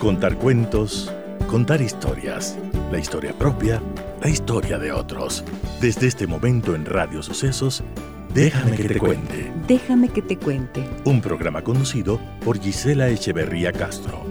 Contar 0.00 0.38
cuentos, 0.38 1.12
contar 1.46 1.82
historias, 1.82 2.56
la 2.90 2.98
historia 2.98 3.34
propia, 3.36 3.82
la 4.22 4.30
historia 4.30 4.78
de 4.78 4.92
otros. 4.92 5.44
Desde 5.78 6.06
este 6.06 6.26
momento 6.26 6.74
en 6.74 6.86
Radio 6.86 7.22
Sucesos, 7.22 7.84
Déjame 8.32 8.78
que 8.78 8.88
te 8.88 8.98
cuente. 8.98 9.52
Déjame 9.68 10.08
que 10.08 10.22
te 10.22 10.38
cuente. 10.38 10.88
Un 11.04 11.20
programa 11.20 11.62
conducido 11.62 12.18
por 12.42 12.58
Gisela 12.58 13.10
Echeverría 13.10 13.72
Castro. 13.72 14.24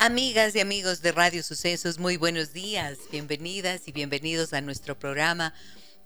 Amigas 0.00 0.56
y 0.56 0.60
amigos 0.60 1.02
de 1.02 1.12
Radio 1.12 1.44
Sucesos, 1.44 2.00
muy 2.00 2.16
buenos 2.16 2.52
días. 2.52 2.98
Bienvenidas 3.12 3.86
y 3.86 3.92
bienvenidos 3.92 4.54
a 4.54 4.60
nuestro 4.60 4.98
programa. 4.98 5.54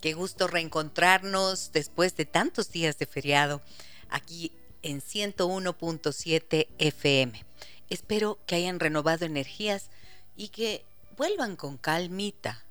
Qué 0.02 0.12
gusto 0.12 0.46
reencontrarnos 0.46 1.72
después 1.72 2.14
de 2.16 2.26
tantos 2.26 2.70
días 2.70 2.98
de 2.98 3.06
feriado 3.06 3.62
aquí 4.10 4.52
en 4.86 5.00
101.7 5.00 6.68
FM. 6.78 7.44
Espero 7.90 8.38
que 8.46 8.54
hayan 8.54 8.80
renovado 8.80 9.24
energías 9.24 9.90
y 10.36 10.48
que 10.48 10.84
vuelvan 11.16 11.56
con 11.56 11.76
calmita, 11.76 12.64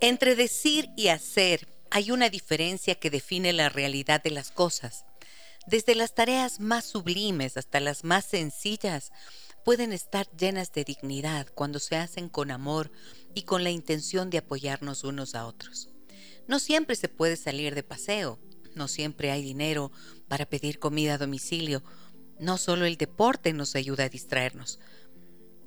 Entre 0.09 0.37
decir 0.37 0.89
y 0.97 1.09
hacer 1.09 1.69
hay 1.91 2.13
una 2.13 2.31
diferencia 2.31 2.95
que 2.95 3.11
define 3.11 3.53
la 3.53 3.69
realidad 3.69 4.23
de 4.23 4.31
las 4.31 4.51
cosas. 4.51 5.05
Desde 5.67 5.95
las 5.95 6.15
tareas 6.15 6.61
más 6.61 6.87
sublimes 6.87 7.59
hasta 7.59 7.79
las 7.79 8.05
más 8.05 8.25
sencillas 8.25 9.13
pueden 9.67 9.93
estar 9.93 10.27
llenas 10.35 10.73
de 10.73 10.85
dignidad 10.85 11.49
cuando 11.55 11.79
se 11.79 11.97
hacen 11.97 12.31
con 12.31 12.51
amor 12.51 12.91
y 13.35 13.43
con 13.43 13.65
la 13.65 13.69
intención 13.69 14.31
de 14.31 14.39
apoyarnos 14.39 15.05
unos 15.05 15.35
a 15.35 15.45
otros. 15.45 15.91
No 16.47 16.59
siempre 16.59 16.97
se 16.97 17.11
puede 17.11 17.37
salir 17.37 17.75
de 17.75 17.83
paseo, 17.83 18.39
no 18.75 18.89
siempre 18.89 19.31
hay 19.31 19.43
dinero 19.43 19.93
para 20.27 20.47
pedir 20.47 20.79
comida 20.79 21.17
a 21.17 21.19
domicilio, 21.19 21.85
no 22.41 22.57
solo 22.57 22.87
el 22.87 22.97
deporte 22.97 23.53
nos 23.53 23.77
ayuda 23.77 24.05
a 24.05 24.09
distraernos. 24.09 24.79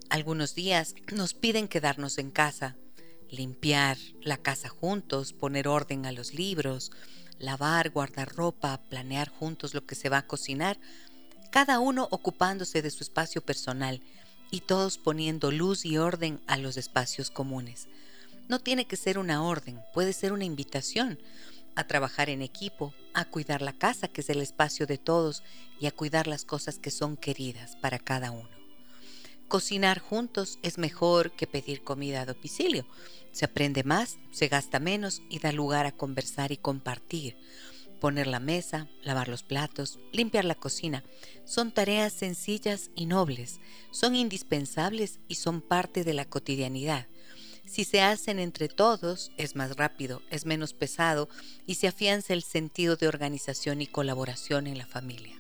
Algunos 0.10 0.56
días 0.56 0.96
nos 1.14 1.36
piden 1.36 1.68
quedarnos 1.68 2.18
en 2.18 2.32
casa 2.32 2.76
limpiar 3.32 3.98
la 4.22 4.38
casa 4.38 4.70
juntos, 4.70 5.34
poner 5.34 5.68
orden 5.68 6.06
a 6.06 6.12
los 6.12 6.34
libros, 6.34 6.92
lavar, 7.40 7.90
guardar 7.90 8.36
ropa, 8.36 8.82
planear 8.90 9.30
juntos 9.30 9.74
lo 9.74 9.86
que 9.86 9.96
se 9.96 10.10
va 10.10 10.20
a 10.20 10.28
cocinar, 10.28 10.78
cada 11.50 11.80
uno 11.80 12.08
ocupándose 12.12 12.82
de 12.82 12.92
su 12.92 13.04
espacio 13.04 13.42
personal 13.42 14.02
y 14.52 14.62
todos 14.62 14.98
poniendo 14.98 15.52
luz 15.52 15.86
y 15.86 15.98
orden 15.98 16.42
a 16.48 16.58
los 16.58 16.78
espacios 16.78 17.32
comunes. 17.32 17.88
No 18.48 18.60
tiene 18.60 18.86
que 18.86 18.98
ser 18.98 19.18
una 19.18 19.44
orden, 19.44 19.82
puede 19.94 20.14
ser 20.14 20.34
una 20.34 20.46
invitación 20.46 21.18
a 21.76 21.86
trabajar 21.86 22.30
en 22.30 22.42
equipo, 22.42 22.94
a 23.14 23.26
cuidar 23.26 23.62
la 23.62 23.74
casa, 23.74 24.08
que 24.08 24.22
es 24.22 24.30
el 24.30 24.42
espacio 24.42 24.86
de 24.86 24.98
todos, 24.98 25.42
y 25.80 25.86
a 25.86 25.92
cuidar 25.92 26.28
las 26.28 26.44
cosas 26.44 26.78
que 26.78 26.92
son 26.92 27.18
queridas 27.18 27.76
para 27.78 27.98
cada 27.98 28.32
uno. 28.32 28.50
Cocinar 29.48 30.00
juntos 30.00 30.60
es 30.64 30.78
mejor 30.78 31.32
que 31.32 31.48
pedir 31.48 31.84
comida 31.84 32.22
a 32.22 32.26
domicilio. 32.26 32.86
Se 33.32 33.46
aprende 33.46 33.84
más, 33.84 34.18
se 34.32 34.48
gasta 34.48 34.80
menos 34.80 35.22
y 35.30 35.40
da 35.40 35.52
lugar 35.52 35.86
a 35.86 35.92
conversar 35.92 36.52
y 36.52 36.58
compartir. 36.58 37.38
Poner 38.00 38.28
la 38.28 38.40
mesa, 38.40 38.88
lavar 39.04 39.28
los 39.28 39.44
platos, 39.44 40.00
limpiar 40.12 40.46
la 40.46 40.56
cocina, 40.56 41.04
son 41.46 41.72
tareas 41.72 42.14
sencillas 42.14 42.90
y 42.96 43.06
nobles, 43.06 43.60
son 43.92 44.16
indispensables 44.16 45.20
y 45.28 45.36
son 45.36 45.62
parte 45.62 46.04
de 46.04 46.14
la 46.14 46.26
cotidianidad. 46.26 47.08
Si 47.66 47.84
se 47.84 48.02
hacen 48.02 48.40
entre 48.40 48.70
todos, 48.70 49.32
es 49.38 49.56
más 49.56 49.78
rápido, 49.78 50.24
es 50.32 50.46
menos 50.46 50.74
pesado 50.74 51.30
y 51.68 51.76
se 51.76 51.88
afianza 51.88 52.34
el 52.34 52.42
sentido 52.42 52.96
de 52.96 53.08
organización 53.08 53.82
y 53.82 53.88
colaboración 53.88 54.66
en 54.66 54.80
la 54.80 54.88
familia. 54.88 55.40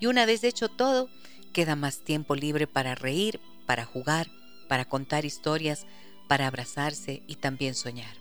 Y 0.00 0.06
una 0.06 0.24
vez 0.24 0.42
hecho 0.42 0.70
todo, 0.70 1.10
Queda 1.52 1.74
más 1.74 2.04
tiempo 2.04 2.36
libre 2.36 2.68
para 2.68 2.94
reír, 2.94 3.40
para 3.66 3.84
jugar, 3.84 4.28
para 4.68 4.84
contar 4.84 5.24
historias, 5.24 5.86
para 6.30 6.46
abrazarse 6.46 7.24
y 7.26 7.34
también 7.34 7.74
soñar. 7.74 8.14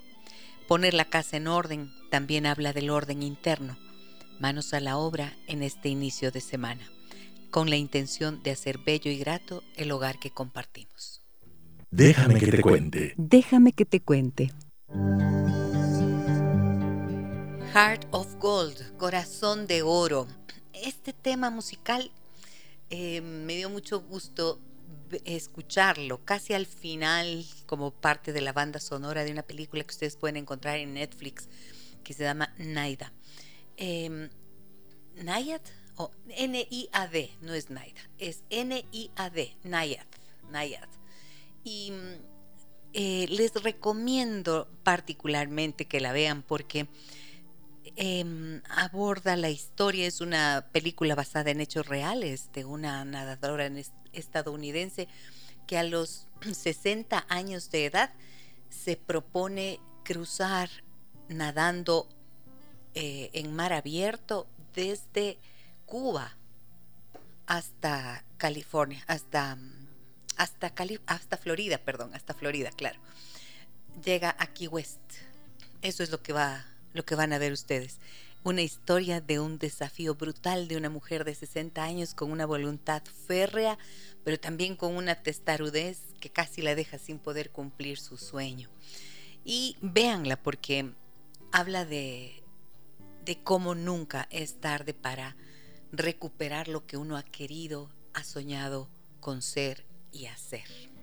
Poner 0.68 0.96
la 0.96 1.06
casa 1.06 1.38
en 1.38 1.48
orden 1.48 1.92
también 2.10 2.48
habla 2.48 2.74
del 2.74 2.90
orden 2.90 3.22
interno. 3.22 3.78
Manos 4.40 4.74
a 4.74 4.80
la 4.80 4.98
obra 4.98 5.38
en 5.46 5.62
este 5.62 5.90
inicio 5.90 6.32
de 6.32 6.42
semana, 6.42 6.90
con 7.52 7.70
la 7.70 7.76
intención 7.76 8.42
de 8.42 8.50
hacer 8.50 8.80
bello 8.80 9.12
y 9.12 9.20
grato 9.20 9.62
el 9.76 9.92
hogar 9.92 10.18
que 10.18 10.32
compartimos. 10.32 11.22
Déjame 11.92 12.40
que 12.40 12.48
te 12.48 12.62
cuente. 12.64 13.14
Déjame 13.16 13.74
que 13.74 13.86
te 13.86 14.00
cuente. 14.00 14.52
Heart 17.76 18.08
of 18.10 18.34
Gold, 18.40 18.98
corazón 18.98 19.68
de 19.68 19.84
oro. 19.84 20.26
Este 20.74 21.14
tema 21.14 21.52
musical 21.52 22.10
eh, 22.90 23.22
me 23.22 23.56
dio 23.56 23.70
mucho 23.70 24.02
gusto 24.02 24.60
escucharlo 25.26 26.24
casi 26.26 26.54
al 26.54 26.66
final 26.66 27.46
como 27.66 27.92
parte 27.92 28.34
de 28.34 28.42
la 28.42 28.54
banda 28.54 28.80
sonora 28.80 29.24
de 29.24 29.32
una 29.32 29.44
película 29.44 29.84
que 29.84 29.92
ustedes 29.92 30.16
pueden 30.16 30.38
encontrar 30.38 30.78
en 30.78 30.94
Netflix 30.94 31.50
que 32.04 32.14
se 32.14 32.24
llama 32.24 32.54
Naida. 32.58 33.14
Eh, 33.78 34.30
Nayad 35.16 35.62
o 35.96 36.12
N-I-A-D, 36.30 37.32
no 37.42 37.54
es 37.54 37.70
Naida, 37.70 38.02
es 38.18 38.44
N-I-A-D, 38.50 39.58
Nayad, 39.64 40.08
Nayad. 40.50 40.88
Y 41.64 41.92
eh, 42.94 43.28
les 43.30 43.54
recomiendo 43.62 44.68
particularmente 44.84 45.86
que 45.86 46.00
la 46.00 46.14
vean 46.14 46.42
porque 46.42 46.88
Em, 47.96 48.62
aborda 48.70 49.36
la 49.36 49.50
historia, 49.50 50.08
es 50.08 50.22
una 50.22 50.68
película 50.72 51.16
basada 51.16 51.52
en 51.52 51.62
hechos 51.62 51.88
reales 51.88 52.52
de 52.54 52.66
una 52.66 53.06
nadadora 53.06 53.70
estadounidense 54.14 55.08
que 55.68 55.78
a 55.78 55.84
los 55.84 56.28
60 56.52 57.26
años 57.30 57.72
de 57.72 57.86
edad 57.86 58.12
se 58.70 58.98
propone 58.98 59.80
cruzar 60.04 60.70
nadando 61.28 62.08
eh, 62.96 63.30
en 63.34 63.56
mar 63.56 63.74
abierto 63.74 64.48
desde 64.74 65.38
Cuba 65.86 66.36
hasta 67.46 68.24
California, 68.38 69.04
hasta, 69.08 69.58
hasta, 70.38 70.74
hasta 71.06 71.38
Florida, 71.38 71.78
perdón, 71.80 72.14
hasta 72.14 72.34
Florida, 72.34 72.72
claro. 72.72 73.00
Llega 74.04 74.36
aquí 74.40 74.68
West. 74.68 75.00
Eso 75.82 76.04
es 76.04 76.12
lo 76.12 76.22
que 76.22 76.34
va 76.34 76.66
lo 76.94 77.06
que 77.06 77.16
van 77.16 77.34
a 77.34 77.38
ver 77.38 77.52
ustedes. 77.52 78.00
Una 78.44 78.62
historia 78.62 79.20
de 79.20 79.40
un 79.40 79.58
desafío 79.60 80.16
brutal 80.16 80.68
de 80.68 80.78
una 80.78 80.90
mujer 80.90 81.26
de 81.26 81.36
60 81.36 81.84
años 81.84 82.14
con 82.14 82.32
una 82.32 82.46
voluntad 82.46 83.04
férrea, 83.28 83.78
pero 84.24 84.40
también 84.40 84.76
con 84.76 84.96
una 84.96 85.16
testarudez 85.16 86.00
que 86.20 86.30
casi 86.30 86.62
la 86.62 86.76
deja 86.76 86.98
sin 86.98 87.20
poder 87.20 87.52
cumplir 87.52 88.00
su 88.00 88.18
sueño. 88.18 88.70
Y 89.44 89.78
véanla 89.82 90.42
porque 90.42 90.94
habla 91.52 91.86
de, 91.86 92.44
de 93.26 93.44
cómo 93.44 93.76
nunca 93.76 94.28
es 94.32 94.60
tarde 94.62 94.94
para 94.94 95.36
recuperar 95.92 96.68
lo 96.68 96.86
que 96.86 96.98
uno 96.98 97.18
ha 97.18 97.24
querido, 97.24 97.90
ha 98.14 98.24
soñado 98.24 98.90
con 99.20 99.42
ser 99.42 99.86
y 100.12 100.28
hacer. 100.28 100.99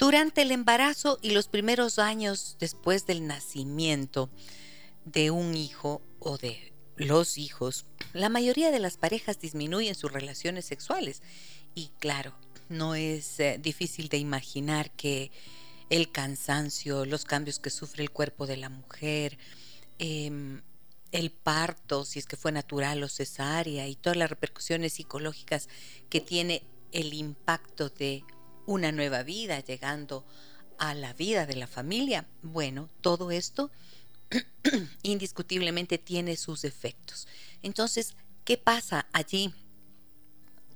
Durante 0.00 0.40
el 0.40 0.50
embarazo 0.50 1.18
y 1.20 1.32
los 1.32 1.48
primeros 1.48 1.98
años 1.98 2.56
después 2.58 3.04
del 3.04 3.26
nacimiento 3.26 4.30
de 5.04 5.30
un 5.30 5.54
hijo 5.54 6.00
o 6.20 6.38
de 6.38 6.72
los 6.96 7.36
hijos, 7.36 7.84
la 8.14 8.30
mayoría 8.30 8.70
de 8.70 8.78
las 8.78 8.96
parejas 8.96 9.38
disminuyen 9.38 9.94
sus 9.94 10.10
relaciones 10.10 10.64
sexuales. 10.64 11.20
Y 11.74 11.90
claro, 11.98 12.32
no 12.70 12.94
es 12.94 13.40
eh, 13.40 13.58
difícil 13.60 14.08
de 14.08 14.16
imaginar 14.16 14.90
que 14.92 15.30
el 15.90 16.10
cansancio, 16.10 17.04
los 17.04 17.26
cambios 17.26 17.58
que 17.58 17.68
sufre 17.68 18.02
el 18.02 18.10
cuerpo 18.10 18.46
de 18.46 18.56
la 18.56 18.70
mujer, 18.70 19.36
em, 19.98 20.62
el 21.12 21.30
parto, 21.30 22.06
si 22.06 22.18
es 22.20 22.24
que 22.24 22.36
fue 22.36 22.52
natural 22.52 23.02
o 23.02 23.08
cesárea, 23.10 23.86
y 23.86 23.96
todas 23.96 24.16
las 24.16 24.30
repercusiones 24.30 24.94
psicológicas 24.94 25.68
que 26.08 26.22
tiene 26.22 26.62
el 26.90 27.12
impacto 27.12 27.90
de 27.90 28.24
una 28.70 28.92
nueva 28.92 29.24
vida, 29.24 29.58
llegando 29.58 30.24
a 30.78 30.94
la 30.94 31.12
vida 31.12 31.44
de 31.44 31.56
la 31.56 31.66
familia. 31.66 32.28
Bueno, 32.40 32.88
todo 33.00 33.32
esto 33.32 33.68
indiscutiblemente 35.02 35.98
tiene 35.98 36.36
sus 36.36 36.62
efectos. 36.62 37.26
Entonces, 37.62 38.14
¿qué 38.44 38.56
pasa 38.56 39.08
allí 39.12 39.52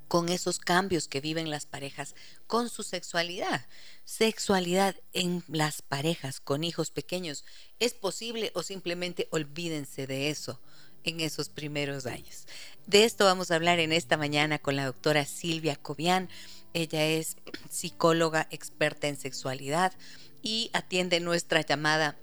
con 0.08 0.28
esos 0.28 0.58
cambios 0.58 1.06
que 1.06 1.20
viven 1.20 1.50
las 1.50 1.66
parejas 1.66 2.16
con 2.48 2.68
su 2.68 2.82
sexualidad? 2.82 3.64
Sexualidad 4.04 4.96
en 5.12 5.44
las 5.46 5.80
parejas 5.80 6.40
con 6.40 6.64
hijos 6.64 6.90
pequeños, 6.90 7.44
¿es 7.78 7.94
posible 7.94 8.50
o 8.56 8.64
simplemente 8.64 9.28
olvídense 9.30 10.08
de 10.08 10.30
eso? 10.30 10.60
en 11.04 11.20
esos 11.20 11.50
primeros 11.50 12.06
años. 12.06 12.46
De 12.86 13.04
esto 13.04 13.26
vamos 13.26 13.50
a 13.50 13.56
hablar 13.56 13.78
en 13.78 13.92
esta 13.92 14.16
mañana 14.16 14.58
con 14.58 14.74
la 14.74 14.86
doctora 14.86 15.26
Silvia 15.26 15.76
Cobian. 15.76 16.30
Ella 16.74 17.06
es 17.06 17.36
psicóloga 17.70 18.48
experta 18.50 19.06
en 19.06 19.16
sexualidad 19.16 19.92
y 20.42 20.70
atiende 20.72 21.20
nuestra 21.20 21.62
llamada. 21.62 22.16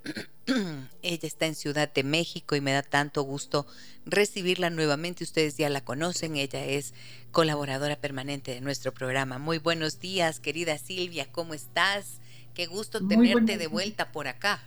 Ella 1.01 1.27
está 1.27 1.45
en 1.45 1.55
Ciudad 1.55 1.91
de 1.91 2.03
México 2.03 2.55
y 2.55 2.61
me 2.61 2.73
da 2.73 2.83
tanto 2.83 3.23
gusto 3.23 3.65
recibirla 4.05 4.69
nuevamente. 4.69 5.23
Ustedes 5.23 5.57
ya 5.57 5.69
la 5.69 5.81
conocen. 5.81 6.35
Ella 6.35 6.65
es 6.65 6.93
colaboradora 7.31 7.95
permanente 7.95 8.53
de 8.53 8.61
nuestro 8.61 8.93
programa. 8.93 9.39
Muy 9.39 9.57
buenos 9.57 9.99
días, 9.99 10.41
querida 10.41 10.77
Silvia. 10.77 11.31
¿Cómo 11.31 11.53
estás? 11.53 12.19
Qué 12.53 12.65
gusto 12.65 13.07
tenerte 13.07 13.57
de 13.57 13.67
vuelta 13.67 14.11
por 14.11 14.27
acá. 14.27 14.59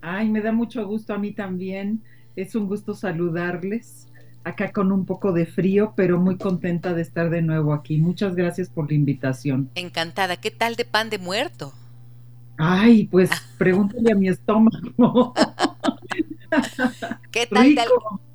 Ay, 0.00 0.28
me 0.28 0.40
da 0.40 0.50
mucho 0.50 0.84
gusto 0.86 1.14
a 1.14 1.18
mí 1.18 1.32
también. 1.32 2.02
Es 2.34 2.56
un 2.56 2.66
gusto 2.66 2.94
saludarles 2.94 4.08
acá 4.44 4.70
con 4.70 4.92
un 4.92 5.06
poco 5.06 5.32
de 5.32 5.46
frío, 5.46 5.94
pero 5.96 6.20
muy 6.20 6.36
contenta 6.36 6.94
de 6.94 7.02
estar 7.02 7.30
de 7.30 7.42
nuevo 7.42 7.72
aquí. 7.72 7.98
Muchas 7.98 8.36
gracias 8.36 8.68
por 8.68 8.88
la 8.88 8.94
invitación. 8.94 9.70
Encantada. 9.74 10.36
¿Qué 10.36 10.50
tal 10.50 10.76
de 10.76 10.84
pan 10.84 11.10
de 11.10 11.18
muerto? 11.18 11.72
Ay, 12.56 13.06
pues 13.06 13.30
pregúntale 13.58 14.12
a 14.12 14.14
mi 14.14 14.28
estómago. 14.28 15.34
¿Qué 17.32 17.46
tal 17.46 17.74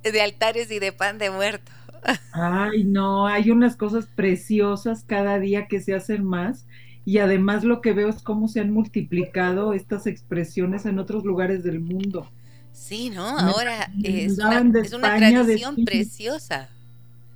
de, 0.04 0.22
altares 0.22 0.70
y 0.72 0.80
de 0.80 0.92
pan 0.92 1.18
de 1.18 1.30
muerto? 1.30 1.72
Ay, 2.34 2.84
no, 2.84 3.28
hay 3.28 3.52
unas 3.52 3.78
cosas 3.78 4.08
preciosas 4.08 5.04
cada 5.06 5.40
día 5.40 5.68
que 5.68 5.80
se 5.80 5.94
hacen 5.94 6.26
más 6.26 6.66
y 7.06 7.20
además 7.20 7.64
lo 7.64 7.82
que 7.82 7.94
veo 7.94 8.10
es 8.10 8.22
cómo 8.22 8.48
se 8.48 8.60
han 8.60 8.72
multiplicado 8.72 9.74
estas 9.74 10.06
expresiones 10.06 10.86
en 10.86 11.00
otros 11.00 11.24
lugares 11.24 11.64
del 11.64 11.80
mundo. 11.80 12.30
Sí, 12.72 13.10
¿no? 13.10 13.38
Ahora 13.38 13.92
es 14.04 14.38
una, 14.38 14.80
es 14.82 14.94
una 14.94 15.18
tradición 15.18 15.76
preciosa. 15.86 16.70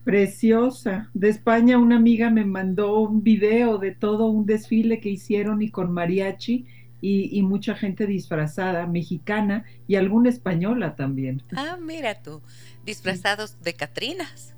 Preciosa. 0.03 1.09
De 1.13 1.29
España 1.29 1.77
una 1.77 1.95
amiga 1.95 2.29
me 2.29 2.43
mandó 2.43 2.99
un 2.99 3.23
video 3.23 3.77
de 3.77 3.91
todo 3.91 4.27
un 4.27 4.45
desfile 4.45 4.99
que 4.99 5.09
hicieron 5.09 5.61
y 5.61 5.69
con 5.69 5.91
mariachi 5.91 6.65
y, 7.05 7.41
mucha 7.41 7.75
gente 7.75 8.07
disfrazada, 8.07 8.87
mexicana 8.87 9.65
y 9.89 9.95
alguna 9.95 10.29
española 10.29 10.95
también. 10.95 11.43
Ah, 11.53 11.77
mira 11.77 12.21
tú, 12.21 12.41
disfrazados 12.85 13.61
de 13.61 13.73
Catrinas. 13.73 14.55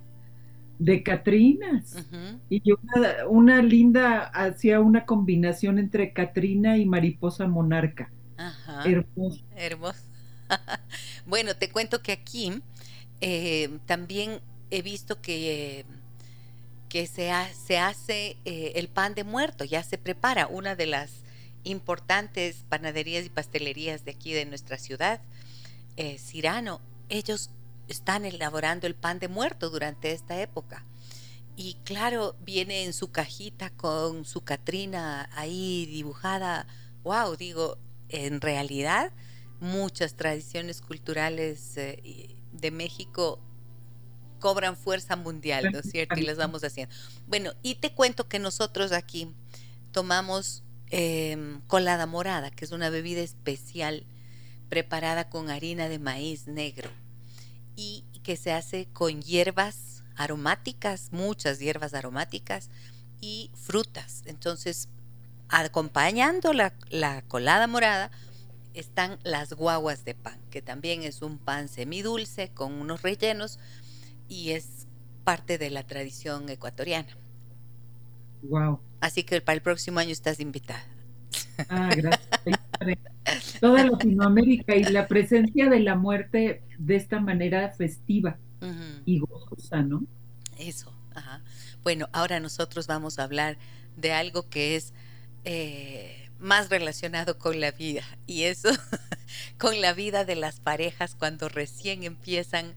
De 0.77 1.01
Catrinas. 1.01 2.06
Y 2.48 2.62
una, 2.72 3.27
una 3.27 3.62
linda, 3.63 4.25
hacía 4.25 4.80
una 4.80 5.06
combinación 5.06 5.80
entre 5.80 6.13
Catrina 6.13 6.77
y 6.77 6.86
mariposa 6.86 7.48
monarca. 7.48 8.12
Ajá. 8.38 8.83
Hermoso. 8.86 9.42
Hermoso. 9.56 10.04
bueno, 11.26 11.56
te 11.56 11.70
cuento 11.70 12.02
que 12.02 12.12
aquí 12.12 12.62
eh, 13.22 13.80
también 13.86 14.42
he 14.72 14.82
visto 14.82 15.22
que, 15.22 15.86
que 16.90 17.08
se, 17.08 17.32
se 17.66 17.78
hace 17.78 18.38
eh, 18.46 18.74
el 18.76 18.88
pan 18.88 19.16
de 19.16 19.24
muerto, 19.24 19.64
ya 19.64 19.84
se 19.84 19.98
prepara. 19.98 20.48
Una 20.48 20.76
de 20.76 20.86
las 20.86 21.12
importantes 21.64 22.64
panaderías 22.70 23.26
y 23.26 23.30
pastelerías 23.30 24.06
de 24.06 24.12
aquí 24.12 24.34
de 24.34 24.46
nuestra 24.46 24.78
ciudad, 24.78 25.22
eh, 25.98 26.18
Cirano, 26.20 26.82
ellos 27.10 27.50
están 27.88 28.26
elaborando 28.26 28.88
el 28.88 28.96
pan 28.96 29.20
de 29.20 29.28
muerto 29.28 29.70
durante 29.70 30.12
esta 30.12 30.42
época. 30.42 30.86
Y 31.58 31.78
claro, 31.86 32.36
viene 32.42 32.84
en 32.84 32.94
su 32.94 33.12
cajita 33.12 33.70
con 33.70 34.26
su 34.26 34.42
Catrina 34.42 35.30
ahí 35.36 35.86
dibujada. 35.86 36.68
Wow, 37.04 37.38
digo, 37.38 37.78
en 38.10 38.42
realidad 38.42 39.14
muchas 39.66 40.16
tradiciones 40.16 40.82
culturales 40.82 41.76
eh, 41.78 42.36
de 42.54 42.72
México 42.72 43.42
cobran 44.40 44.78
fuerza 44.78 45.16
mundial, 45.16 45.72
¿no 45.72 45.80
es 45.80 45.90
cierto? 45.90 46.20
Y 46.20 46.24
las 46.24 46.38
vamos 46.38 46.64
haciendo. 46.64 46.94
Bueno, 47.28 47.52
y 47.64 47.76
te 47.76 47.94
cuento 47.94 48.28
que 48.28 48.40
nosotros 48.40 48.92
aquí 48.92 49.34
tomamos 49.92 50.64
em, 50.92 51.62
colada 51.62 52.06
morada, 52.06 52.52
que 52.52 52.64
es 52.66 52.72
una 52.72 52.90
bebida 52.90 53.22
especial 53.22 54.06
preparada 54.70 55.30
con 55.30 55.50
harina 55.50 55.90
de 55.90 56.00
maíz 56.00 56.48
negro 56.48 56.90
y 57.76 58.06
que 58.24 58.38
se 58.38 58.52
hace 58.52 58.88
con 58.94 59.22
hierbas 59.22 60.04
aromáticas, 60.16 61.12
muchas 61.12 61.60
hierbas 61.60 61.94
aromáticas 61.94 62.70
y 63.22 63.52
frutas. 63.56 64.22
Entonces, 64.26 64.90
acompañando 65.50 66.54
la, 66.54 66.74
la 66.90 67.22
colada 67.24 67.68
morada, 67.68 68.12
están 68.75 69.18
las 69.24 69.54
guaguas 69.54 70.06
de 70.06 70.16
pan, 70.16 70.39
que 70.50 70.62
también 70.62 71.04
es 71.04 71.22
un 71.22 71.38
pan 71.38 71.68
semidulce 71.68 72.50
con 72.50 72.74
unos 72.74 73.01
rellenos 73.01 73.60
y 74.27 74.51
es 74.51 74.88
parte 75.24 75.57
de 75.57 75.69
la 75.69 75.83
tradición 75.83 76.50
ecuatoriana. 76.50 77.18
Wow. 78.44 78.80
Así 79.01 79.24
que 79.24 79.42
para 79.42 79.56
el 79.56 79.62
próximo 79.62 80.00
año 80.00 80.12
estás 80.12 80.39
invitada. 80.39 80.86
Ah, 81.69 81.89
gracias. 81.95 83.60
Toda 83.60 83.83
Latinoamérica 83.86 84.75
y 84.75 84.83
la 84.83 85.07
presencia 85.07 85.69
de 85.69 85.80
la 85.80 85.95
muerte 85.95 86.63
de 86.77 86.95
esta 86.95 87.19
manera 87.19 87.69
festiva 87.72 88.38
y 89.06 89.19
gozosa, 89.19 89.81
¿no? 89.81 90.04
Eso, 90.57 90.92
ajá. 91.13 91.44
Bueno, 91.83 92.07
ahora 92.13 92.39
nosotros 92.39 92.88
vamos 92.88 93.19
a 93.19 93.24
hablar 93.24 93.57
de 93.95 94.12
algo 94.12 94.50
que 94.50 94.75
es 94.75 94.94
eh, 95.44 96.25
más 96.46 96.70
relacionado 96.70 97.40
con 97.40 97.60
la 97.60 97.72
vida 97.72 98.04
y 98.28 98.44
eso 98.44 98.70
con 99.58 99.82
la 99.82 99.94
vida 99.94 100.26
de 100.26 100.36
las 100.36 100.60
parejas 100.60 101.16
cuando 101.16 101.50
recién 101.50 102.04
empiezan, 102.04 102.76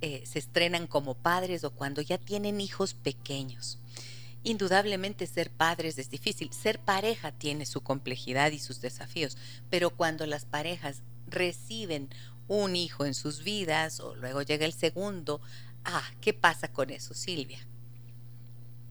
eh, 0.00 0.22
se 0.24 0.38
estrenan 0.38 0.86
como 0.86 1.14
padres 1.14 1.62
o 1.64 1.70
cuando 1.70 2.00
ya 2.00 2.16
tienen 2.16 2.62
hijos 2.62 2.94
pequeños. 2.94 3.78
Indudablemente 4.42 5.26
ser 5.26 5.50
padres 5.50 5.98
es 5.98 6.08
difícil, 6.08 6.50
ser 6.54 6.78
pareja 6.80 7.30
tiene 7.30 7.66
su 7.66 7.82
complejidad 7.82 8.52
y 8.52 8.58
sus 8.58 8.80
desafíos, 8.80 9.36
pero 9.68 9.90
cuando 9.90 10.24
las 10.24 10.46
parejas 10.46 11.02
reciben 11.26 12.08
un 12.48 12.74
hijo 12.74 13.04
en 13.04 13.12
sus 13.12 13.44
vidas 13.44 14.00
o 14.00 14.16
luego 14.16 14.40
llega 14.40 14.64
el 14.64 14.72
segundo, 14.72 15.42
ah, 15.84 16.10
¿qué 16.22 16.32
pasa 16.32 16.72
con 16.72 16.88
eso, 16.88 17.12
Silvia? 17.12 17.60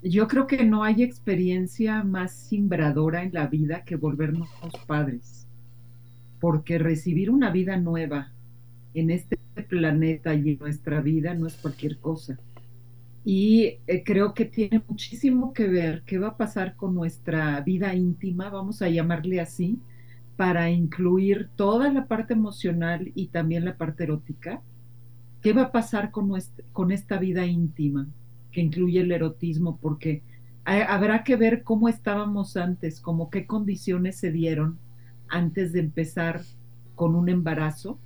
Yo 0.01 0.27
creo 0.27 0.47
que 0.47 0.63
no 0.63 0.83
hay 0.83 1.03
experiencia 1.03 2.03
más 2.03 2.31
simbradora 2.31 3.23
en 3.23 3.33
la 3.33 3.47
vida 3.47 3.83
que 3.83 3.95
volvernos 3.95 4.49
padres, 4.87 5.47
porque 6.39 6.77
recibir 6.77 7.29
una 7.29 7.51
vida 7.51 7.77
nueva 7.77 8.31
en 8.93 9.09
este 9.09 9.37
planeta 9.67 10.33
y 10.33 10.51
en 10.51 10.59
nuestra 10.59 11.01
vida 11.01 11.33
no 11.33 11.47
es 11.47 11.55
cualquier 11.55 11.97
cosa. 11.99 12.39
Y 13.25 13.79
eh, 13.87 14.03
creo 14.05 14.33
que 14.33 14.45
tiene 14.45 14.81
muchísimo 14.87 15.53
que 15.53 15.67
ver 15.67 16.03
qué 16.05 16.17
va 16.17 16.29
a 16.29 16.37
pasar 16.37 16.75
con 16.75 16.95
nuestra 16.95 17.59
vida 17.61 17.93
íntima, 17.93 18.49
vamos 18.49 18.81
a 18.81 18.89
llamarle 18.89 19.41
así, 19.41 19.79
para 20.37 20.69
incluir 20.69 21.49
toda 21.57 21.91
la 21.91 22.07
parte 22.07 22.33
emocional 22.33 23.11
y 23.15 23.27
también 23.27 23.65
la 23.65 23.75
parte 23.75 24.03
erótica. 24.05 24.61
¿Qué 25.41 25.51
va 25.53 25.63
a 25.63 25.71
pasar 25.71 26.11
con, 26.11 26.31
con 26.71 26.91
esta 26.91 27.17
vida 27.17 27.45
íntima? 27.45 28.07
Que 28.51 28.61
incluye 28.61 29.01
el 29.01 29.11
erotismo, 29.11 29.77
porque 29.77 30.23
habrá 30.65 31.23
que 31.23 31.35
ver 31.35 31.63
cómo 31.63 31.89
estábamos 31.89 32.57
antes, 32.57 32.99
como 32.99 33.29
qué 33.29 33.45
condiciones 33.47 34.17
se 34.17 34.31
dieron 34.31 34.77
antes 35.27 35.73
de 35.73 35.79
empezar 35.79 36.41
con 36.95 37.15
un 37.15 37.29
embarazo, 37.29 37.99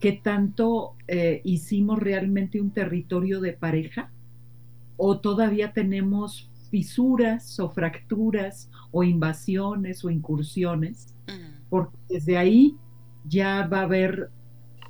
qué 0.00 0.12
tanto 0.12 0.94
eh, 1.08 1.40
hicimos 1.44 1.98
realmente 1.98 2.60
un 2.60 2.70
territorio 2.70 3.40
de 3.40 3.52
pareja 3.52 4.10
o 4.96 5.20
todavía 5.20 5.72
tenemos 5.72 6.50
fisuras 6.70 7.58
o 7.58 7.70
fracturas 7.70 8.70
o 8.90 9.02
invasiones 9.02 10.04
o 10.04 10.10
incursiones, 10.10 11.14
porque 11.68 11.96
desde 12.08 12.36
ahí 12.36 12.76
ya 13.26 13.66
va 13.66 13.80
a 13.80 13.84
haber 13.84 14.30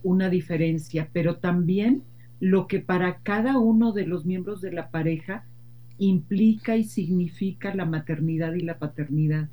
una 0.03 0.29
diferencia, 0.29 1.09
pero 1.13 1.37
también 1.37 2.03
lo 2.41 2.67
que 2.67 2.81
para 2.81 3.19
cada 3.19 3.59
uno 3.59 3.93
de 3.93 4.07
los 4.07 4.25
miembros 4.25 4.61
de 4.61 4.73
la 4.73 4.91
pareja 4.91 5.45
implica 5.99 6.77
y 6.77 6.85
significa 6.85 7.75
la 7.75 7.85
maternidad 7.85 8.55
y 8.55 8.61
la 8.61 8.79
paternidad. 8.79 9.49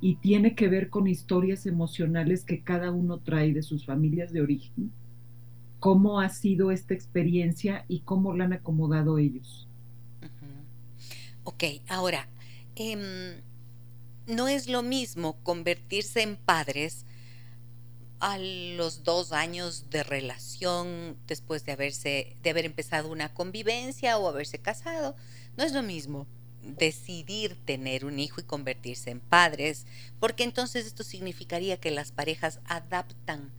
Y 0.00 0.16
tiene 0.16 0.54
que 0.54 0.68
ver 0.68 0.88
con 0.88 1.06
historias 1.06 1.66
emocionales 1.66 2.44
que 2.44 2.62
cada 2.62 2.90
uno 2.90 3.18
trae 3.18 3.52
de 3.52 3.62
sus 3.62 3.84
familias 3.84 4.32
de 4.32 4.40
origen, 4.40 4.90
cómo 5.78 6.20
ha 6.20 6.30
sido 6.30 6.70
esta 6.70 6.94
experiencia 6.94 7.84
y 7.88 8.00
cómo 8.00 8.34
la 8.34 8.44
han 8.44 8.54
acomodado 8.54 9.18
ellos. 9.18 9.68
Ok, 11.44 11.64
ahora, 11.88 12.28
em, 12.76 13.40
no 14.26 14.48
es 14.48 14.68
lo 14.68 14.82
mismo 14.82 15.36
convertirse 15.42 16.22
en 16.22 16.36
padres 16.36 17.04
a 18.20 18.38
los 18.38 19.02
dos 19.02 19.32
años 19.32 19.90
de 19.90 20.02
relación 20.02 21.16
después 21.26 21.64
de 21.64 21.72
haberse 21.72 22.36
de 22.42 22.50
haber 22.50 22.66
empezado 22.66 23.10
una 23.10 23.32
convivencia 23.32 24.18
o 24.18 24.28
haberse 24.28 24.58
casado 24.58 25.16
no 25.56 25.64
es 25.64 25.72
lo 25.72 25.82
mismo 25.82 26.26
decidir 26.62 27.56
tener 27.64 28.04
un 28.04 28.18
hijo 28.18 28.40
y 28.40 28.44
convertirse 28.44 29.10
en 29.10 29.20
padres 29.20 29.86
porque 30.18 30.44
entonces 30.44 30.86
esto 30.86 31.02
significaría 31.02 31.78
que 31.78 31.90
las 31.90 32.12
parejas 32.12 32.60
adaptan 32.66 33.50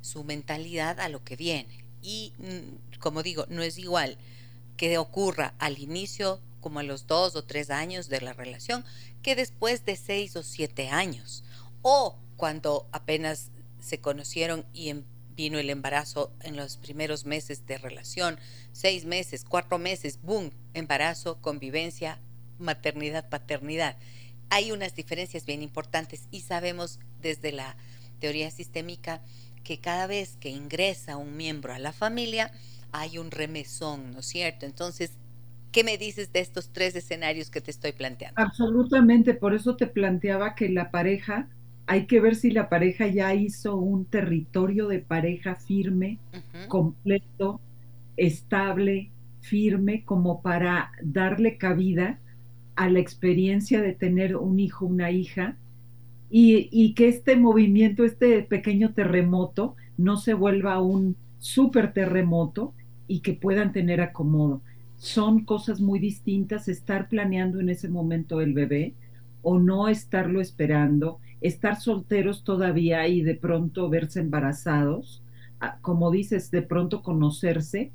su 0.00 0.22
mentalidad 0.22 1.00
a 1.00 1.08
lo 1.08 1.24
que 1.24 1.34
viene. 1.34 1.84
Y 2.02 2.34
mm, 2.38 2.98
como 3.00 3.22
digo 3.22 3.46
no 3.48 3.62
es 3.62 3.78
igual 3.78 4.16
que 4.76 4.98
ocurra 4.98 5.54
al 5.58 5.78
inicio 5.78 6.40
como 6.60 6.78
a 6.78 6.82
los 6.84 7.06
dos 7.06 7.36
o 7.36 7.44
tres 7.44 7.70
años 7.70 8.08
de 8.08 8.20
la 8.20 8.32
relación 8.32 8.84
que 9.22 9.34
después 9.34 9.84
de 9.84 9.96
seis 9.96 10.36
o 10.36 10.42
siete 10.42 10.88
años. 10.88 11.42
O 11.82 12.16
cuando 12.36 12.86
apenas 12.92 13.50
se 13.84 14.00
conocieron 14.00 14.64
y 14.72 14.88
em, 14.88 15.04
vino 15.36 15.58
el 15.58 15.70
embarazo 15.70 16.32
en 16.40 16.56
los 16.56 16.76
primeros 16.78 17.26
meses 17.26 17.66
de 17.66 17.78
relación, 17.78 18.38
seis 18.72 19.04
meses, 19.04 19.44
cuatro 19.44 19.78
meses, 19.78 20.20
boom, 20.22 20.50
embarazo, 20.72 21.40
convivencia, 21.40 22.18
maternidad, 22.58 23.28
paternidad. 23.28 23.96
Hay 24.50 24.72
unas 24.72 24.94
diferencias 24.94 25.44
bien 25.44 25.62
importantes 25.62 26.28
y 26.30 26.40
sabemos 26.40 26.98
desde 27.20 27.52
la 27.52 27.76
teoría 28.20 28.50
sistémica 28.50 29.20
que 29.64 29.78
cada 29.78 30.06
vez 30.06 30.36
que 30.38 30.50
ingresa 30.50 31.16
un 31.16 31.36
miembro 31.36 31.72
a 31.72 31.78
la 31.78 31.92
familia 31.92 32.52
hay 32.92 33.18
un 33.18 33.30
remesón, 33.30 34.12
¿no 34.12 34.20
es 34.20 34.26
cierto? 34.26 34.66
Entonces, 34.66 35.18
¿qué 35.72 35.82
me 35.82 35.98
dices 35.98 36.32
de 36.32 36.40
estos 36.40 36.70
tres 36.72 36.94
escenarios 36.94 37.50
que 37.50 37.60
te 37.60 37.72
estoy 37.72 37.92
planteando? 37.92 38.40
Absolutamente, 38.40 39.34
por 39.34 39.52
eso 39.52 39.76
te 39.76 39.88
planteaba 39.88 40.54
que 40.54 40.68
la 40.68 40.92
pareja 40.92 41.48
hay 41.86 42.06
que 42.06 42.20
ver 42.20 42.34
si 42.34 42.50
la 42.50 42.68
pareja 42.68 43.06
ya 43.06 43.34
hizo 43.34 43.76
un 43.76 44.06
territorio 44.06 44.88
de 44.88 45.00
pareja 45.00 45.54
firme, 45.54 46.18
completo, 46.68 47.60
estable, 48.16 49.10
firme, 49.40 50.04
como 50.04 50.40
para 50.40 50.92
darle 51.02 51.58
cabida 51.58 52.18
a 52.76 52.88
la 52.88 53.00
experiencia 53.00 53.82
de 53.82 53.92
tener 53.92 54.36
un 54.36 54.58
hijo, 54.60 54.86
una 54.86 55.10
hija, 55.10 55.56
y, 56.30 56.68
y 56.72 56.94
que 56.94 57.08
este 57.08 57.36
movimiento, 57.36 58.04
este 58.04 58.42
pequeño 58.42 58.94
terremoto, 58.94 59.76
no 59.96 60.16
se 60.16 60.34
vuelva 60.34 60.80
un 60.80 61.16
súper 61.38 61.92
terremoto 61.92 62.72
y 63.06 63.20
que 63.20 63.34
puedan 63.34 63.72
tener 63.72 64.00
acomodo. 64.00 64.62
Son 64.96 65.44
cosas 65.44 65.80
muy 65.80 65.98
distintas 65.98 66.68
estar 66.68 67.08
planeando 67.08 67.60
en 67.60 67.68
ese 67.68 67.88
momento 67.88 68.40
el 68.40 68.54
bebé 68.54 68.94
o 69.42 69.58
no 69.58 69.88
estarlo 69.88 70.40
esperando 70.40 71.20
estar 71.44 71.78
solteros 71.78 72.42
todavía 72.42 73.06
y 73.06 73.20
de 73.20 73.34
pronto 73.34 73.90
verse 73.90 74.18
embarazados, 74.20 75.22
ah, 75.60 75.76
como 75.82 76.10
dices, 76.10 76.50
de 76.50 76.62
pronto 76.62 77.02
conocerse. 77.02 77.92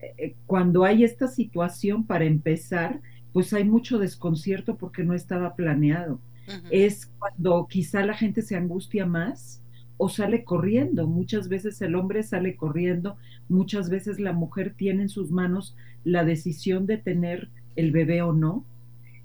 Eh, 0.00 0.14
eh, 0.16 0.34
cuando 0.46 0.84
hay 0.84 1.04
esta 1.04 1.28
situación 1.28 2.06
para 2.06 2.24
empezar, 2.24 3.00
pues 3.34 3.52
hay 3.52 3.64
mucho 3.64 3.98
desconcierto 3.98 4.76
porque 4.76 5.04
no 5.04 5.12
estaba 5.12 5.54
planeado. 5.54 6.18
Es 6.70 7.10
cuando 7.18 7.66
quizá 7.68 8.06
la 8.06 8.14
gente 8.14 8.40
se 8.40 8.56
angustia 8.56 9.04
más 9.04 9.60
o 9.96 10.08
sale 10.08 10.44
corriendo. 10.44 11.08
Muchas 11.08 11.48
veces 11.48 11.82
el 11.82 11.96
hombre 11.96 12.22
sale 12.22 12.54
corriendo, 12.54 13.16
muchas 13.48 13.90
veces 13.90 14.20
la 14.20 14.32
mujer 14.32 14.72
tiene 14.74 15.02
en 15.02 15.08
sus 15.08 15.32
manos 15.32 15.76
la 16.04 16.24
decisión 16.24 16.86
de 16.86 16.98
tener 16.98 17.50
el 17.74 17.90
bebé 17.90 18.22
o 18.22 18.32
no 18.32 18.64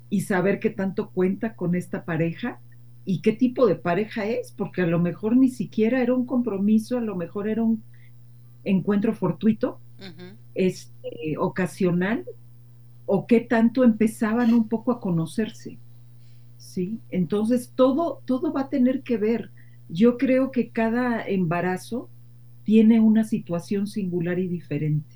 y 0.09 0.21
saber 0.21 0.59
que 0.59 0.71
tanto 0.71 1.11
cuenta 1.11 1.55
con 1.55 1.75
esta 1.75 2.05
pareja 2.05 2.59
y 3.05 3.21
qué 3.21 3.33
tipo 3.33 3.65
de 3.65 3.75
pareja 3.75 4.25
es, 4.25 4.51
porque 4.51 4.81
a 4.81 4.87
lo 4.87 4.99
mejor 4.99 5.35
ni 5.35 5.49
siquiera 5.49 6.01
era 6.01 6.13
un 6.13 6.25
compromiso, 6.25 6.97
a 6.97 7.01
lo 7.01 7.15
mejor 7.15 7.49
era 7.49 7.63
un 7.63 7.83
encuentro 8.63 9.13
fortuito, 9.13 9.79
este, 10.53 11.37
ocasional, 11.37 12.25
o 13.05 13.27
qué 13.27 13.39
tanto 13.41 13.83
empezaban 13.83 14.53
un 14.53 14.67
poco 14.67 14.91
a 14.91 14.99
conocerse. 14.99 15.77
¿Sí? 16.57 16.99
Entonces 17.09 17.73
todo, 17.75 18.21
todo 18.25 18.53
va 18.53 18.61
a 18.61 18.69
tener 18.69 19.01
que 19.01 19.17
ver. 19.17 19.49
Yo 19.89 20.17
creo 20.17 20.51
que 20.51 20.69
cada 20.69 21.25
embarazo 21.27 22.07
tiene 22.63 22.99
una 22.99 23.23
situación 23.23 23.87
singular 23.87 24.39
y 24.39 24.47
diferente. 24.47 25.15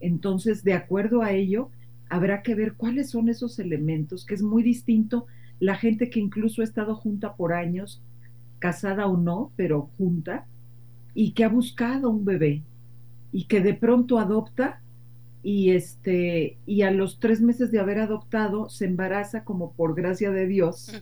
Entonces, 0.00 0.64
de 0.64 0.74
acuerdo 0.74 1.22
a 1.22 1.32
ello, 1.32 1.70
habrá 2.08 2.42
que 2.42 2.54
ver 2.54 2.74
cuáles 2.74 3.10
son 3.10 3.28
esos 3.28 3.58
elementos, 3.58 4.24
que 4.24 4.34
es 4.34 4.42
muy 4.42 4.62
distinto 4.62 5.26
la 5.60 5.76
gente 5.76 6.10
que 6.10 6.20
incluso 6.20 6.62
ha 6.62 6.64
estado 6.64 6.94
junta 6.94 7.34
por 7.34 7.52
años, 7.52 8.02
casada 8.58 9.06
o 9.06 9.16
no, 9.16 9.52
pero 9.56 9.90
junta, 9.98 10.46
y 11.14 11.32
que 11.32 11.44
ha 11.44 11.48
buscado 11.48 12.10
un 12.10 12.24
bebé 12.24 12.62
y 13.32 13.44
que 13.44 13.60
de 13.60 13.74
pronto 13.74 14.18
adopta 14.18 14.80
y 15.42 15.70
este 15.70 16.58
y 16.66 16.82
a 16.82 16.90
los 16.90 17.18
tres 17.18 17.40
meses 17.40 17.70
de 17.70 17.80
haber 17.80 17.98
adoptado 17.98 18.68
se 18.68 18.86
embaraza 18.86 19.44
como 19.44 19.72
por 19.72 19.94
gracia 19.94 20.30
de 20.30 20.46
Dios 20.46 20.92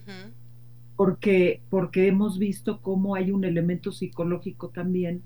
porque 0.97 1.63
porque 1.71 2.09
hemos 2.09 2.39
visto 2.39 2.81
cómo 2.81 3.15
hay 3.15 3.31
un 3.31 3.45
elemento 3.45 3.93
psicológico 3.93 4.69
también 4.71 5.23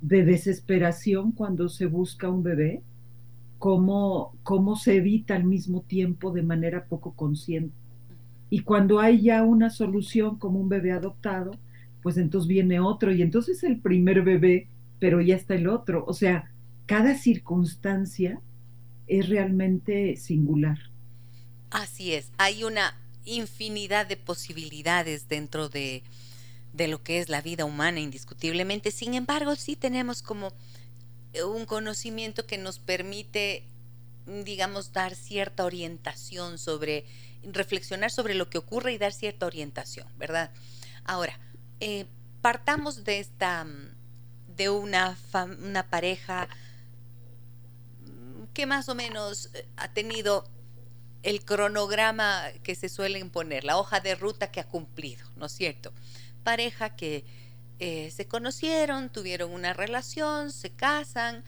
de 0.00 0.24
desesperación 0.24 1.32
cuando 1.32 1.68
se 1.68 1.86
busca 1.86 2.28
un 2.28 2.42
bebé 2.42 2.82
cómo 3.58 4.34
cómo 4.42 4.76
se 4.76 4.96
evita 4.96 5.36
al 5.36 5.44
mismo 5.44 5.82
tiempo 5.82 6.32
de 6.32 6.42
manera 6.42 6.86
poco 6.86 7.14
consciente 7.14 7.83
y 8.54 8.60
cuando 8.60 9.00
hay 9.00 9.20
ya 9.20 9.42
una 9.42 9.68
solución 9.68 10.38
como 10.38 10.60
un 10.60 10.68
bebé 10.68 10.92
adoptado, 10.92 11.58
pues 12.04 12.16
entonces 12.18 12.46
viene 12.46 12.78
otro 12.78 13.12
y 13.12 13.20
entonces 13.20 13.64
el 13.64 13.80
primer 13.80 14.22
bebé, 14.22 14.68
pero 15.00 15.20
ya 15.20 15.34
está 15.34 15.56
el 15.56 15.66
otro. 15.66 16.04
O 16.06 16.14
sea, 16.14 16.52
cada 16.86 17.18
circunstancia 17.18 18.40
es 19.08 19.28
realmente 19.28 20.14
singular. 20.14 20.78
Así 21.72 22.12
es, 22.12 22.30
hay 22.38 22.62
una 22.62 22.96
infinidad 23.24 24.06
de 24.06 24.16
posibilidades 24.16 25.28
dentro 25.28 25.68
de, 25.68 26.04
de 26.72 26.86
lo 26.86 27.02
que 27.02 27.18
es 27.18 27.28
la 27.28 27.42
vida 27.42 27.64
humana, 27.64 27.98
indiscutiblemente. 27.98 28.92
Sin 28.92 29.14
embargo, 29.14 29.56
sí 29.56 29.74
tenemos 29.74 30.22
como 30.22 30.52
un 31.44 31.66
conocimiento 31.66 32.46
que 32.46 32.58
nos 32.58 32.78
permite, 32.78 33.64
digamos, 34.44 34.92
dar 34.92 35.16
cierta 35.16 35.64
orientación 35.64 36.56
sobre 36.56 37.04
reflexionar 37.52 38.10
sobre 38.10 38.34
lo 38.34 38.48
que 38.48 38.58
ocurre 38.58 38.92
y 38.92 38.98
dar 38.98 39.12
cierta 39.12 39.46
orientación, 39.46 40.08
¿verdad? 40.16 40.50
Ahora, 41.04 41.38
eh, 41.80 42.06
partamos 42.40 43.04
de 43.04 43.20
esta, 43.20 43.66
de 44.48 44.70
una, 44.70 45.16
una 45.62 45.88
pareja 45.88 46.48
que 48.52 48.66
más 48.66 48.88
o 48.88 48.94
menos 48.94 49.50
eh, 49.54 49.66
ha 49.76 49.92
tenido 49.92 50.48
el 51.22 51.44
cronograma 51.44 52.44
que 52.62 52.74
se 52.74 52.88
suelen 52.88 53.30
poner, 53.30 53.64
la 53.64 53.78
hoja 53.78 54.00
de 54.00 54.14
ruta 54.14 54.50
que 54.50 54.60
ha 54.60 54.68
cumplido, 54.68 55.26
¿no 55.36 55.46
es 55.46 55.52
cierto? 55.52 55.92
Pareja 56.42 56.96
que 56.96 57.24
eh, 57.78 58.10
se 58.10 58.28
conocieron, 58.28 59.10
tuvieron 59.10 59.50
una 59.50 59.72
relación, 59.72 60.52
se 60.52 60.70
casan, 60.70 61.44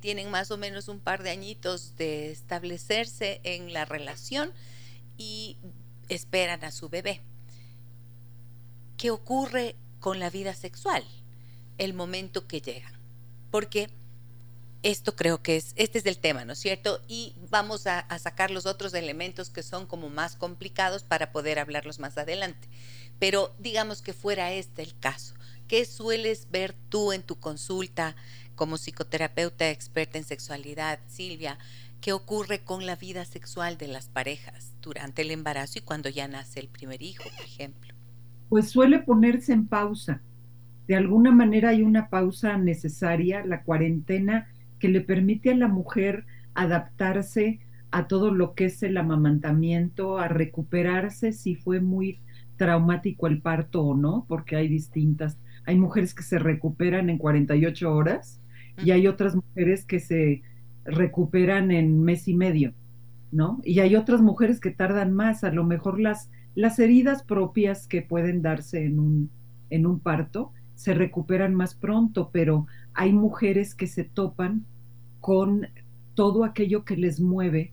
tienen 0.00 0.30
más 0.30 0.50
o 0.50 0.58
menos 0.58 0.88
un 0.88 1.00
par 1.00 1.22
de 1.22 1.30
añitos 1.30 1.96
de 1.96 2.30
establecerse 2.30 3.40
en 3.44 3.72
la 3.72 3.86
relación 3.86 4.52
y 5.20 5.58
esperan 6.08 6.64
a 6.64 6.72
su 6.72 6.88
bebé. 6.88 7.20
¿Qué 8.96 9.10
ocurre 9.10 9.76
con 10.00 10.18
la 10.18 10.30
vida 10.30 10.54
sexual? 10.54 11.04
El 11.76 11.92
momento 11.92 12.46
que 12.46 12.62
llegan. 12.62 12.94
Porque 13.50 13.90
esto 14.82 15.14
creo 15.14 15.42
que 15.42 15.56
es, 15.58 15.74
este 15.76 15.98
es 15.98 16.06
el 16.06 16.16
tema, 16.16 16.46
¿no 16.46 16.54
es 16.54 16.58
cierto? 16.58 17.02
Y 17.06 17.34
vamos 17.50 17.86
a, 17.86 17.98
a, 17.98 18.18
sacar 18.18 18.50
los 18.50 18.64
otros 18.64 18.94
elementos 18.94 19.50
que 19.50 19.62
son 19.62 19.84
como 19.84 20.08
más 20.08 20.36
complicados 20.36 21.02
para 21.02 21.32
poder 21.32 21.58
hablarlos 21.58 21.98
más 21.98 22.16
adelante. 22.16 22.66
Pero 23.18 23.54
digamos 23.58 24.00
que 24.00 24.14
fuera 24.14 24.52
este 24.52 24.82
el 24.82 24.98
caso. 24.98 25.34
¿Qué 25.68 25.84
sueles 25.84 26.50
ver 26.50 26.74
tú 26.88 27.12
en 27.12 27.22
tu 27.22 27.38
consulta 27.38 28.16
como 28.54 28.78
psicoterapeuta 28.78 29.68
experta 29.68 30.16
en 30.16 30.24
sexualidad, 30.24 30.98
Silvia? 31.08 31.58
¿Qué 32.00 32.14
ocurre 32.14 32.60
con 32.60 32.86
la 32.86 32.96
vida 32.96 33.26
sexual 33.26 33.76
de 33.76 33.86
las 33.86 34.08
parejas 34.08 34.74
durante 34.80 35.20
el 35.20 35.30
embarazo 35.30 35.80
y 35.80 35.82
cuando 35.82 36.08
ya 36.08 36.28
nace 36.28 36.58
el 36.58 36.68
primer 36.68 37.02
hijo, 37.02 37.24
por 37.24 37.44
ejemplo? 37.44 37.94
Pues 38.48 38.70
suele 38.70 39.00
ponerse 39.00 39.52
en 39.52 39.66
pausa. 39.66 40.22
De 40.88 40.96
alguna 40.96 41.30
manera 41.30 41.68
hay 41.68 41.82
una 41.82 42.08
pausa 42.08 42.56
necesaria, 42.56 43.44
la 43.44 43.64
cuarentena, 43.64 44.48
que 44.78 44.88
le 44.88 45.02
permite 45.02 45.50
a 45.50 45.56
la 45.56 45.68
mujer 45.68 46.24
adaptarse 46.54 47.60
a 47.90 48.08
todo 48.08 48.30
lo 48.30 48.54
que 48.54 48.64
es 48.64 48.82
el 48.82 48.96
amamantamiento, 48.96 50.18
a 50.18 50.26
recuperarse 50.26 51.32
si 51.32 51.54
fue 51.54 51.80
muy 51.80 52.18
traumático 52.56 53.26
el 53.26 53.42
parto 53.42 53.82
o 53.82 53.94
no, 53.94 54.24
porque 54.26 54.56
hay 54.56 54.68
distintas. 54.68 55.38
Hay 55.66 55.76
mujeres 55.76 56.14
que 56.14 56.22
se 56.22 56.38
recuperan 56.38 57.10
en 57.10 57.18
48 57.18 57.92
horas 57.92 58.40
y 58.82 58.92
hay 58.92 59.06
otras 59.06 59.34
mujeres 59.34 59.84
que 59.84 60.00
se 60.00 60.42
recuperan 60.84 61.70
en 61.70 62.02
mes 62.02 62.28
y 62.28 62.34
medio, 62.34 62.74
¿no? 63.32 63.60
Y 63.64 63.80
hay 63.80 63.96
otras 63.96 64.20
mujeres 64.22 64.60
que 64.60 64.70
tardan 64.70 65.12
más, 65.12 65.44
a 65.44 65.52
lo 65.52 65.64
mejor 65.64 66.00
las 66.00 66.30
Las 66.56 66.78
heridas 66.80 67.22
propias 67.22 67.86
que 67.86 68.02
pueden 68.02 68.42
darse 68.42 68.84
en 68.84 68.98
un, 68.98 69.30
en 69.70 69.86
un 69.86 70.00
parto 70.00 70.50
se 70.74 70.94
recuperan 70.94 71.54
más 71.54 71.74
pronto, 71.74 72.30
pero 72.32 72.66
hay 72.92 73.12
mujeres 73.12 73.74
que 73.74 73.86
se 73.86 74.04
topan 74.04 74.64
con 75.20 75.68
todo 76.14 76.44
aquello 76.44 76.84
que 76.84 76.96
les 76.96 77.20
mueve 77.20 77.72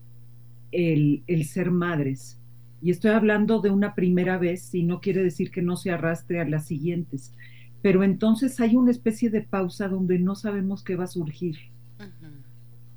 el, 0.72 1.24
el 1.28 1.46
ser 1.46 1.72
madres. 1.72 2.38
Y 2.82 2.92
estoy 2.92 3.12
hablando 3.12 3.62
de 3.62 3.72
una 3.72 3.96
primera 3.96 4.38
vez 4.38 4.74
y 4.76 4.84
no 4.84 5.00
quiere 5.00 5.24
decir 5.24 5.50
que 5.50 5.64
no 5.64 5.76
se 5.76 5.90
arrastre 5.92 6.40
a 6.40 6.46
las 6.48 6.68
siguientes, 6.68 7.34
pero 7.82 8.04
entonces 8.04 8.60
hay 8.60 8.76
una 8.76 8.92
especie 8.92 9.30
de 9.32 9.42
pausa 9.42 9.88
donde 9.88 10.20
no 10.20 10.36
sabemos 10.36 10.84
qué 10.84 10.96
va 10.96 11.06
a 11.06 11.08
surgir, 11.08 11.56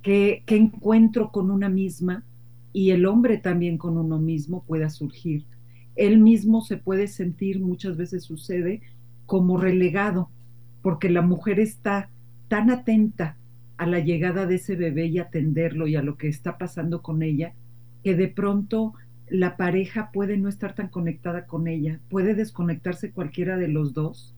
qué, 0.03 0.43
qué 0.47 0.57
encuentro 0.57 1.31
con 1.31 1.51
una 1.51 1.69
misma 1.69 2.25
y 2.73 2.91
el 2.91 3.07
hombre 3.07 3.39
también 3.39 3.79
con 3.79 3.99
uno 3.99 4.19
mismo 4.19 4.63
pueda 4.65 4.91
surgir. 4.91 5.45
Él 5.97 6.19
mismo 6.19 6.63
se 6.63 6.77
puede 6.77 7.09
sentir, 7.09 7.61
muchas 7.61 7.97
veces 7.97 8.25
sucede, 8.25 8.81
como 9.27 9.59
relegado, 9.59 10.31
porque 10.83 11.11
la 11.11 11.23
mujer 11.23 11.61
está 11.61 12.11
tan 12.49 12.71
atenta 12.71 13.37
a 13.77 13.87
la 13.87 14.01
llegada 14.01 14.47
de 14.47 14.57
ese 14.57 14.77
bebé 14.77 15.07
y 15.07 15.19
atenderlo 15.19 15.87
y 15.87 15.97
a 15.97 16.03
lo 16.03 16.17
que 16.17 16.29
está 16.29 16.59
pasando 16.59 17.03
con 17.03 17.23
ella, 17.23 17.55
que 18.03 18.15
de 18.15 18.29
pronto 18.29 18.95
la 19.29 19.57
pareja 19.57 20.11
puede 20.13 20.37
no 20.37 20.49
estar 20.49 20.75
tan 20.75 20.89
conectada 20.89 21.47
con 21.47 21.69
ella, 21.69 22.01
puede 22.09 22.35
desconectarse 22.35 23.13
cualquiera 23.13 23.57
de 23.57 23.69
los 23.69 23.95
dos, 23.95 24.35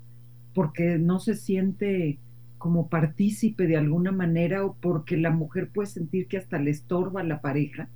porque 0.54 0.98
no 0.98 1.18
se 1.18 1.34
siente 1.34 2.18
como 2.62 2.86
partícipe 2.86 3.66
de 3.66 3.76
alguna 3.76 4.12
manera 4.12 4.64
o 4.64 4.76
porque 4.80 5.16
la 5.16 5.30
mujer 5.30 5.70
puede 5.70 5.88
sentir 5.88 6.28
que 6.28 6.36
hasta 6.36 6.60
le 6.60 6.70
estorba 6.70 7.22
a 7.22 7.24
la 7.24 7.40
pareja 7.40 7.88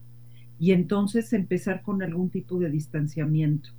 y 0.59 0.73
entonces 0.73 1.33
empezar 1.33 1.83
con 1.83 2.03
algún 2.03 2.31
tipo 2.31 2.59
de 2.59 2.69
distanciamiento. 2.69 3.71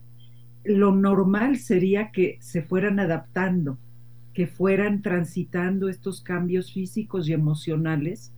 Lo 0.64 0.96
normal 0.96 1.58
sería 1.58 2.12
que 2.12 2.38
se 2.40 2.62
fueran 2.62 3.02
adaptando, 3.02 3.78
que 4.34 4.48
fueran 4.48 5.02
transitando 5.02 5.90
estos 5.90 6.22
cambios 6.22 6.72
físicos 6.72 7.28
y 7.28 7.34
emocionales 7.34 8.32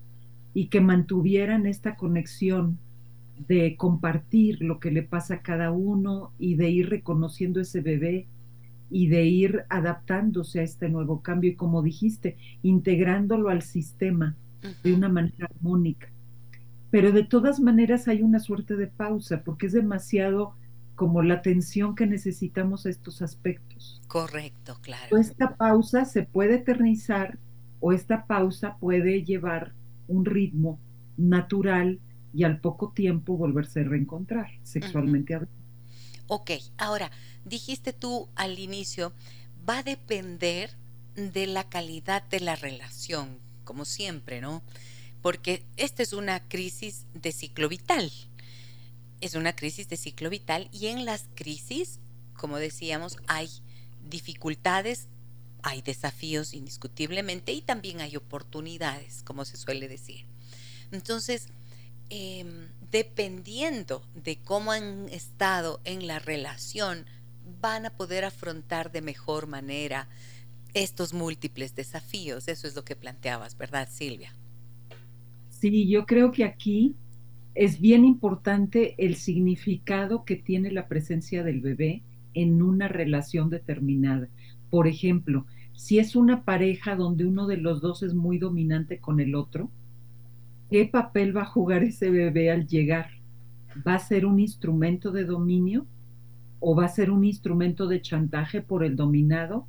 y 0.56 0.70
que 0.70 0.82
mantuvieran 0.82 1.68
esta 1.68 1.98
conexión 1.98 2.80
de 3.48 3.76
compartir 3.78 4.60
lo 4.60 4.80
que 4.80 4.90
le 4.90 5.04
pasa 5.04 5.36
a 5.36 5.42
cada 5.44 5.70
uno 5.70 6.32
y 6.40 6.56
de 6.56 6.72
ir 6.72 6.90
reconociendo 6.90 7.62
ese 7.62 7.82
bebé 7.82 8.26
y 8.90 9.08
de 9.08 9.26
ir 9.26 9.66
adaptándose 9.70 10.60
a 10.60 10.64
este 10.64 10.90
nuevo 10.90 11.22
cambio 11.22 11.52
y 11.52 11.56
como 11.56 11.82
dijiste, 11.82 12.38
integrándolo 12.64 13.50
al 13.50 13.62
sistema 13.62 14.36
de 14.84 14.94
una 14.94 15.10
manera 15.10 15.48
armónica. 15.56 16.10
Pero 16.92 17.12
de 17.12 17.24
todas 17.24 17.60
maneras 17.60 18.08
hay 18.08 18.22
una 18.22 18.40
suerte 18.40 18.76
de 18.76 18.88
pausa 18.88 19.44
porque 19.44 19.68
es 19.68 19.74
demasiado 19.74 20.56
como 20.96 21.22
la 21.22 21.36
atención 21.36 21.96
que 21.96 22.08
necesitamos 22.08 22.86
a 22.86 22.90
estos 22.90 23.22
aspectos. 23.22 24.02
Correcto, 24.08 24.78
claro. 24.82 25.18
esta 25.18 25.56
pausa 25.56 26.04
se 26.04 26.24
puede 26.24 26.56
eternizar 26.56 27.38
o 27.80 27.94
esta 27.94 28.26
pausa 28.26 28.78
puede 28.80 29.24
llevar 29.24 29.74
un 30.08 30.26
ritmo 30.26 30.80
natural 31.16 32.00
y 32.34 32.44
al 32.44 32.60
poco 32.60 32.92
tiempo 32.92 33.38
volverse 33.38 33.82
a 33.82 33.84
reencontrar 33.84 34.48
sexualmente 34.64 35.36
hablando. 35.36 35.60
Ok, 36.28 36.52
ahora, 36.78 37.10
dijiste 37.50 37.94
tú 37.94 38.30
al 38.36 38.60
inicio, 38.60 39.14
va 39.68 39.80
a 39.80 39.84
depender 39.84 40.76
de 41.16 41.48
la 41.48 41.70
calidad 41.70 42.24
de 42.24 42.40
la 42.40 42.56
relación, 42.56 43.40
como 43.64 43.86
siempre, 43.86 44.42
¿no? 44.42 44.64
Porque 45.22 45.66
esta 45.76 46.02
es 46.02 46.14
una 46.14 46.48
crisis 46.48 47.06
de 47.14 47.32
ciclo 47.32 47.68
vital 47.68 48.12
es 49.22 49.36
una 49.36 49.56
crisis 49.56 49.88
de 49.90 49.98
ciclo 49.98 50.30
vital 50.30 50.70
y 50.72 50.88
en 50.88 51.06
las 51.06 51.26
crisis, 51.36 52.00
como 52.36 52.58
decíamos, 52.58 53.18
hay 53.28 53.50
dificultades, 54.10 55.08
hay 55.62 55.82
desafíos 55.82 56.54
indiscutiblemente 56.54 57.52
y 57.52 57.62
también 57.62 58.02
hay 58.02 58.16
oportunidades, 58.16 59.24
como 59.24 59.46
se 59.46 59.58
suele 59.58 59.88
decir. 59.88 60.26
Entonces, 60.92 61.48
em, 62.10 62.70
dependiendo 62.92 64.04
de 64.16 64.38
cómo 64.38 64.72
han 64.72 65.10
estado 65.10 65.82
en 65.84 66.08
la 66.08 66.20
relación, 66.20 67.06
van 67.62 67.86
a 67.86 67.90
poder 67.90 68.26
afrontar 68.26 68.92
de 68.92 69.02
mejor 69.02 69.48
manera 69.48 70.08
estos 70.74 71.14
múltiples 71.14 71.76
desafíos. 71.76 72.48
Eso 72.48 72.68
es 72.68 72.76
lo 72.76 72.84
que 72.84 72.96
planteabas, 72.96 73.58
¿verdad, 73.58 73.88
Silvia? 73.92 74.34
Sí, 75.50 75.88
yo 75.88 76.06
creo 76.06 76.32
que 76.32 76.46
aquí 76.46 76.96
es 77.56 77.82
bien 77.82 78.06
importante 78.06 78.96
el 78.98 79.16
significado 79.16 80.24
que 80.24 80.36
tiene 80.36 80.72
la 80.72 80.88
presencia 80.88 81.44
del 81.44 81.62
bebé 81.62 82.04
en 82.34 82.62
una 82.62 82.88
relación 82.88 83.50
determinada. 83.50 84.28
Por 84.70 84.88
ejemplo, 84.88 85.46
si 85.74 86.00
es 86.00 86.16
una 86.16 86.44
pareja 86.44 86.96
donde 86.96 87.26
uno 87.26 87.48
de 87.48 87.58
los 87.58 87.82
dos 87.82 88.04
es 88.04 88.14
muy 88.14 88.38
dominante 88.38 89.00
con 89.00 89.20
el 89.20 89.36
otro, 89.36 89.70
¿qué 90.70 90.86
papel 90.86 91.36
va 91.36 91.42
a 91.42 91.46
jugar 91.46 91.84
ese 91.84 92.10
bebé 92.10 92.52
al 92.52 92.68
llegar? 92.68 93.10
¿Va 93.88 93.96
a 93.96 94.00
ser 94.00 94.26
un 94.26 94.40
instrumento 94.40 95.12
de 95.12 95.26
dominio 95.26 95.86
o 96.60 96.76
va 96.76 96.86
a 96.86 96.90
ser 96.90 97.12
un 97.12 97.24
instrumento 97.24 97.88
de 97.88 98.02
chantaje 98.02 98.62
por 98.62 98.84
el 98.84 98.96
dominado? 98.96 99.66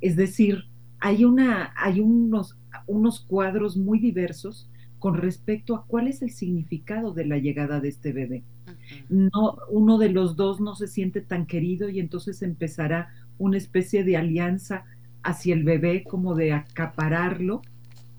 Es 0.00 0.16
decir, 0.16 0.64
hay, 1.00 1.24
una, 1.24 1.72
hay 1.76 2.00
unos, 2.00 2.56
unos 2.86 3.20
cuadros 3.20 3.76
muy 3.76 3.98
diversos 3.98 4.68
con 4.98 5.14
respecto 5.14 5.76
a 5.76 5.84
cuál 5.86 6.08
es 6.08 6.22
el 6.22 6.30
significado 6.30 7.12
de 7.12 7.26
la 7.26 7.38
llegada 7.38 7.80
de 7.80 7.88
este 7.88 8.12
bebé. 8.12 8.42
No, 9.08 9.58
uno 9.70 9.98
de 9.98 10.08
los 10.08 10.36
dos 10.36 10.60
no 10.60 10.74
se 10.74 10.88
siente 10.88 11.20
tan 11.20 11.46
querido 11.46 11.88
y 11.88 12.00
entonces 12.00 12.42
empezará 12.42 13.08
una 13.38 13.56
especie 13.56 14.04
de 14.04 14.16
alianza 14.16 14.84
hacia 15.22 15.54
el 15.54 15.64
bebé, 15.64 16.04
como 16.04 16.34
de 16.34 16.52
acapararlo, 16.52 17.62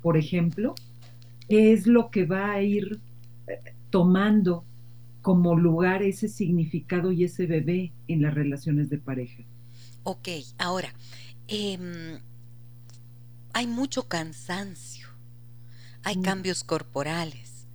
por 0.02 0.18
ejemplo, 0.18 0.76
es 1.48 1.88
lo 1.88 2.12
que 2.12 2.26
va 2.26 2.52
a 2.52 2.62
ir 2.62 3.00
eh, 3.48 3.60
tomando 3.90 4.66
como 5.28 5.58
lugar 5.58 6.04
ese 6.04 6.30
significado 6.30 7.12
y 7.12 7.26
ese 7.26 7.48
bebé 7.48 7.92
en 8.08 8.22
las 8.22 8.34
relaciones 8.34 8.90
de 8.90 8.98
pareja. 8.98 9.44
Ok, 10.04 10.30
ahora, 10.58 10.94
em, 11.50 12.20
hay 13.52 13.68
mucho 13.68 14.08
cansancio 14.08 15.10
hay 16.08 16.22
cambios 16.22 16.64
corporales. 16.64 17.66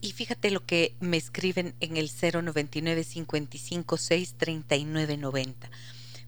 Y 0.00 0.12
fíjate 0.12 0.52
lo 0.52 0.64
que 0.64 0.94
me 1.00 1.16
escriben 1.16 1.74
en 1.80 1.96
el 1.96 2.08
099 2.08 3.02
55 3.02 3.96
6 3.96 4.34
39 4.38 5.16
90. 5.16 5.70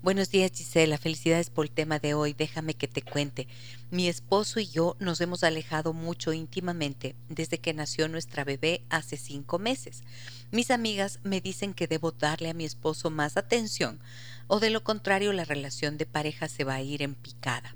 Buenos 0.04 0.30
días 0.30 0.52
Gisela, 0.54 0.98
felicidades 0.98 1.48
por 1.48 1.64
el 1.64 1.70
tema 1.70 1.98
de 1.98 2.12
hoy. 2.12 2.34
Déjame 2.34 2.74
que 2.74 2.86
te 2.86 3.00
cuente. 3.00 3.48
Mi 3.90 4.06
esposo 4.06 4.60
y 4.60 4.66
yo 4.66 4.96
nos 4.98 5.18
hemos 5.22 5.42
alejado 5.42 5.94
mucho 5.94 6.34
íntimamente 6.34 7.16
desde 7.30 7.56
que 7.56 7.72
nació 7.72 8.06
nuestra 8.08 8.44
bebé 8.44 8.82
hace 8.90 9.16
cinco 9.16 9.58
meses. 9.58 10.02
Mis 10.50 10.70
amigas 10.70 11.20
me 11.22 11.40
dicen 11.40 11.72
que 11.72 11.86
debo 11.86 12.12
darle 12.12 12.50
a 12.50 12.52
mi 12.52 12.66
esposo 12.66 13.08
más 13.08 13.38
atención 13.38 13.98
o 14.46 14.60
de 14.60 14.68
lo 14.68 14.84
contrario 14.84 15.32
la 15.32 15.46
relación 15.46 15.96
de 15.96 16.04
pareja 16.04 16.48
se 16.48 16.64
va 16.64 16.74
a 16.74 16.82
ir 16.82 17.00
en 17.00 17.14
picada. 17.14 17.74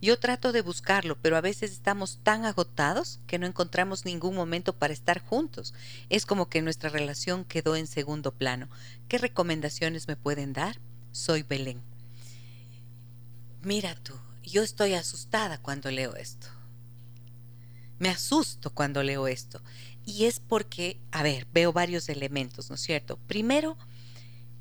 Yo 0.00 0.18
trato 0.18 0.52
de 0.52 0.62
buscarlo, 0.62 1.18
pero 1.20 1.36
a 1.36 1.42
veces 1.42 1.72
estamos 1.72 2.20
tan 2.22 2.46
agotados 2.46 3.20
que 3.26 3.38
no 3.38 3.46
encontramos 3.46 4.06
ningún 4.06 4.34
momento 4.34 4.72
para 4.72 4.94
estar 4.94 5.20
juntos. 5.20 5.74
Es 6.08 6.24
como 6.24 6.48
que 6.48 6.62
nuestra 6.62 6.88
relación 6.88 7.44
quedó 7.44 7.76
en 7.76 7.86
segundo 7.86 8.32
plano. 8.32 8.70
¿Qué 9.08 9.18
recomendaciones 9.18 10.08
me 10.08 10.16
pueden 10.16 10.54
dar? 10.54 10.80
Soy 11.16 11.42
Belén. 11.42 11.80
Mira 13.62 13.94
tú, 13.94 14.12
yo 14.42 14.62
estoy 14.62 14.92
asustada 14.92 15.56
cuando 15.56 15.90
leo 15.90 16.14
esto. 16.14 16.46
Me 17.98 18.10
asusto 18.10 18.68
cuando 18.68 19.02
leo 19.02 19.26
esto. 19.26 19.62
Y 20.04 20.26
es 20.26 20.40
porque, 20.40 21.00
a 21.12 21.22
ver, 21.22 21.46
veo 21.54 21.72
varios 21.72 22.10
elementos, 22.10 22.68
¿no 22.68 22.74
es 22.74 22.82
cierto? 22.82 23.16
Primero, 23.26 23.78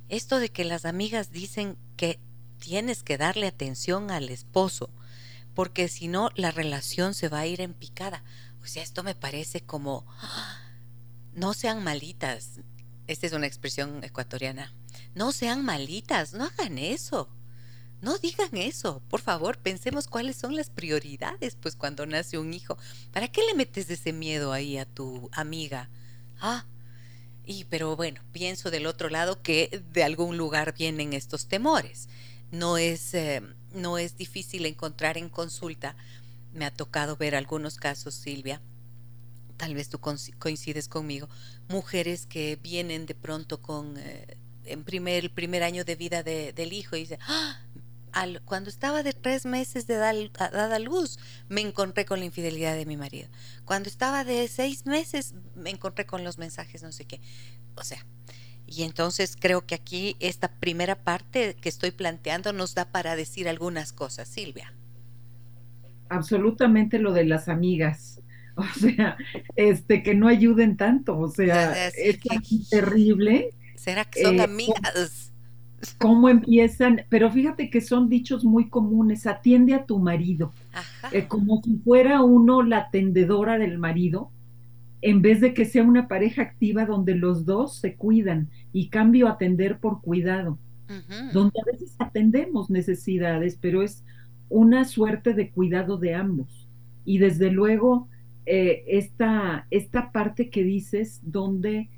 esto 0.08 0.40
de 0.40 0.50
que 0.50 0.64
las 0.64 0.86
amigas 0.86 1.30
dicen 1.34 1.78
que 1.98 2.20
tienes 2.60 3.04
que 3.04 3.18
darle 3.18 3.48
atención 3.48 4.10
al 4.10 4.30
esposo 4.30 4.90
porque 5.56 5.90
si 5.90 6.08
no 6.08 6.30
la 6.36 6.52
relación 6.52 7.14
se 7.14 7.28
va 7.28 7.40
a 7.40 7.48
ir 7.48 7.60
en 7.60 7.74
picada. 7.74 8.24
O 8.64 8.66
sea, 8.66 8.82
esto 8.82 9.04
me 9.04 9.14
parece 9.14 9.60
como, 9.60 10.06
¡ah! 10.22 10.62
no 11.34 11.54
sean 11.54 11.84
malitas. 11.84 12.62
Esta 13.08 13.28
es 13.28 13.34
una 13.34 13.46
expresión 13.46 14.06
ecuatoriana. 14.06 14.74
No 15.16 15.32
sean 15.32 15.66
malitas, 15.66 16.34
no 16.34 16.44
hagan 16.44 16.78
eso. 16.78 17.30
No 18.02 18.18
digan 18.20 18.56
eso, 18.56 19.02
por 19.10 19.22
favor, 19.22 19.58
pensemos 19.58 20.08
cuáles 20.08 20.36
son 20.36 20.56
las 20.56 20.70
prioridades, 20.70 21.56
pues 21.56 21.76
cuando 21.76 22.06
nace 22.06 22.38
un 22.38 22.54
hijo. 22.54 22.78
¿Para 23.12 23.30
qué 23.30 23.42
le 23.48 23.56
metes 23.56 23.90
ese 23.90 24.14
miedo 24.14 24.52
ahí 24.52 24.78
a 24.78 24.86
tu 24.86 25.30
amiga? 25.32 25.90
Ah, 26.40 26.66
y 27.46 27.64
pero 27.66 27.96
bueno, 27.96 28.22
pienso 28.32 28.70
del 28.70 28.86
otro 28.86 29.10
lado 29.10 29.42
que 29.42 29.84
de 29.92 30.04
algún 30.04 30.38
lugar 30.38 30.76
vienen 30.78 31.14
estos 31.14 31.48
temores. 31.48 32.10
No 32.52 32.78
es 32.78 33.14
eh, 33.14 33.42
no 33.74 33.98
es 33.98 34.18
difícil 34.18 34.66
encontrar 34.66 35.18
en 35.18 35.30
consulta. 35.30 35.96
Me 36.54 36.66
ha 36.66 36.72
tocado 36.72 37.18
ver 37.18 37.36
algunos 37.36 37.78
casos, 37.78 38.16
Silvia, 38.16 38.62
tal 39.58 39.74
vez 39.74 39.90
tú 39.90 40.00
coincides 40.00 40.88
conmigo, 40.88 41.30
mujeres 41.70 42.26
que 42.28 42.58
vienen 42.62 43.06
de 43.06 43.16
pronto 43.16 43.62
con 43.62 43.98
eh, 43.98 44.38
en 44.66 44.84
primer, 44.84 45.24
el 45.24 45.32
primer 45.32 45.64
año 45.64 45.84
de 45.84 45.96
vida 45.96 46.24
del 46.24 46.74
hijo 46.74 46.96
y 46.96 47.02
dice, 47.02 47.20
¡Ah! 47.28 47.62
cuando 48.46 48.70
estaba 48.70 49.04
de 49.04 49.14
tres 49.14 49.46
meses 49.46 49.88
de 49.88 49.96
dada 49.96 50.80
luz, 50.80 51.20
me 51.50 51.62
encontré 51.62 52.06
con 52.06 52.20
la 52.20 52.26
infidelidad 52.26 52.76
de 52.76 52.86
mi 52.86 52.96
marido. 52.96 53.28
Cuando 53.66 53.90
estaba 53.90 54.24
de 54.24 54.48
seis 54.48 54.86
meses, 54.86 55.34
me 55.56 55.70
encontré 55.70 56.06
con 56.06 56.24
los 56.24 56.38
mensajes, 56.38 56.82
no 56.82 56.92
sé 56.92 57.06
qué. 57.06 57.20
O 57.76 57.84
sea, 57.84 58.06
y 58.68 58.84
entonces 58.84 59.38
creo 59.40 59.66
que 59.66 59.76
aquí 59.76 60.16
esta 60.20 60.48
primera 60.48 60.96
parte 60.96 61.56
que 61.60 61.70
estoy 61.70 61.92
planteando 61.92 62.54
nos 62.54 62.74
da 62.74 62.86
para 62.86 63.16
decir 63.16 63.50
algunas 63.50 63.92
cosas. 63.92 64.28
Silvia. 64.28 64.74
Absolutamente 66.10 67.00
lo 67.00 67.12
de 67.14 67.26
las 67.26 67.48
amigas. 67.48 68.22
O 68.58 68.64
sea, 68.80 69.18
este 69.58 70.02
que 70.02 70.16
no 70.16 70.30
ayuden 70.30 70.78
tanto. 70.78 71.20
O 71.20 71.30
sea, 71.30 71.90
es 71.90 72.22
terrible. 72.70 73.50
¿Será 73.86 74.04
que 74.04 74.24
son 74.24 74.40
eh, 74.40 74.42
amigas? 74.42 75.32
cómo 76.00 76.30
empiezan, 76.30 77.04
pero 77.10 77.30
fíjate 77.30 77.70
que 77.70 77.82
son 77.82 78.10
dichos 78.10 78.44
muy 78.44 78.68
comunes, 78.70 79.28
atiende 79.28 79.76
a 79.76 79.86
tu 79.86 80.00
marido, 80.00 80.52
eh, 81.12 81.28
como 81.28 81.62
si 81.62 81.78
fuera 81.78 82.24
uno 82.24 82.64
la 82.64 82.78
atendedora 82.78 83.60
del 83.60 83.78
marido, 83.78 84.32
en 85.04 85.22
vez 85.22 85.42
de 85.42 85.54
que 85.54 85.66
sea 85.66 85.84
una 85.84 86.08
pareja 86.08 86.42
activa 86.42 86.88
donde 86.88 87.14
los 87.14 87.46
dos 87.46 87.76
se 87.76 87.94
cuidan 87.94 88.50
y 88.74 88.88
cambio 88.88 89.28
atender 89.28 89.78
por 89.78 90.02
cuidado, 90.02 90.58
donde 91.32 91.60
a 91.62 91.72
veces 91.72 91.96
atendemos 92.00 92.72
necesidades, 92.72 93.56
pero 93.62 93.84
es 93.84 94.04
una 94.50 94.86
suerte 94.86 95.36
de 95.36 95.52
cuidado 95.52 95.98
de 95.98 96.16
ambos. 96.16 96.68
Y 97.06 97.20
desde 97.20 97.52
luego, 97.52 98.08
eh, 98.48 98.84
esta, 98.88 99.68
esta 99.70 100.12
parte 100.12 100.50
que 100.50 100.64
dices, 100.64 101.20
donde 101.22 101.90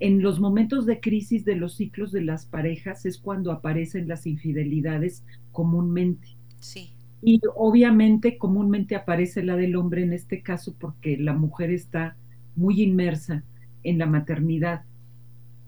en 0.00 0.22
los 0.22 0.40
momentos 0.40 0.86
de 0.86 1.00
crisis 1.00 1.44
de 1.44 1.56
los 1.56 1.76
ciclos 1.76 2.10
de 2.12 2.22
las 2.22 2.46
parejas 2.46 3.06
es 3.06 3.18
cuando 3.18 3.52
aparecen 3.52 4.08
las 4.08 4.26
infidelidades 4.26 5.24
comúnmente. 5.52 6.28
Sí. 6.58 6.90
Y 7.22 7.40
obviamente 7.54 8.36
comúnmente 8.36 8.96
aparece 8.96 9.42
la 9.42 9.56
del 9.56 9.76
hombre 9.76 10.02
en 10.02 10.12
este 10.12 10.42
caso 10.42 10.74
porque 10.78 11.16
la 11.16 11.32
mujer 11.32 11.70
está 11.70 12.16
muy 12.56 12.82
inmersa 12.82 13.44
en 13.82 13.98
la 13.98 14.06
maternidad. 14.06 14.82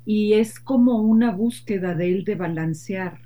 Y 0.05 0.35
es 0.35 0.61
como 0.61 1.01
una 1.01 1.33
búsqueda 1.33 1.95
de 1.95 2.13
él 2.13 2.25
de 2.25 2.35
balancear 2.35 3.21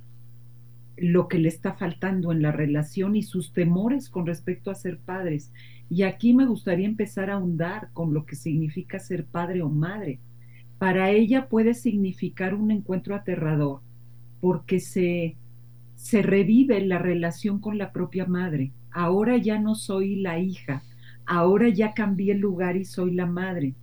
lo 0.97 1.29
que 1.29 1.39
le 1.39 1.49
está 1.49 1.75
faltando 1.75 2.31
en 2.31 2.43
la 2.43 2.53
relación 2.53 3.17
y 3.17 3.23
sus 3.23 3.53
temores 3.53 4.11
con 4.11 4.27
respecto 4.27 4.71
a 4.71 4.75
ser 4.75 4.99
padres. 4.99 5.53
Y 5.89 6.03
aquí 6.03 6.35
me 6.35 6.47
gustaría 6.47 6.87
empezar 6.87 7.31
a 7.31 7.35
ahondar 7.35 7.89
con 7.95 8.13
lo 8.15 8.27
que 8.27 8.37
significa 8.37 8.99
ser 8.99 9.25
padre 9.25 9.63
o 9.63 9.71
madre 9.71 10.21
para 10.81 11.11
ella 11.11 11.47
puede 11.47 11.75
significar 11.75 12.55
un 12.55 12.71
encuentro 12.71 13.14
aterrador, 13.14 13.83
porque 14.40 14.81
se, 14.81 15.37
se 15.95 16.23
revive 16.23 16.81
la 16.87 16.97
relación 16.97 17.61
con 17.61 17.77
la 17.77 17.93
propia 17.93 18.25
madre. 18.25 18.73
Ahora 18.90 19.37
ya 19.37 19.59
no 19.59 19.75
soy 19.75 20.16
la 20.16 20.38
hija, 20.38 20.83
ahora 21.27 21.69
ya 21.69 21.93
cambié 21.93 22.33
el 22.33 22.38
lugar 22.38 22.79
y 22.79 22.87
soy 22.87 23.12
la 23.12 23.27
madre. 23.27 23.75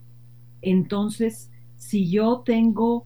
Entonces, 0.64 1.52
si 1.76 2.10
yo 2.10 2.42
tengo 2.44 3.06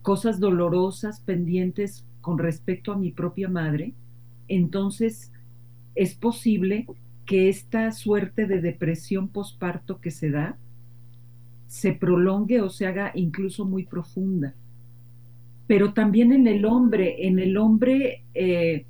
cosas 0.00 0.40
dolorosas 0.40 1.20
pendientes 1.20 2.06
con 2.22 2.38
respecto 2.38 2.92
a 2.92 2.96
mi 2.96 3.12
propia 3.12 3.50
madre, 3.50 3.92
entonces 4.48 5.32
es 5.94 6.14
posible 6.14 6.86
que 7.26 7.50
esta 7.50 7.92
suerte 7.92 8.46
de 8.46 8.62
depresión 8.62 9.28
posparto 9.28 10.00
que 10.00 10.10
se 10.10 10.30
da 10.30 10.56
se 11.68 11.92
prolongue 11.92 12.62
o 12.62 12.70
se 12.70 12.86
haga 12.86 13.12
incluso 13.14 13.64
muy 13.64 13.84
profunda. 13.84 14.54
Pero 15.66 15.92
también 15.92 16.32
en 16.32 16.46
el 16.46 16.64
hombre, 16.64 17.26
en 17.28 17.38
el 17.38 17.58
hombre, 17.58 18.24
eh, 18.34 18.86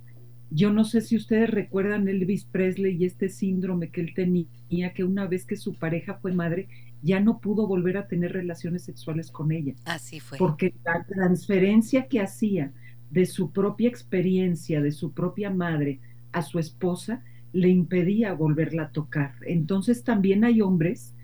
yo 0.50 0.72
no 0.72 0.84
sé 0.84 1.00
si 1.00 1.16
ustedes 1.16 1.50
recuerdan 1.50 2.08
Elvis 2.08 2.44
Presley 2.44 2.96
y 2.96 3.04
este 3.04 3.28
síndrome 3.28 3.90
que 3.90 4.00
él 4.00 4.14
tenía, 4.14 4.94
que 4.94 5.02
una 5.02 5.26
vez 5.26 5.44
que 5.44 5.56
su 5.56 5.74
pareja 5.74 6.14
fue 6.14 6.32
madre, 6.32 6.68
ya 7.02 7.18
no 7.18 7.40
pudo 7.40 7.66
volver 7.66 7.96
a 7.96 8.06
tener 8.06 8.32
relaciones 8.32 8.84
sexuales 8.84 9.32
con 9.32 9.50
ella. 9.50 9.74
Así 9.84 10.20
fue. 10.20 10.38
Porque 10.38 10.72
la 10.84 11.04
transferencia 11.04 12.06
que 12.06 12.20
hacía 12.20 12.72
de 13.10 13.26
su 13.26 13.50
propia 13.50 13.88
experiencia, 13.88 14.80
de 14.80 14.92
su 14.92 15.12
propia 15.12 15.50
madre 15.50 15.98
a 16.30 16.42
su 16.42 16.60
esposa, 16.60 17.24
le 17.52 17.70
impedía 17.70 18.34
volverla 18.34 18.84
a 18.84 18.92
tocar. 18.92 19.34
Entonces 19.46 20.04
también 20.04 20.44
hay 20.44 20.60
hombres 20.60 21.14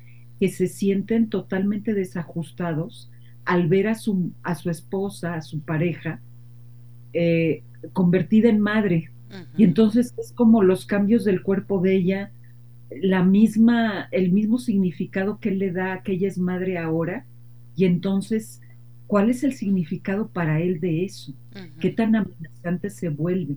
que 0.40 0.48
se 0.48 0.66
sienten 0.66 1.28
totalmente 1.28 1.94
desajustados 1.94 3.10
al 3.44 3.68
ver 3.68 3.88
a 3.88 3.94
su, 3.94 4.32
a 4.42 4.54
su 4.54 4.70
esposa, 4.70 5.34
a 5.34 5.42
su 5.42 5.60
pareja, 5.60 6.20
eh, 7.12 7.62
convertida 7.92 8.48
en 8.48 8.60
madre. 8.60 9.10
Y 9.56 9.64
entonces 9.64 10.14
es 10.16 10.30
como 10.30 10.62
los 10.62 10.86
cambios 10.86 11.24
del 11.24 11.42
cuerpo 11.42 11.80
de 11.80 11.96
ella, 11.96 12.30
la 13.02 13.24
misma, 13.24 14.08
el 14.12 14.30
mismo 14.30 14.58
significado 14.58 15.40
que 15.40 15.48
él 15.48 15.58
le 15.58 15.72
da 15.72 15.94
a 15.94 16.02
que 16.04 16.12
ella 16.12 16.28
es 16.28 16.38
madre 16.38 16.78
ahora. 16.78 17.26
Y 17.74 17.84
entonces, 17.84 18.60
¿cuál 19.08 19.30
es 19.30 19.42
el 19.42 19.54
significado 19.54 20.28
para 20.28 20.60
él 20.60 20.78
de 20.78 21.04
eso? 21.04 21.34
¿Qué 21.80 21.90
tan 21.90 22.14
amenazante 22.14 22.90
se 22.90 23.08
vuelve? 23.08 23.56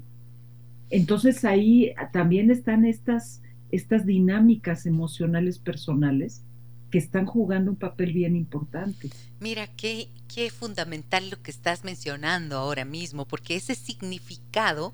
Entonces 0.90 1.46
ahí 1.46 1.92
también 2.12 2.50
están 2.50 2.84
estas, 2.84 3.44
estas 3.72 4.06
dinámicas 4.06 4.88
emocionales 4.88 5.60
personales 5.60 6.44
que 6.90 6.98
están 6.98 7.26
jugando 7.26 7.72
un 7.72 7.78
papel 7.78 8.14
bien 8.14 8.36
importante. 8.36 9.10
Mira, 9.40 9.68
qué, 9.68 10.10
fundamental 10.52 11.30
lo 11.30 11.42
que 11.42 11.52
estás 11.52 11.84
mencionando 11.84 12.58
ahora 12.58 12.86
mismo, 12.86 13.26
porque 13.26 13.56
ese 13.56 13.76
significado 13.76 14.94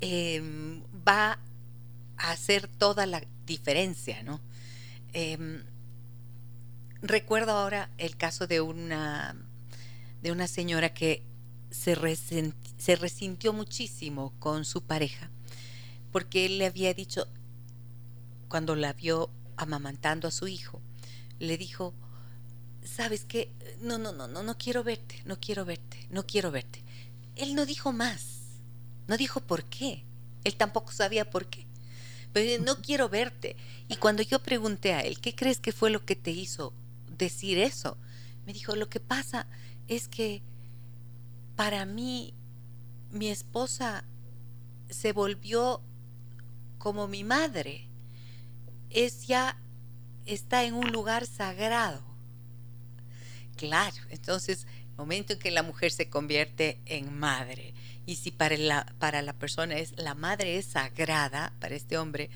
em, 0.00 0.82
va 1.06 1.38
a 2.16 2.30
hacer 2.30 2.68
toda 2.68 3.06
la 3.06 3.22
diferencia, 3.46 4.22
¿no? 4.22 4.40
Em, 5.12 5.62
recuerdo 7.02 7.52
ahora 7.52 7.90
el 7.98 8.16
caso 8.16 8.46
de 8.46 8.60
una, 8.60 9.34
de 10.22 10.32
una 10.32 10.46
señora 10.46 10.92
que 10.92 11.22
se, 11.70 11.96
se 12.76 12.96
resintió 12.96 13.52
muchísimo 13.52 14.32
con 14.38 14.64
su 14.64 14.82
pareja, 14.82 15.30
porque 16.12 16.46
él 16.46 16.58
le 16.58 16.66
había 16.66 16.94
dicho, 16.94 17.26
cuando 18.48 18.76
la 18.76 18.92
vio 18.92 19.30
amamantando 19.56 20.28
a 20.28 20.30
su 20.30 20.46
hijo, 20.46 20.80
le 21.38 21.58
dijo, 21.58 21.94
¿sabes 22.84 23.24
qué? 23.24 23.50
No, 23.80 23.98
no, 23.98 24.12
no, 24.12 24.28
no, 24.28 24.42
no 24.42 24.58
quiero 24.58 24.84
verte, 24.84 25.22
no 25.24 25.38
quiero 25.40 25.64
verte, 25.64 26.06
no 26.10 26.26
quiero 26.26 26.50
verte. 26.50 26.82
Él 27.36 27.54
no 27.54 27.66
dijo 27.66 27.92
más, 27.92 28.40
no 29.08 29.16
dijo 29.16 29.40
por 29.40 29.64
qué, 29.64 30.04
él 30.44 30.56
tampoco 30.56 30.92
sabía 30.92 31.28
por 31.28 31.46
qué, 31.46 31.66
pero 32.32 32.62
no 32.62 32.80
quiero 32.80 33.08
verte. 33.08 33.56
Y 33.88 33.96
cuando 33.96 34.22
yo 34.22 34.42
pregunté 34.42 34.94
a 34.94 35.00
él, 35.00 35.20
¿qué 35.20 35.34
crees 35.34 35.58
que 35.58 35.72
fue 35.72 35.90
lo 35.90 36.04
que 36.04 36.16
te 36.16 36.30
hizo 36.30 36.72
decir 37.16 37.58
eso? 37.58 37.96
Me 38.46 38.52
dijo, 38.52 38.76
lo 38.76 38.88
que 38.88 39.00
pasa 39.00 39.46
es 39.88 40.08
que 40.08 40.42
para 41.56 41.84
mí 41.86 42.34
mi 43.10 43.28
esposa 43.28 44.04
se 44.90 45.12
volvió 45.12 45.80
como 46.78 47.08
mi 47.08 47.24
madre. 47.24 47.88
Es 48.90 49.26
ya 49.26 49.58
está 50.26 50.64
en 50.64 50.74
un 50.74 50.90
lugar 50.92 51.26
sagrado. 51.26 52.02
Claro, 53.56 53.96
entonces, 54.10 54.66
momento 54.96 55.32
en 55.34 55.38
que 55.38 55.50
la 55.50 55.62
mujer 55.62 55.92
se 55.92 56.08
convierte 56.08 56.80
en 56.86 57.16
madre, 57.18 57.74
y 58.06 58.16
si 58.16 58.30
para 58.30 58.56
la, 58.56 58.86
para 58.98 59.22
la 59.22 59.32
persona 59.32 59.76
es 59.76 59.92
la 59.96 60.14
madre 60.14 60.58
es 60.58 60.66
sagrada, 60.66 61.52
para 61.60 61.74
este 61.74 61.96
hombre, 61.96 62.30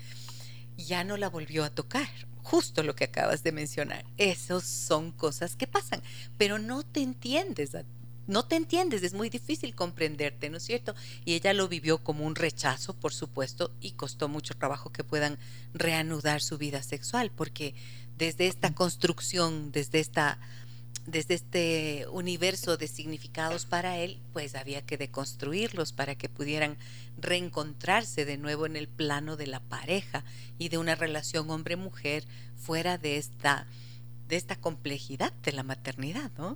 ya 0.77 1.03
no 1.03 1.17
la 1.17 1.29
volvió 1.29 1.63
a 1.63 1.69
tocar. 1.69 2.07
Justo 2.41 2.81
lo 2.81 2.95
que 2.95 3.03
acabas 3.03 3.43
de 3.43 3.51
mencionar. 3.51 4.05
Esas 4.17 4.63
son 4.63 5.11
cosas 5.11 5.55
que 5.55 5.67
pasan, 5.67 6.01
pero 6.37 6.57
no 6.57 6.83
te 6.83 7.01
entiendes 7.01 7.75
a 7.75 7.83
no 8.29 8.45
te 8.45 8.55
entiendes, 8.55 9.01
es 9.01 9.15
muy 9.15 9.29
difícil 9.29 9.73
comprenderte, 9.73 10.51
¿no 10.51 10.57
es 10.57 10.63
cierto? 10.63 10.93
Y 11.25 11.33
ella 11.33 11.51
lo 11.53 11.67
vivió 11.67 11.97
como 12.03 12.25
un 12.25 12.35
rechazo, 12.35 12.93
por 12.93 13.11
supuesto, 13.11 13.71
y 13.81 13.93
costó 13.93 14.27
mucho 14.27 14.53
trabajo 14.53 14.91
que 14.91 15.03
puedan 15.03 15.39
reanudar 15.73 16.39
su 16.39 16.59
vida 16.59 16.83
sexual, 16.83 17.31
porque 17.35 17.73
desde 18.17 18.45
esta 18.47 18.73
construcción, 18.75 19.71
desde 19.71 19.99
esta 19.99 20.39
desde 21.07 21.33
este 21.33 22.05
universo 22.11 22.77
de 22.77 22.87
significados 22.87 23.65
para 23.65 23.97
él, 23.97 24.19
pues 24.31 24.53
había 24.53 24.85
que 24.85 24.97
deconstruirlos 24.97 25.91
para 25.91 26.13
que 26.13 26.29
pudieran 26.29 26.77
reencontrarse 27.17 28.25
de 28.25 28.37
nuevo 28.37 28.67
en 28.67 28.75
el 28.75 28.87
plano 28.87 29.37
de 29.37 29.47
la 29.47 29.59
pareja 29.59 30.23
y 30.59 30.69
de 30.69 30.77
una 30.77 30.93
relación 30.93 31.49
hombre-mujer 31.49 32.25
fuera 32.57 32.99
de 32.99 33.17
esta 33.17 33.65
de 34.27 34.35
esta 34.35 34.55
complejidad 34.55 35.33
de 35.41 35.51
la 35.53 35.63
maternidad, 35.63 36.29
¿no? 36.37 36.55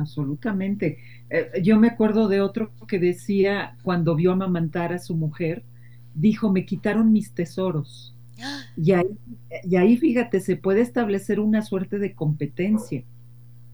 Absolutamente. 0.00 0.98
Eh, 1.28 1.60
yo 1.62 1.78
me 1.78 1.88
acuerdo 1.88 2.28
de 2.28 2.40
otro 2.40 2.72
que 2.88 2.98
decía, 2.98 3.76
cuando 3.82 4.14
vio 4.16 4.32
amamantar 4.32 4.92
a 4.92 4.98
su 4.98 5.14
mujer, 5.14 5.64
dijo, 6.14 6.50
me 6.50 6.64
quitaron 6.64 7.12
mis 7.12 7.32
tesoros. 7.32 8.14
Y 8.76 8.92
ahí, 8.92 9.06
y 9.64 9.76
ahí, 9.76 9.96
fíjate, 9.98 10.40
se 10.40 10.56
puede 10.56 10.80
establecer 10.80 11.40
una 11.40 11.60
suerte 11.62 11.98
de 11.98 12.14
competencia, 12.14 13.04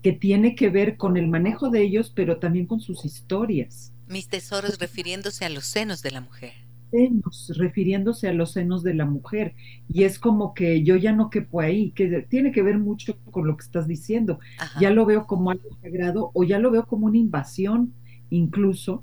que 0.02 0.12
tiene 0.12 0.54
que 0.54 0.68
ver 0.68 0.96
con 0.96 1.16
el 1.16 1.28
manejo 1.28 1.70
de 1.70 1.82
ellos, 1.82 2.12
pero 2.14 2.38
también 2.38 2.66
con 2.66 2.80
sus 2.80 3.04
historias. 3.04 3.92
Mis 4.08 4.28
tesoros 4.28 4.78
refiriéndose 4.78 5.44
a 5.44 5.48
los 5.48 5.64
senos 5.66 6.02
de 6.02 6.10
la 6.10 6.20
mujer. 6.20 6.65
Senos, 6.90 7.53
refiriéndose 7.57 8.29
a 8.29 8.33
los 8.33 8.53
senos 8.53 8.83
de 8.83 8.94
la 8.94 9.05
mujer. 9.05 9.55
Y 9.88 10.05
es 10.05 10.18
como 10.18 10.55
que 10.55 10.83
yo 10.83 10.96
ya 10.96 11.12
no 11.12 11.31
quepo 11.31 11.61
ahí, 11.61 11.90
que 11.90 12.27
tiene 12.29 12.53
que 12.53 12.62
ver 12.62 12.79
mucho 12.79 13.16
con 13.31 13.46
lo 13.46 13.57
que 13.57 13.64
estás 13.64 13.87
diciendo. 13.87 14.38
Ya 14.81 14.90
lo 14.90 15.07
veo 15.07 15.27
como 15.27 15.51
algo 15.51 15.68
sagrado 15.83 16.31
o 16.35 16.44
ya 16.44 16.59
lo 16.59 16.70
veo 16.70 16.87
como 16.87 17.07
una 17.07 17.18
invasión 17.18 17.92
incluso 18.31 19.03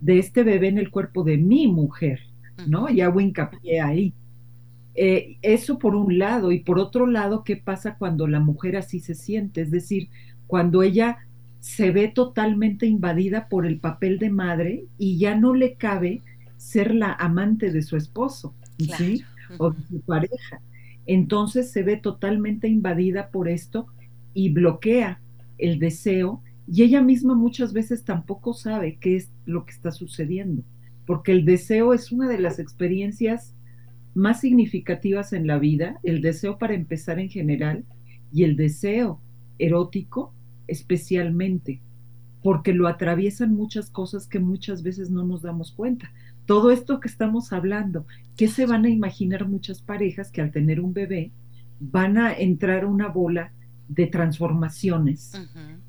de 0.00 0.18
este 0.18 0.42
bebé 0.42 0.68
en 0.68 0.78
el 0.78 0.90
cuerpo 0.90 1.22
de 1.22 1.38
mi 1.38 1.68
mujer, 1.68 2.20
¿no? 2.66 2.88
Y 2.90 3.00
hago 3.00 3.20
hincapié 3.20 3.80
ahí. 3.80 4.12
Eh, 4.94 5.36
eso 5.42 5.78
por 5.78 5.94
un 5.94 6.18
lado, 6.18 6.52
y 6.52 6.60
por 6.60 6.78
otro 6.78 7.06
lado, 7.06 7.44
¿qué 7.44 7.56
pasa 7.56 7.96
cuando 7.96 8.26
la 8.26 8.40
mujer 8.40 8.76
así 8.76 9.00
se 9.00 9.14
siente? 9.14 9.62
Es 9.62 9.70
decir, 9.70 10.08
cuando 10.46 10.82
ella 10.82 11.18
se 11.60 11.92
ve 11.92 12.08
totalmente 12.08 12.86
invadida 12.86 13.48
por 13.48 13.64
el 13.64 13.78
papel 13.78 14.18
de 14.18 14.30
madre 14.30 14.84
y 14.98 15.16
ya 15.16 15.36
no 15.36 15.54
le 15.54 15.74
cabe 15.74 16.20
ser 16.62 16.94
la 16.94 17.12
amante 17.12 17.72
de 17.72 17.82
su 17.82 17.96
esposo, 17.96 18.54
¿sí? 18.78 19.24
O 19.58 19.72
de 19.72 19.82
su 19.88 20.00
pareja. 20.00 20.60
Entonces 21.06 21.72
se 21.72 21.82
ve 21.82 21.96
totalmente 21.96 22.68
invadida 22.68 23.30
por 23.30 23.48
esto 23.48 23.88
y 24.32 24.50
bloquea 24.50 25.20
el 25.58 25.78
deseo 25.80 26.40
y 26.68 26.84
ella 26.84 27.02
misma 27.02 27.34
muchas 27.34 27.72
veces 27.72 28.04
tampoco 28.04 28.54
sabe 28.54 28.96
qué 29.00 29.16
es 29.16 29.30
lo 29.44 29.66
que 29.66 29.72
está 29.72 29.90
sucediendo, 29.90 30.62
porque 31.04 31.32
el 31.32 31.44
deseo 31.44 31.92
es 31.92 32.12
una 32.12 32.28
de 32.28 32.38
las 32.38 32.60
experiencias 32.60 33.54
más 34.14 34.40
significativas 34.40 35.32
en 35.32 35.48
la 35.48 35.58
vida, 35.58 35.98
el 36.04 36.22
deseo 36.22 36.58
para 36.58 36.74
empezar 36.74 37.18
en 37.18 37.28
general 37.28 37.84
y 38.32 38.44
el 38.44 38.56
deseo 38.56 39.20
erótico 39.58 40.32
especialmente, 40.68 41.80
porque 42.42 42.72
lo 42.72 42.86
atraviesan 42.86 43.52
muchas 43.52 43.90
cosas 43.90 44.28
que 44.28 44.38
muchas 44.38 44.84
veces 44.84 45.10
no 45.10 45.24
nos 45.24 45.42
damos 45.42 45.72
cuenta. 45.72 46.12
Todo 46.46 46.70
esto 46.70 47.00
que 47.00 47.08
estamos 47.08 47.52
hablando, 47.52 48.06
¿qué 48.36 48.48
se 48.48 48.66
van 48.66 48.84
a 48.84 48.90
imaginar 48.90 49.48
muchas 49.48 49.82
parejas 49.82 50.30
que 50.30 50.40
al 50.40 50.50
tener 50.50 50.80
un 50.80 50.92
bebé 50.92 51.32
van 51.80 52.18
a 52.18 52.32
entrar 52.32 52.84
a 52.84 52.88
una 52.88 53.08
bola 53.08 53.52
de 53.88 54.06
transformaciones 54.06 55.32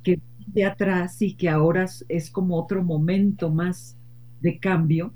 que 0.03 0.19
de 0.47 0.65
atrás 0.65 1.21
y 1.21 1.35
que 1.35 1.49
ahora 1.49 1.87
es 2.09 2.29
como 2.29 2.57
otro 2.57 2.83
momento 2.83 3.49
más 3.49 3.97
de 4.41 4.59
cambio 4.59 5.13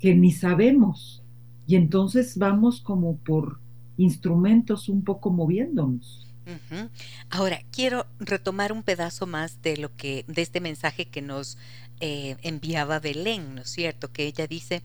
que 0.00 0.14
ni 0.14 0.32
sabemos 0.32 1.22
y 1.68 1.76
entonces 1.76 2.38
vamos 2.38 2.80
como 2.80 3.18
por 3.18 3.60
instrumentos 3.98 4.88
un 4.88 5.04
poco 5.04 5.30
moviéndonos. 5.30 6.27
Ahora, 7.30 7.62
quiero 7.70 8.06
retomar 8.18 8.72
un 8.72 8.82
pedazo 8.82 9.26
más 9.26 9.60
de 9.62 9.76
lo 9.76 9.94
que, 9.96 10.24
de 10.28 10.42
este 10.42 10.60
mensaje 10.60 11.06
que 11.06 11.20
nos 11.20 11.58
eh, 12.00 12.36
enviaba 12.42 13.00
Belén, 13.00 13.54
¿no 13.54 13.62
es 13.62 13.70
cierto? 13.70 14.12
Que 14.12 14.26
ella 14.26 14.46
dice, 14.46 14.82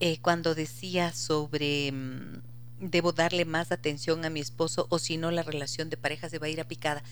eh, 0.00 0.18
cuando 0.20 0.54
decía 0.54 1.12
sobre 1.12 1.90
mm, 1.92 2.42
debo 2.80 3.12
darle 3.12 3.44
más 3.44 3.72
atención 3.72 4.24
a 4.24 4.30
mi 4.30 4.40
esposo 4.40 4.86
o 4.90 4.98
si 4.98 5.16
no 5.16 5.30
la 5.30 5.42
relación 5.42 5.90
de 5.90 5.96
pareja 5.96 6.28
se 6.28 6.38
va 6.38 6.46
a 6.46 6.50
ir 6.50 6.60
a 6.60 6.68
picada. 6.68 7.02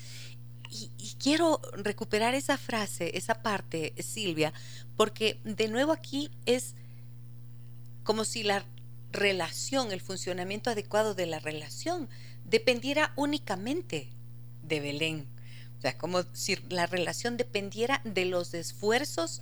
Y, 0.70 0.90
y, 0.96 1.14
quiero 1.18 1.60
recuperar 1.72 2.34
esa 2.34 2.56
frase, 2.56 3.10
esa 3.14 3.42
parte, 3.42 3.92
Silvia, 4.02 4.54
porque 4.96 5.38
de 5.44 5.68
nuevo 5.68 5.92
aquí 5.92 6.30
es 6.46 6.74
como 8.04 8.24
si 8.24 8.42
la 8.42 8.64
relación, 9.12 9.92
el 9.92 10.00
funcionamiento 10.00 10.70
adecuado 10.70 11.14
de 11.14 11.26
la 11.26 11.38
relación, 11.38 12.08
dependiera 12.52 13.12
únicamente 13.16 14.10
de 14.62 14.80
Belén. 14.80 15.26
O 15.78 15.80
sea, 15.80 15.98
como 15.98 16.22
si 16.32 16.56
la 16.68 16.86
relación 16.86 17.36
dependiera 17.36 18.02
de 18.04 18.26
los 18.26 18.54
esfuerzos 18.54 19.40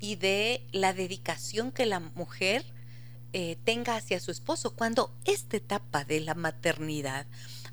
y 0.00 0.16
de 0.16 0.66
la 0.72 0.92
dedicación 0.92 1.72
que 1.72 1.86
la 1.86 2.00
mujer 2.00 2.66
eh, 3.32 3.56
tenga 3.64 3.96
hacia 3.96 4.20
su 4.20 4.30
esposo, 4.32 4.74
cuando 4.74 5.16
esta 5.24 5.56
etapa 5.56 6.04
de 6.04 6.20
la 6.20 6.34
maternidad 6.34 7.26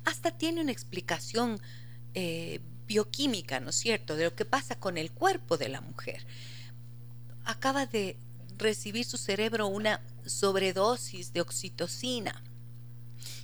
hasta 0.04 0.30
tiene 0.30 0.60
una 0.60 0.72
explicación 0.72 1.60
eh, 2.14 2.60
bioquímica, 2.86 3.58
¿no 3.58 3.70
es 3.70 3.76
cierto?, 3.76 4.14
de 4.14 4.24
lo 4.24 4.34
que 4.36 4.44
pasa 4.44 4.78
con 4.78 4.96
el 4.96 5.10
cuerpo 5.10 5.58
de 5.58 5.68
la 5.68 5.80
mujer. 5.80 6.24
Acaba 7.44 7.86
de 7.86 8.16
recibir 8.56 9.04
su 9.04 9.18
cerebro 9.18 9.66
una 9.66 10.00
sobredosis 10.24 11.32
de 11.32 11.40
oxitocina 11.40 12.42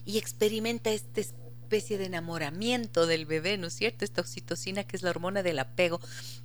y 0.05 0.19
experimenta 0.19 0.91
esta 0.91 1.21
especie 1.21 1.99
de 1.99 2.07
enamoramiento 2.07 3.07
del 3.07 3.27
bebé, 3.27 3.57
¿no 3.57 3.69
es 3.69 3.75
cierto? 3.75 4.05
Esta 4.05 4.21
oxitocina 4.21 4.85
que 4.85 4.97
es 4.97 5.03
la 5.03 5.11
hormona 5.11 5.43
del 5.43 5.59
apego, 5.59 6.01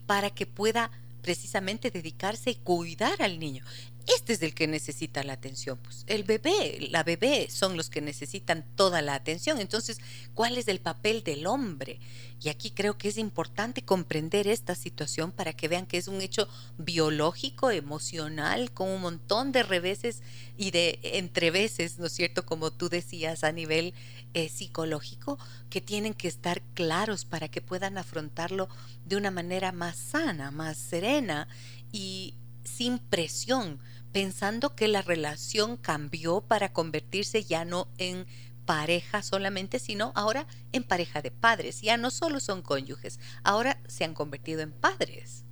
para 0.06 0.30
que 0.30 0.46
pueda 0.46 0.92
precisamente 1.28 1.92
dedicarse 1.92 2.52
y 2.52 2.56
cuidar 2.56 3.22
al 3.22 3.38
niño. 3.38 3.62
Este 4.08 4.32
es 4.32 4.42
el 4.42 4.54
que 4.54 4.66
necesita 4.66 5.22
la 5.26 5.34
atención. 5.34 5.78
Pues 5.78 6.06
el 6.08 6.24
bebé, 6.24 6.88
la 6.90 7.04
bebé 7.04 7.48
son 7.50 7.76
los 7.76 7.90
que 7.90 8.00
necesitan 8.00 8.66
toda 8.78 9.02
la 9.02 9.14
atención. 9.14 9.60
Entonces, 9.60 10.00
¿cuál 10.34 10.58
es 10.58 10.70
el 10.70 10.80
papel 10.80 11.24
del 11.26 11.46
hombre? 11.46 12.00
Y 12.42 12.48
aquí 12.48 12.72
creo 12.72 12.98
que 12.98 13.10
es 13.10 13.18
importante 13.18 13.82
comprender 13.82 14.48
esta 14.48 14.74
situación 14.76 15.34
para 15.34 15.52
que 15.52 15.68
vean 15.68 15.86
que 15.86 15.98
es 15.98 16.08
un 16.08 16.22
hecho 16.22 16.48
biológico, 16.78 17.72
emocional, 17.72 18.72
con 18.72 18.88
un 18.88 19.02
montón 19.02 19.52
de 19.52 19.64
reveses 19.64 20.22
y 20.56 20.72
de 20.72 21.00
entreveses, 21.04 22.00
¿no 22.00 22.06
es 22.06 22.14
cierto? 22.14 22.46
Como 22.46 22.72
tú 22.72 22.88
decías, 22.88 23.44
a 23.44 23.52
nivel 23.52 23.94
eh, 24.38 24.50
psicológico, 24.50 25.40
que 25.72 25.82
tienen 25.82 26.14
que 26.14 26.28
estar 26.28 26.62
claros 26.76 27.26
para 27.26 27.48
que 27.48 27.60
puedan 27.60 27.98
afrontarlo 27.98 28.70
de 29.04 29.16
una 29.16 29.32
manera 29.32 29.72
más 29.72 29.96
sana, 29.96 30.52
más 30.52 30.78
serena 30.78 31.48
y 31.92 32.36
sin 32.64 33.00
presión, 33.00 33.80
pensando 34.12 34.76
que 34.76 34.88
la 34.88 35.02
relación 35.02 35.76
cambió 35.76 36.42
para 36.42 36.72
convertirse 36.72 37.46
ya 37.46 37.66
no 37.66 37.88
en 37.98 38.28
pareja 38.68 39.24
solamente, 39.24 39.80
sino 39.80 40.12
ahora 40.14 40.46
en 40.72 40.84
pareja 40.84 41.24
de 41.24 41.32
padres. 41.32 41.82
Ya 41.82 41.98
no 41.98 42.12
solo 42.12 42.40
son 42.40 42.62
cónyuges, 42.62 43.20
ahora 43.44 43.80
se 43.88 44.04
han 44.04 44.14
convertido 44.14 44.62
en 44.62 44.72
padres. 44.72 45.46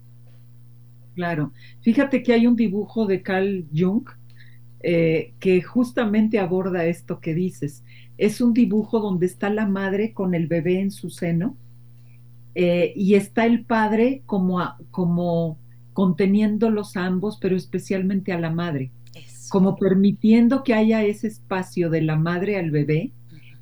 Claro. 1.15 1.53
Fíjate 1.81 2.21
que 2.21 2.33
hay 2.33 2.45
un 2.45 2.55
dibujo 2.55 3.07
de 3.07 3.23
Carl 3.23 3.65
Jung 3.73 4.07
eh, 4.87 5.33
que 5.39 5.63
justamente 5.63 6.37
aborda 6.37 6.85
esto 6.85 7.19
que 7.19 7.33
dices. 7.33 7.83
Es 8.17 8.41
un 8.41 8.53
dibujo 8.53 8.99
donde 8.99 9.25
está 9.25 9.49
la 9.49 9.67
madre 9.67 10.13
con 10.13 10.35
el 10.35 10.47
bebé 10.47 10.79
en 10.79 10.91
su 10.91 11.09
seno 11.09 11.55
eh, 12.53 12.93
y 12.95 13.15
está 13.15 13.45
el 13.45 13.65
padre 13.65 14.21
como, 14.25 14.63
como 14.91 15.57
conteniéndolos 15.93 16.95
a 16.97 17.05
ambos, 17.05 17.37
pero 17.41 17.55
especialmente 17.55 18.31
a 18.31 18.39
la 18.39 18.51
madre 18.51 18.91
como 19.49 19.75
permitiendo 19.75 20.63
que 20.63 20.73
haya 20.73 21.03
ese 21.03 21.27
espacio 21.27 21.89
de 21.89 22.01
la 22.01 22.15
madre 22.15 22.57
al 22.57 22.71
bebé 22.71 23.11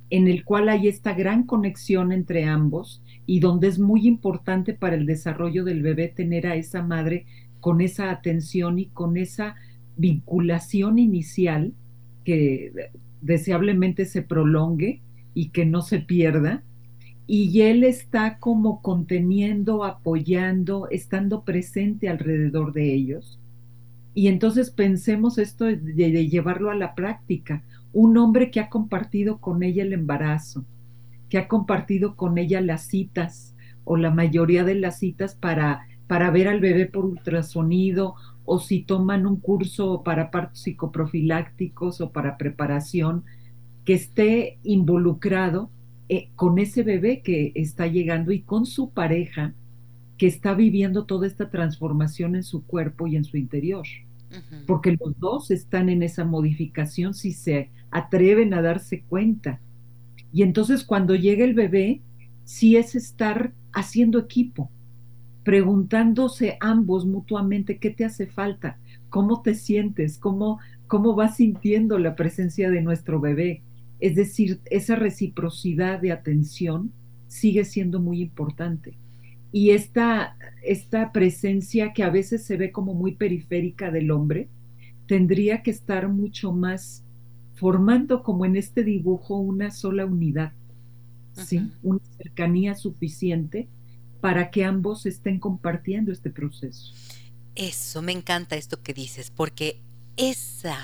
en 0.09 0.27
el 0.27 0.43
cual 0.43 0.69
hay 0.69 0.87
esta 0.87 1.13
gran 1.13 1.43
conexión 1.43 2.11
entre 2.11 2.45
ambos 2.45 3.01
y 3.25 3.39
donde 3.39 3.67
es 3.67 3.79
muy 3.79 4.07
importante 4.07 4.73
para 4.73 4.95
el 4.95 5.05
desarrollo 5.05 5.63
del 5.63 5.81
bebé 5.81 6.07
tener 6.07 6.47
a 6.47 6.55
esa 6.55 6.83
madre 6.83 7.25
con 7.59 7.81
esa 7.81 8.11
atención 8.11 8.79
y 8.79 8.87
con 8.87 9.17
esa 9.17 9.55
vinculación 9.95 10.99
inicial 10.99 11.73
que 12.25 12.71
deseablemente 13.23 14.05
se 14.05 14.21
prolongue 14.21 15.01
y 15.33 15.49
que 15.49 15.65
no 15.65 15.81
se 15.81 15.99
pierda. 15.99 16.63
Y 17.25 17.62
él 17.62 17.83
está 17.83 18.38
como 18.38 18.81
conteniendo, 18.81 19.83
apoyando, 19.83 20.88
estando 20.91 21.43
presente 21.43 22.09
alrededor 22.09 22.73
de 22.73 22.93
ellos 22.93 23.39
y 24.15 24.27
entonces 24.27 24.69
pensemos 24.69 25.38
esto 25.38 25.65
de, 25.65 26.27
llevarlo 26.29 26.69
a 26.69 26.75
la 26.75 26.95
práctica. 26.95 27.63
Un 27.93 28.17
hombre 28.17 28.51
que 28.51 28.59
ha 28.59 28.69
compartido 28.69 29.38
con 29.39 29.63
ella 29.63 29.83
el 29.83 29.93
embarazo, 29.93 30.63
que 31.29 31.38
ha 31.38 31.47
compartido 31.47 32.15
con 32.15 32.38
ella 32.38 32.62
las 32.62 32.83
citas 32.83 33.55
o 33.86 33.97
la 33.97 34.12
mayoría 34.12 34.63
de 34.63 34.75
las 34.75 34.99
citas 34.99 35.36
para, 35.36 35.88
para 36.07 36.29
ver 36.29 36.47
al 36.47 36.59
bebé 36.59 36.86
por 36.86 37.05
ultrasonido 37.05 38.15
o 38.45 38.60
si 38.60 38.82
toman 38.82 39.25
un 39.25 39.38
curso 39.38 40.03
para 40.03 40.32
partos 40.32 40.60
psicoprofilácticos 40.60 42.01
o 42.01 42.12
para 42.12 42.38
preparación, 42.38 43.23
que 43.86 43.93
esté 43.93 44.58
involucrado 44.63 45.69
eh, 46.10 46.29
con 46.36 46.60
ese 46.60 46.84
bebé 46.84 47.21
que 47.21 47.51
está 47.56 47.88
llegando 47.88 48.32
y 48.32 48.41
con 48.41 48.65
su 48.65 48.91
pareja 48.91 49.53
que 50.17 50.27
está 50.27 50.53
viviendo 50.53 51.06
toda 51.06 51.27
esta 51.27 51.49
transformación 51.49 52.36
en 52.36 52.43
su 52.43 52.63
cuerpo 52.65 53.08
y 53.08 53.15
en 53.15 53.23
su 53.23 53.38
interior. 53.38 53.86
Porque 54.65 54.97
los 54.99 55.19
dos 55.19 55.51
están 55.51 55.89
en 55.89 56.01
esa 56.01 56.25
modificación 56.25 57.13
si 57.13 57.34
se 57.34 57.69
atreven 57.91 58.56
a 58.56 58.63
darse 58.63 59.01
cuenta. 59.01 59.60
Y 60.32 60.41
entonces 60.41 60.84
cuando 60.84 61.13
llega 61.13 61.45
el 61.45 61.53
bebé, 61.53 62.01
sí 62.43 62.75
es 62.75 62.95
estar 62.95 63.53
haciendo 63.73 64.17
equipo, 64.17 64.71
preguntándose 65.43 66.58
ambos 66.62 67.06
mutuamente 67.06 67.77
qué 67.77 67.89
te 67.89 68.06
hace 68.06 68.27
falta, 68.27 68.77
cómo 69.10 69.41
te 69.41 69.56
sientes, 69.56 70.17
cómo, 70.17 70.60
cómo 70.88 71.15
vas 71.15 71.38
sintiendo 71.38 71.99
la 71.99 72.15
presencia 72.15 72.69
de 72.69 72.82
nuestro 72.82 73.19
bebé. 73.19 73.62
Es 73.99 74.15
decir, 74.15 74.60
esa 74.69 74.95
reciprocidad 74.95 75.99
de 76.01 76.12
atención 76.12 76.91
sigue 77.27 77.65
siendo 77.65 77.99
muy 77.99 78.21
importante. 78.21 78.97
y 79.51 79.69
esta, 79.71 80.36
esta 80.63 81.12
presencia 81.12 81.93
que 81.93 82.03
a 82.03 82.10
veces 82.10 82.43
se 82.43 82.58
ve 82.58 82.71
como 82.71 82.95
muy 82.95 83.13
periférica 83.15 83.91
del 83.91 84.10
hombre, 84.12 84.49
tendría 85.08 85.62
que 85.62 85.71
estar 85.71 86.10
mucho 86.10 86.51
más 86.51 87.03
formando 87.53 88.23
como 88.23 88.45
en 88.45 88.56
este 88.56 88.84
dibujo 88.84 89.38
una 89.38 89.69
sola 89.71 90.06
unidad, 90.06 90.53
¿sí? 91.34 91.71
Una 91.84 91.99
cercanía 92.17 92.75
suficiente 92.75 93.67
para 94.23 94.51
que 94.51 94.63
ambos 94.63 95.05
estén 95.05 95.38
compartiendo 95.38 96.13
este 96.13 96.29
proceso. 96.29 96.93
Eso, 97.55 98.01
me 98.01 98.13
encanta 98.13 98.55
esto 98.55 98.81
que 98.81 98.93
dices, 98.93 99.29
porque 99.29 99.81
esa 100.15 100.77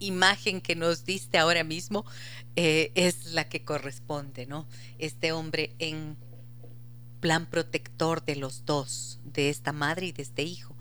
imagen 0.00 0.60
que 0.60 0.74
nos 0.74 1.04
diste 1.04 1.38
ahora 1.38 1.62
mismo 1.62 2.04
eh, 2.56 2.90
es 2.96 3.26
la 3.26 3.48
que 3.48 3.62
corresponde, 3.62 4.46
¿no? 4.46 4.66
Este 4.98 5.30
hombre 5.30 5.76
en 5.78 6.16
plan 7.20 7.46
protector 7.46 8.24
de 8.24 8.34
los 8.34 8.64
dos, 8.64 9.20
de 9.22 9.48
esta 9.48 9.70
madre 9.70 10.06
y 10.06 10.12
de 10.12 10.22
este 10.22 10.42
hijo. 10.42 10.74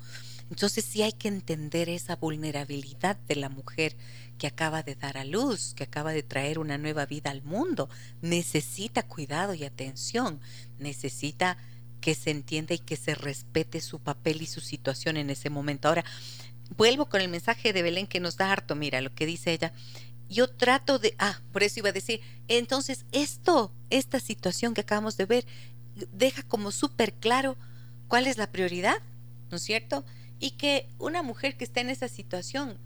Entonces 0.49 0.85
sí 0.85 1.03
hay 1.03 1.13
que 1.13 1.27
entender 1.27 1.87
esa 1.87 2.15
vulnerabilidad 2.15 3.15
de 3.27 3.35
la 3.35 3.49
mujer 3.49 3.95
que 4.39 4.47
acaba 4.47 4.81
de 4.81 4.95
dar 4.95 5.19
a 5.19 5.23
luz, 5.23 5.75
que 5.75 5.83
acaba 5.83 6.13
de 6.13 6.23
traer 6.23 6.57
una 6.57 6.79
nueva 6.79 7.05
vida 7.05 7.29
al 7.29 7.43
mundo. 7.43 7.91
Necesita 8.23 9.03
cuidado 9.03 9.53
y 9.53 9.65
atención, 9.65 10.39
necesita 10.79 11.57
que 12.05 12.13
se 12.13 12.29
entienda 12.29 12.75
y 12.75 12.77
que 12.77 12.97
se 12.97 13.15
respete 13.15 13.81
su 13.81 13.97
papel 13.97 14.43
y 14.43 14.45
su 14.45 14.61
situación 14.61 15.17
en 15.17 15.31
ese 15.31 15.49
momento. 15.49 15.87
Ahora, 15.87 16.05
vuelvo 16.77 17.07
con 17.07 17.19
el 17.19 17.29
mensaje 17.29 17.73
de 17.73 17.81
Belén 17.81 18.05
que 18.05 18.19
nos 18.19 18.37
da 18.37 18.51
harto, 18.51 18.75
mira 18.75 19.01
lo 19.01 19.15
que 19.15 19.25
dice 19.25 19.53
ella. 19.53 19.73
Yo 20.29 20.47
trato 20.47 20.99
de, 20.99 21.15
ah, 21.17 21.41
por 21.51 21.63
eso 21.63 21.79
iba 21.79 21.89
a 21.89 21.93
decir, 21.93 22.21
entonces 22.47 23.07
esto, 23.11 23.73
esta 23.89 24.19
situación 24.19 24.75
que 24.75 24.81
acabamos 24.81 25.17
de 25.17 25.25
ver, 25.25 25.47
deja 26.11 26.43
como 26.43 26.71
súper 26.71 27.11
claro 27.11 27.57
cuál 28.07 28.27
es 28.27 28.37
la 28.37 28.51
prioridad, 28.51 29.01
¿no 29.49 29.57
es 29.57 29.63
cierto? 29.63 30.05
Y 30.39 30.51
que 30.51 30.87
una 30.99 31.23
mujer 31.23 31.57
que 31.57 31.63
está 31.63 31.81
en 31.81 31.89
esa 31.89 32.07
situación, 32.07 32.77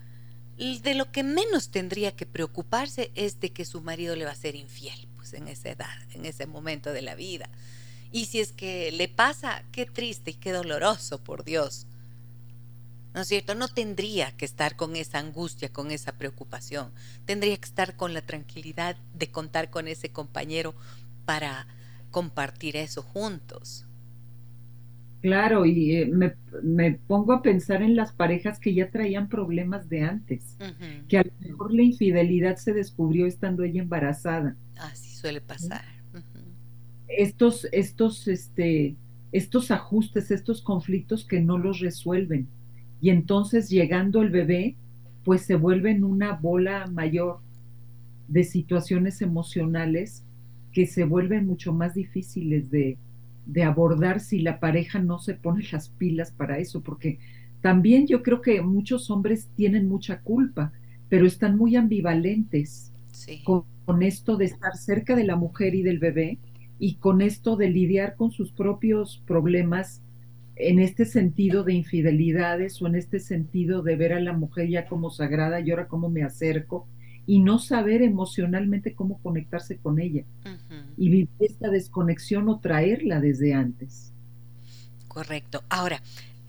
de 0.55 0.93
lo 0.93 1.11
que 1.11 1.23
menos 1.23 1.71
tendría 1.71 2.15
que 2.15 2.25
preocuparse 2.25 3.11
es 3.15 3.41
de 3.41 3.51
que 3.51 3.65
su 3.65 3.81
marido 3.81 4.15
le 4.15 4.23
va 4.23 4.31
a 4.31 4.35
ser 4.35 4.55
infiel, 4.55 5.09
pues 5.17 5.33
en 5.33 5.49
esa 5.49 5.71
edad, 5.71 6.07
en 6.13 6.25
ese 6.25 6.45
momento 6.45 6.93
de 6.93 7.01
la 7.01 7.15
vida. 7.15 7.49
Y 8.11 8.25
si 8.25 8.39
es 8.39 8.51
que 8.51 8.91
le 8.91 9.07
pasa, 9.07 9.63
qué 9.71 9.85
triste 9.85 10.31
y 10.31 10.35
qué 10.35 10.51
doloroso, 10.51 11.23
por 11.23 11.43
Dios. 11.43 11.85
¿No 13.13 13.21
es 13.21 13.27
cierto? 13.27 13.55
No 13.55 13.67
tendría 13.67 14.31
que 14.31 14.45
estar 14.45 14.75
con 14.75 14.95
esa 14.95 15.19
angustia, 15.19 15.69
con 15.69 15.91
esa 15.91 16.13
preocupación. 16.17 16.91
Tendría 17.25 17.57
que 17.57 17.65
estar 17.65 17.95
con 17.95 18.13
la 18.13 18.21
tranquilidad 18.21 18.97
de 19.13 19.29
contar 19.29 19.69
con 19.69 19.87
ese 19.87 20.09
compañero 20.09 20.75
para 21.25 21.67
compartir 22.11 22.75
eso 22.75 23.01
juntos. 23.01 23.85
Claro, 25.21 25.65
y 25.65 25.95
eh, 25.95 26.11
me, 26.63 26.91
pongo 26.91 27.33
a 27.33 27.41
pensar 27.41 27.81
en 27.81 27.95
las 27.95 28.13
parejas 28.13 28.57
que 28.57 28.73
ya 28.73 28.89
traían 28.89 29.27
problemas 29.27 29.89
de 29.89 30.03
antes, 30.03 30.55
que 31.09 31.17
a 31.17 31.23
lo 31.23 31.31
mejor 31.41 31.73
la 31.73 31.81
infidelidad 31.81 32.55
se 32.55 32.73
descubrió 32.73 33.25
estando 33.25 33.63
ella 33.63 33.81
embarazada. 33.81 34.55
Así 34.77 35.09
suele 35.09 35.41
pasar. 35.41 35.98
Estos, 37.09 37.67
estos, 37.71 38.27
este, 38.27 38.95
estos 39.31 39.71
ajustes, 39.71 40.31
estos 40.31 40.61
conflictos 40.61 41.25
que 41.25 41.41
no 41.41 41.57
los 41.57 41.79
resuelven. 41.79 42.47
Y 43.01 43.09
entonces 43.09 43.69
llegando 43.69 44.21
el 44.21 44.29
bebé, 44.29 44.75
pues 45.23 45.41
se 45.41 45.55
vuelven 45.55 46.03
una 46.03 46.33
bola 46.33 46.87
mayor 46.87 47.39
de 48.27 48.43
situaciones 48.43 49.21
emocionales 49.21 50.23
que 50.71 50.85
se 50.85 51.03
vuelven 51.03 51.47
mucho 51.47 51.73
más 51.73 51.95
difíciles 51.95 52.69
de, 52.69 52.97
de 53.45 53.63
abordar 53.63 54.19
si 54.19 54.39
la 54.39 54.59
pareja 54.59 54.99
no 54.99 55.19
se 55.19 55.33
pone 55.33 55.65
las 55.71 55.89
pilas 55.89 56.31
para 56.31 56.59
eso, 56.59 56.81
porque 56.81 57.19
también 57.61 58.07
yo 58.07 58.23
creo 58.23 58.41
que 58.41 58.61
muchos 58.61 59.09
hombres 59.09 59.49
tienen 59.55 59.87
mucha 59.87 60.21
culpa, 60.21 60.71
pero 61.09 61.25
están 61.25 61.57
muy 61.57 61.75
ambivalentes 61.75 62.91
con, 63.43 63.65
esto 64.03 64.37
de 64.37 64.45
estar 64.45 64.77
cerca 64.77 65.15
de 65.15 65.23
la 65.23 65.35
mujer 65.35 65.73
y 65.73 65.81
del 65.81 65.97
bebé 65.97 66.37
y 66.79 66.95
con 66.95 67.21
esto 67.21 67.57
de 67.57 67.69
lidiar 67.69 68.15
con 68.15 68.31
sus 68.31 68.51
propios 68.51 69.21
problemas 69.27 70.01
en 70.55 70.79
este 70.79 71.05
sentido 71.05 71.63
de 71.63 71.73
infidelidades 71.73 72.81
o 72.81 72.87
en 72.87 72.95
este 72.95 73.19
sentido 73.19 73.81
de 73.81 73.95
ver 73.95 74.13
a 74.13 74.19
la 74.19 74.33
mujer 74.33 74.69
ya 74.69 74.87
como 74.87 75.09
sagrada 75.09 75.59
y 75.59 75.71
ahora 75.71 75.87
cómo 75.87 76.09
me 76.09 76.23
acerco 76.23 76.87
y 77.25 77.39
no 77.39 77.59
saber 77.59 78.01
emocionalmente 78.01 78.95
cómo 78.95 79.19
conectarse 79.19 79.77
con 79.77 79.99
ella 79.99 80.23
y 80.97 81.09
vivir 81.09 81.29
esta 81.39 81.69
desconexión 81.69 82.49
o 82.49 82.59
traerla 82.59 83.21
desde 83.21 83.53
antes. 83.53 84.11
Correcto. 85.07 85.63
Ahora, 85.69 86.01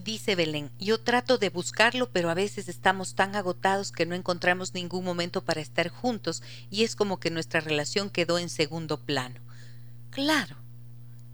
dice 0.03 0.37
Belén, 0.37 0.71
yo 0.81 0.99
trato 0.99 1.39
de 1.39 1.51
buscarlo, 1.51 2.09
pero 2.11 2.31
a 2.31 2.35
veces 2.35 2.69
estamos 2.69 3.15
tan 3.15 3.37
agotados 3.37 3.93
que 3.93 4.07
no 4.07 4.15
encontramos 4.15 4.75
ningún 4.75 5.05
momento 5.05 5.45
para 5.45 5.61
estar 5.61 5.89
juntos 5.89 6.43
y 6.71 6.85
es 6.85 6.97
como 6.97 7.21
que 7.21 7.31
nuestra 7.31 7.61
relación 7.61 8.11
quedó 8.11 8.39
en 8.39 8.49
segundo 8.49 8.99
plano. 9.01 9.37
Claro, 10.11 10.57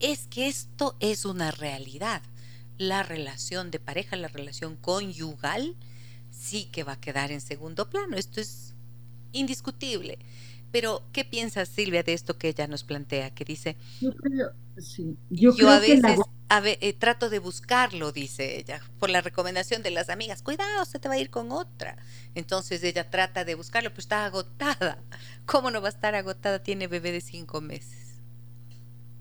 es 0.01 0.27
que 0.29 0.49
esto 0.49 0.97
es 1.01 1.25
una 1.25 1.51
realidad. 1.51 2.23
La 2.79 3.03
relación 3.03 3.71
de 3.71 3.79
pareja, 3.79 4.17
la 4.17 4.29
relación 4.29 4.77
conyugal, 4.77 5.75
sí 6.31 6.67
que 6.67 6.85
va 6.85 6.93
a 6.93 7.01
quedar 7.01 7.33
en 7.33 7.41
segundo 7.41 7.89
plano. 7.89 8.17
Esto 8.17 8.41
es 8.41 8.75
indiscutible. 9.33 10.19
Pero, 10.73 11.03
¿qué 11.13 11.25
piensas, 11.25 11.69
Silvia, 11.69 12.03
de 12.03 12.13
esto 12.13 12.37
que 12.37 12.49
ella 12.49 12.67
nos 12.67 12.85
plantea? 12.85 13.35
Que 13.35 13.45
dice, 13.45 13.77
yo, 14.01 14.15
creo, 14.15 14.53
sí. 14.79 15.17
yo, 15.31 15.53
a 16.49 16.61
veces 16.61 16.81
eh, 16.81 16.93
trato 16.93 17.29
de 17.31 17.39
buscarlo, 17.39 18.13
dice 18.13 18.59
ella, 18.59 18.81
por 18.99 19.11
la 19.11 19.21
recomendación 19.21 19.83
de 19.83 19.91
las 19.91 20.11
amigas. 20.11 20.43
Cuidado, 20.43 20.85
se 20.85 20.99
te 20.99 21.09
va 21.09 21.15
a 21.15 21.19
ir 21.19 21.31
con 21.31 21.51
otra. 21.51 21.97
Entonces 22.35 22.83
ella 22.85 23.09
trata 23.09 23.45
de 23.45 23.55
buscarlo, 23.55 23.91
pero 23.91 24.01
está 24.01 24.27
agotada. 24.27 24.99
¿Cómo 25.47 25.71
no 25.71 25.81
va 25.81 25.89
a 25.89 25.91
estar 25.91 26.15
agotada? 26.15 26.63
Tiene 26.63 26.89
bebé 26.89 27.11
de 27.11 27.21
cinco 27.21 27.61
meses. 27.61 28.06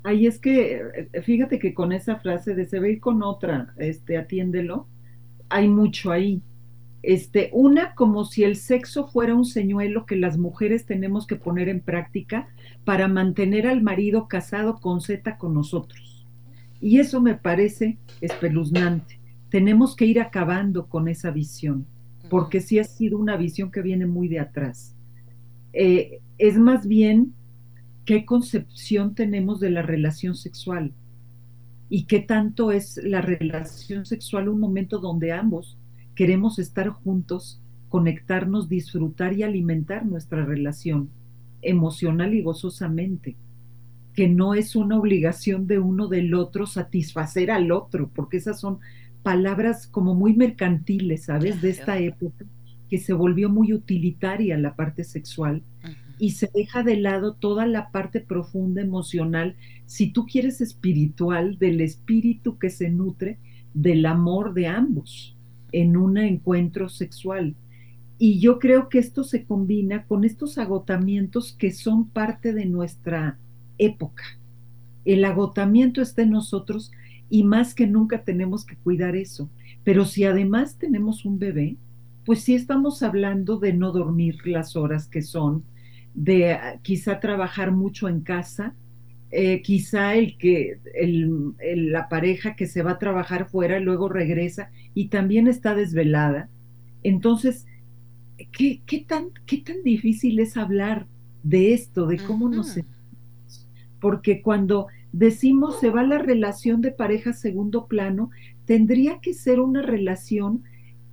Ahí 0.06 0.28
es 0.28 0.40
que, 0.40 0.82
eh, 1.14 1.22
fíjate 1.22 1.60
que 1.60 1.74
con 1.74 1.92
esa 1.92 2.18
frase 2.18 2.56
de 2.56 2.66
se 2.66 2.78
a 2.78 2.88
ir 2.88 3.00
con 3.00 3.24
otra, 3.24 3.74
este, 3.78 4.18
atiéndelo, 4.18 4.88
hay 5.50 5.68
mucho 5.68 6.12
ahí 6.12 6.42
este, 7.08 7.52
una 7.54 7.94
como 7.94 8.26
si 8.26 8.44
el 8.44 8.56
sexo 8.56 9.06
fuera 9.06 9.36
un 9.36 9.46
señuelo 9.46 10.08
que 10.08 10.16
las 10.16 10.40
mujeres 10.40 10.88
tenemos 10.88 11.28
que 11.28 11.36
poner 11.36 11.70
en 11.70 11.80
práctica 11.80 12.48
para 12.84 13.08
mantener 13.08 13.68
al 13.68 13.84
marido 13.84 14.28
casado 14.28 14.80
con 14.80 15.02
Z 15.02 15.38
con 15.38 15.54
nosotros. 15.54 16.26
Y 16.82 16.98
eso 16.98 17.22
me 17.22 17.36
parece 17.36 18.00
espeluznante. 18.22 19.20
Tenemos 19.50 19.96
que 19.96 20.06
ir 20.06 20.20
acabando 20.20 20.88
con 20.88 21.08
esa 21.08 21.30
visión, 21.30 21.86
porque 22.28 22.60
sí 22.60 22.80
ha 22.80 22.84
sido 22.84 23.20
una 23.20 23.38
visión 23.38 23.72
que 23.72 23.84
viene 23.84 24.08
muy 24.08 24.28
de 24.28 24.40
atrás. 24.40 24.96
Eh, 25.74 26.22
es 26.40 26.58
más 26.58 26.88
bien 26.88 27.36
qué 28.06 28.26
concepción 28.26 29.16
tenemos 29.16 29.60
de 29.60 29.72
la 29.72 29.82
relación 29.82 30.36
sexual 30.36 30.94
y 31.90 32.04
qué 32.06 32.20
tanto 32.20 32.72
es 32.72 33.00
la 33.04 33.22
relación 33.22 34.06
sexual 34.06 34.48
un 34.48 34.60
momento 34.60 35.00
donde 35.00 35.32
ambos 35.32 35.78
queremos 36.14 36.60
estar 36.60 36.90
juntos, 36.90 37.62
conectarnos, 37.90 38.70
disfrutar 38.70 39.34
y 39.34 39.44
alimentar 39.44 40.06
nuestra 40.06 40.46
relación 40.46 41.10
emocional 41.62 42.34
y 42.34 42.42
gozosamente, 42.42 43.36
que 44.14 44.30
no 44.30 44.54
es 44.54 44.76
una 44.76 44.98
obligación 44.98 45.68
de 45.68 45.80
uno 45.80 46.08
del 46.08 46.34
otro 46.36 46.68
satisfacer 46.68 47.52
al 47.52 47.72
otro, 47.72 48.10
porque 48.14 48.38
esas 48.38 48.60
son 48.60 48.80
palabras 49.24 49.88
como 49.88 50.14
muy 50.14 50.36
mercantiles, 50.36 51.26
¿sabes? 51.26 51.62
De 51.62 51.70
esta 51.70 51.98
época, 51.98 52.46
que 52.90 53.00
se 53.00 53.14
volvió 53.14 53.50
muy 53.50 53.74
utilitaria 53.74 54.58
la 54.58 54.76
parte 54.76 55.04
sexual 55.04 55.64
y 56.18 56.32
se 56.32 56.50
deja 56.54 56.84
de 56.84 56.98
lado 56.98 57.34
toda 57.34 57.66
la 57.66 57.92
parte 57.92 58.22
profunda 58.22 58.82
emocional, 58.82 59.56
si 59.86 60.12
tú 60.12 60.26
quieres 60.26 60.62
espiritual, 60.62 61.58
del 61.58 61.82
espíritu 61.82 62.58
que 62.58 62.70
se 62.70 62.90
nutre 62.90 63.38
del 63.74 64.06
amor 64.06 64.54
de 64.54 64.68
ambos 64.68 65.36
en 65.72 65.98
un 65.98 66.18
encuentro 66.18 66.90
sexual. 66.90 67.56
Y 68.18 68.40
yo 68.40 68.60
creo 68.60 68.88
que 68.88 69.00
esto 69.00 69.24
se 69.24 69.44
combina 69.44 70.06
con 70.06 70.24
estos 70.24 70.58
agotamientos 70.58 71.52
que 71.52 71.72
son 71.72 72.08
parte 72.08 72.54
de 72.54 72.66
nuestra 72.66 73.38
época. 73.78 74.24
El 75.04 75.26
agotamiento 75.26 76.02
está 76.02 76.22
en 76.22 76.32
nosotros 76.32 76.92
y 77.30 77.44
más 77.44 77.76
que 77.76 77.88
nunca 77.88 78.24
tenemos 78.24 78.66
que 78.66 78.78
cuidar 78.78 79.16
eso. 79.16 79.50
Pero 79.84 80.06
si 80.06 80.24
además 80.24 80.78
tenemos 80.78 81.26
un 81.26 81.40
bebé, 81.40 81.76
pues 82.26 82.42
sí 82.42 82.56
estamos 82.56 83.04
hablando 83.04 83.58
de 83.58 83.74
no 83.74 83.92
dormir 83.92 84.38
las 84.46 84.76
horas 84.76 85.08
que 85.08 85.22
son, 85.22 85.64
de 86.16 86.54
ah, 86.54 86.80
quizá 86.82 87.20
trabajar 87.20 87.72
mucho 87.72 88.08
en 88.08 88.22
casa, 88.22 88.74
eh, 89.32 89.62
quizá 89.62 90.16
el 90.16 90.38
que 90.38 90.80
la 91.60 92.08
pareja 92.08 92.56
que 92.56 92.68
se 92.68 92.84
va 92.84 92.92
a 92.92 93.00
trabajar 93.00 93.50
fuera 93.50 93.80
luego 93.80 94.08
regresa 94.08 94.72
y 94.94 95.10
también 95.10 95.48
está 95.48 95.76
desvelada. 95.76 96.50
Entonces, 97.04 97.66
¿qué, 98.52 98.82
qué, 98.86 99.00
tan, 99.00 99.30
qué 99.46 99.58
tan 99.58 99.84
difícil 99.84 100.40
es 100.40 100.58
hablar 100.58 101.06
de 101.44 101.74
esto, 101.74 102.08
de 102.08 102.18
cómo 102.18 102.50
nos 102.50 102.70
sentimos? 102.70 103.68
Porque 104.00 104.42
cuando 104.42 104.88
decimos 105.12 105.80
se 105.80 105.90
va 105.90 106.04
la 106.04 106.18
relación 106.18 106.82
de 106.82 106.92
pareja 106.92 107.34
segundo 107.34 107.88
plano, 107.88 108.32
tendría 108.66 109.20
que 109.20 109.34
ser 109.34 109.60
una 109.60 109.82
relación 109.82 110.64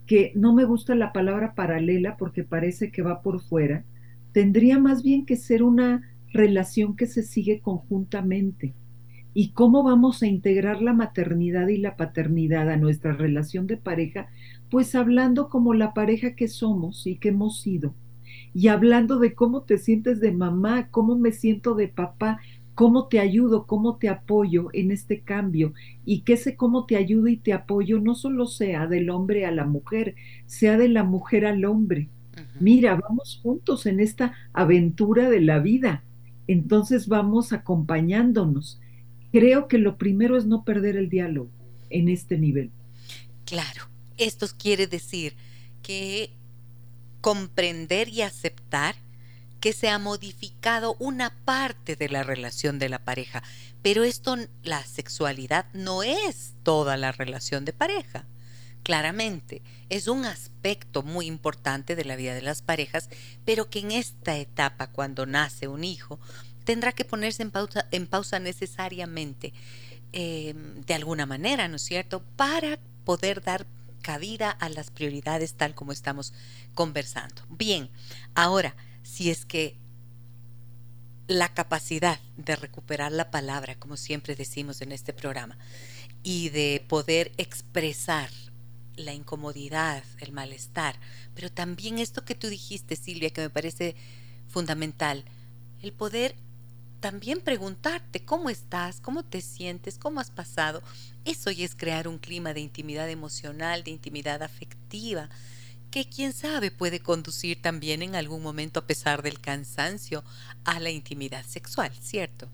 que 0.06 0.32
no 0.34 0.52
me 0.52 0.64
gusta 0.64 0.94
la 0.94 1.12
palabra 1.12 1.54
paralela 1.54 2.16
porque 2.16 2.44
parece 2.44 2.90
que 2.90 3.02
va 3.02 3.22
por 3.22 3.40
fuera, 3.40 3.84
tendría 4.32 4.78
más 4.78 5.02
bien 5.02 5.24
que 5.26 5.36
ser 5.36 5.62
una 5.62 6.02
relación 6.32 6.96
que 6.96 7.06
se 7.06 7.22
sigue 7.22 7.60
conjuntamente. 7.60 8.74
¿Y 9.34 9.52
cómo 9.52 9.82
vamos 9.82 10.22
a 10.22 10.26
integrar 10.26 10.82
la 10.82 10.92
maternidad 10.92 11.68
y 11.68 11.78
la 11.78 11.96
paternidad 11.96 12.68
a 12.68 12.76
nuestra 12.76 13.12
relación 13.12 13.66
de 13.66 13.78
pareja? 13.78 14.28
Pues 14.70 14.94
hablando 14.94 15.48
como 15.48 15.72
la 15.72 15.94
pareja 15.94 16.34
que 16.34 16.48
somos 16.48 17.06
y 17.06 17.16
que 17.16 17.30
hemos 17.30 17.60
sido. 17.60 17.94
Y 18.54 18.68
hablando 18.68 19.18
de 19.18 19.34
cómo 19.34 19.62
te 19.62 19.78
sientes 19.78 20.20
de 20.20 20.32
mamá, 20.32 20.88
cómo 20.90 21.16
me 21.16 21.32
siento 21.32 21.74
de 21.74 21.88
papá, 21.88 22.40
cómo 22.74 23.08
te 23.08 23.20
ayudo, 23.20 23.66
cómo 23.66 23.96
te 23.96 24.08
apoyo 24.08 24.68
en 24.72 24.90
este 24.90 25.20
cambio 25.20 25.72
y 26.04 26.20
que 26.22 26.34
ese 26.34 26.56
cómo 26.56 26.86
te 26.86 26.96
ayudo 26.96 27.28
y 27.28 27.36
te 27.36 27.52
apoyo 27.52 28.00
no 28.00 28.14
solo 28.14 28.46
sea 28.46 28.86
del 28.86 29.10
hombre 29.10 29.46
a 29.46 29.50
la 29.50 29.64
mujer, 29.64 30.14
sea 30.46 30.76
de 30.76 30.88
la 30.88 31.04
mujer 31.04 31.46
al 31.46 31.64
hombre. 31.64 32.08
Mira, 32.62 32.94
vamos 32.94 33.40
juntos 33.42 33.86
en 33.86 33.98
esta 33.98 34.34
aventura 34.52 35.28
de 35.28 35.40
la 35.40 35.58
vida. 35.58 36.04
Entonces 36.46 37.08
vamos 37.08 37.52
acompañándonos. 37.52 38.80
Creo 39.32 39.66
que 39.66 39.78
lo 39.78 39.98
primero 39.98 40.36
es 40.36 40.46
no 40.46 40.62
perder 40.62 40.96
el 40.96 41.08
diálogo 41.08 41.50
en 41.90 42.08
este 42.08 42.38
nivel. 42.38 42.70
Claro, 43.46 43.88
esto 44.16 44.46
quiere 44.56 44.86
decir 44.86 45.34
que 45.82 46.30
comprender 47.20 48.08
y 48.08 48.22
aceptar 48.22 48.94
que 49.58 49.72
se 49.72 49.88
ha 49.88 49.98
modificado 49.98 50.94
una 51.00 51.34
parte 51.44 51.96
de 51.96 52.08
la 52.08 52.22
relación 52.22 52.78
de 52.78 52.88
la 52.88 53.00
pareja, 53.00 53.42
pero 53.82 54.04
esto, 54.04 54.36
la 54.62 54.84
sexualidad 54.84 55.66
no 55.72 56.04
es 56.04 56.54
toda 56.62 56.96
la 56.96 57.10
relación 57.10 57.64
de 57.64 57.72
pareja. 57.72 58.26
Claramente, 58.82 59.62
es 59.88 60.08
un 60.08 60.24
aspecto 60.24 61.02
muy 61.02 61.26
importante 61.26 61.94
de 61.94 62.04
la 62.04 62.16
vida 62.16 62.34
de 62.34 62.42
las 62.42 62.62
parejas, 62.62 63.08
pero 63.44 63.70
que 63.70 63.78
en 63.78 63.92
esta 63.92 64.36
etapa, 64.36 64.88
cuando 64.88 65.24
nace 65.24 65.68
un 65.68 65.84
hijo, 65.84 66.18
tendrá 66.64 66.92
que 66.92 67.04
ponerse 67.04 67.42
en 67.42 67.50
pausa, 67.50 67.86
en 67.90 68.06
pausa 68.06 68.38
necesariamente, 68.38 69.52
em, 70.12 70.82
de 70.82 70.94
alguna 70.94 71.26
manera, 71.26 71.68
¿no 71.68 71.76
es 71.76 71.82
cierto?, 71.82 72.22
para 72.36 72.78
poder 73.04 73.42
dar 73.42 73.66
cabida 74.02 74.50
a 74.50 74.68
las 74.68 74.90
prioridades 74.90 75.54
tal 75.54 75.74
como 75.74 75.92
estamos 75.92 76.32
conversando. 76.74 77.42
Bien, 77.48 77.88
ahora, 78.34 78.74
si 79.02 79.30
es 79.30 79.44
que 79.44 79.76
la 81.28 81.54
capacidad 81.54 82.20
de 82.36 82.56
recuperar 82.56 83.12
la 83.12 83.30
palabra, 83.30 83.76
como 83.76 83.96
siempre 83.96 84.34
decimos 84.34 84.82
en 84.82 84.90
este 84.90 85.12
programa, 85.12 85.56
y 86.24 86.50
de 86.50 86.84
poder 86.88 87.32
expresar 87.36 88.28
la 88.96 89.12
incomodidad, 89.12 90.04
el 90.18 90.32
malestar, 90.32 90.96
pero 91.34 91.50
también 91.50 91.98
esto 91.98 92.24
que 92.24 92.34
tú 92.34 92.48
dijiste, 92.48 92.96
Silvia, 92.96 93.30
que 93.30 93.40
me 93.40 93.50
parece 93.50 93.96
fundamental, 94.48 95.24
el 95.80 95.92
poder 95.92 96.36
también 97.00 97.40
preguntarte 97.40 98.24
cómo 98.24 98.48
estás, 98.48 99.00
cómo 99.00 99.24
te 99.24 99.40
sientes, 99.40 99.98
cómo 99.98 100.20
has 100.20 100.30
pasado. 100.30 100.82
Eso 101.24 101.50
ya 101.50 101.64
es 101.64 101.74
crear 101.74 102.06
un 102.06 102.18
clima 102.18 102.54
de 102.54 102.60
intimidad 102.60 103.10
emocional, 103.10 103.82
de 103.82 103.90
intimidad 103.90 104.40
afectiva, 104.42 105.28
que 105.90 106.08
quién 106.08 106.32
sabe 106.32 106.70
puede 106.70 107.00
conducir 107.00 107.60
también 107.60 108.02
en 108.02 108.14
algún 108.14 108.40
momento, 108.40 108.80
a 108.80 108.86
pesar 108.86 109.22
del 109.22 109.40
cansancio, 109.40 110.22
a 110.64 110.78
la 110.78 110.90
intimidad 110.90 111.44
sexual, 111.44 111.92
¿cierto? 112.00 112.48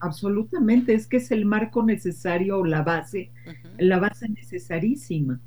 Absolutamente, 0.00 0.94
es 0.94 1.06
que 1.06 1.18
es 1.18 1.30
el 1.30 1.44
marco 1.44 1.82
necesario 1.82 2.58
o 2.58 2.64
la 2.64 2.82
base, 2.82 3.30
la 3.78 3.98
base 3.98 4.28
necesarísima, 4.28 5.40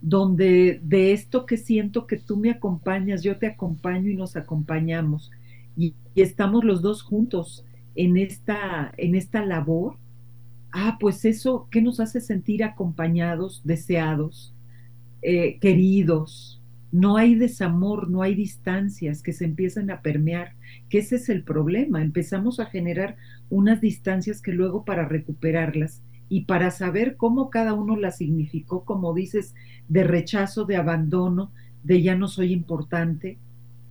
donde 0.00 0.80
de 0.84 1.12
esto 1.12 1.44
que 1.44 1.56
siento 1.56 2.06
que 2.06 2.16
tú 2.16 2.36
me 2.36 2.50
acompañas, 2.50 3.22
yo 3.22 3.36
te 3.36 3.48
acompaño 3.48 4.10
y 4.10 4.16
nos 4.16 4.36
acompañamos 4.36 5.32
y, 5.76 5.94
y 6.14 6.22
estamos 6.22 6.64
los 6.64 6.82
dos 6.82 7.02
juntos 7.02 7.64
en 7.96 8.16
esta, 8.16 8.92
en 8.96 9.14
esta 9.14 9.44
labor. 9.44 9.96
Ah, 10.70 10.98
pues 11.00 11.24
eso, 11.24 11.68
¿qué 11.70 11.82
nos 11.82 12.00
hace 12.00 12.20
sentir 12.20 12.62
acompañados, 12.62 13.62
deseados? 13.64 14.54
Eh, 15.22 15.58
queridos, 15.60 16.60
no 16.92 17.16
hay 17.16 17.34
desamor, 17.34 18.08
no 18.08 18.22
hay 18.22 18.34
distancias 18.34 19.22
que 19.22 19.32
se 19.32 19.44
empiezan 19.44 19.90
a 19.90 20.02
permear, 20.02 20.54
que 20.88 20.98
ese 20.98 21.16
es 21.16 21.28
el 21.28 21.42
problema. 21.42 22.02
Empezamos 22.02 22.60
a 22.60 22.66
generar 22.66 23.16
unas 23.50 23.80
distancias 23.80 24.42
que 24.42 24.52
luego 24.52 24.84
para 24.84 25.06
recuperarlas 25.06 26.02
y 26.28 26.42
para 26.42 26.70
saber 26.70 27.16
cómo 27.16 27.50
cada 27.50 27.74
uno 27.74 27.96
las 27.96 28.18
significó, 28.18 28.84
como 28.84 29.14
dices, 29.14 29.54
de 29.88 30.04
rechazo, 30.04 30.64
de 30.64 30.76
abandono, 30.76 31.52
de 31.84 32.02
ya 32.02 32.16
no 32.16 32.28
soy 32.28 32.52
importante, 32.52 33.38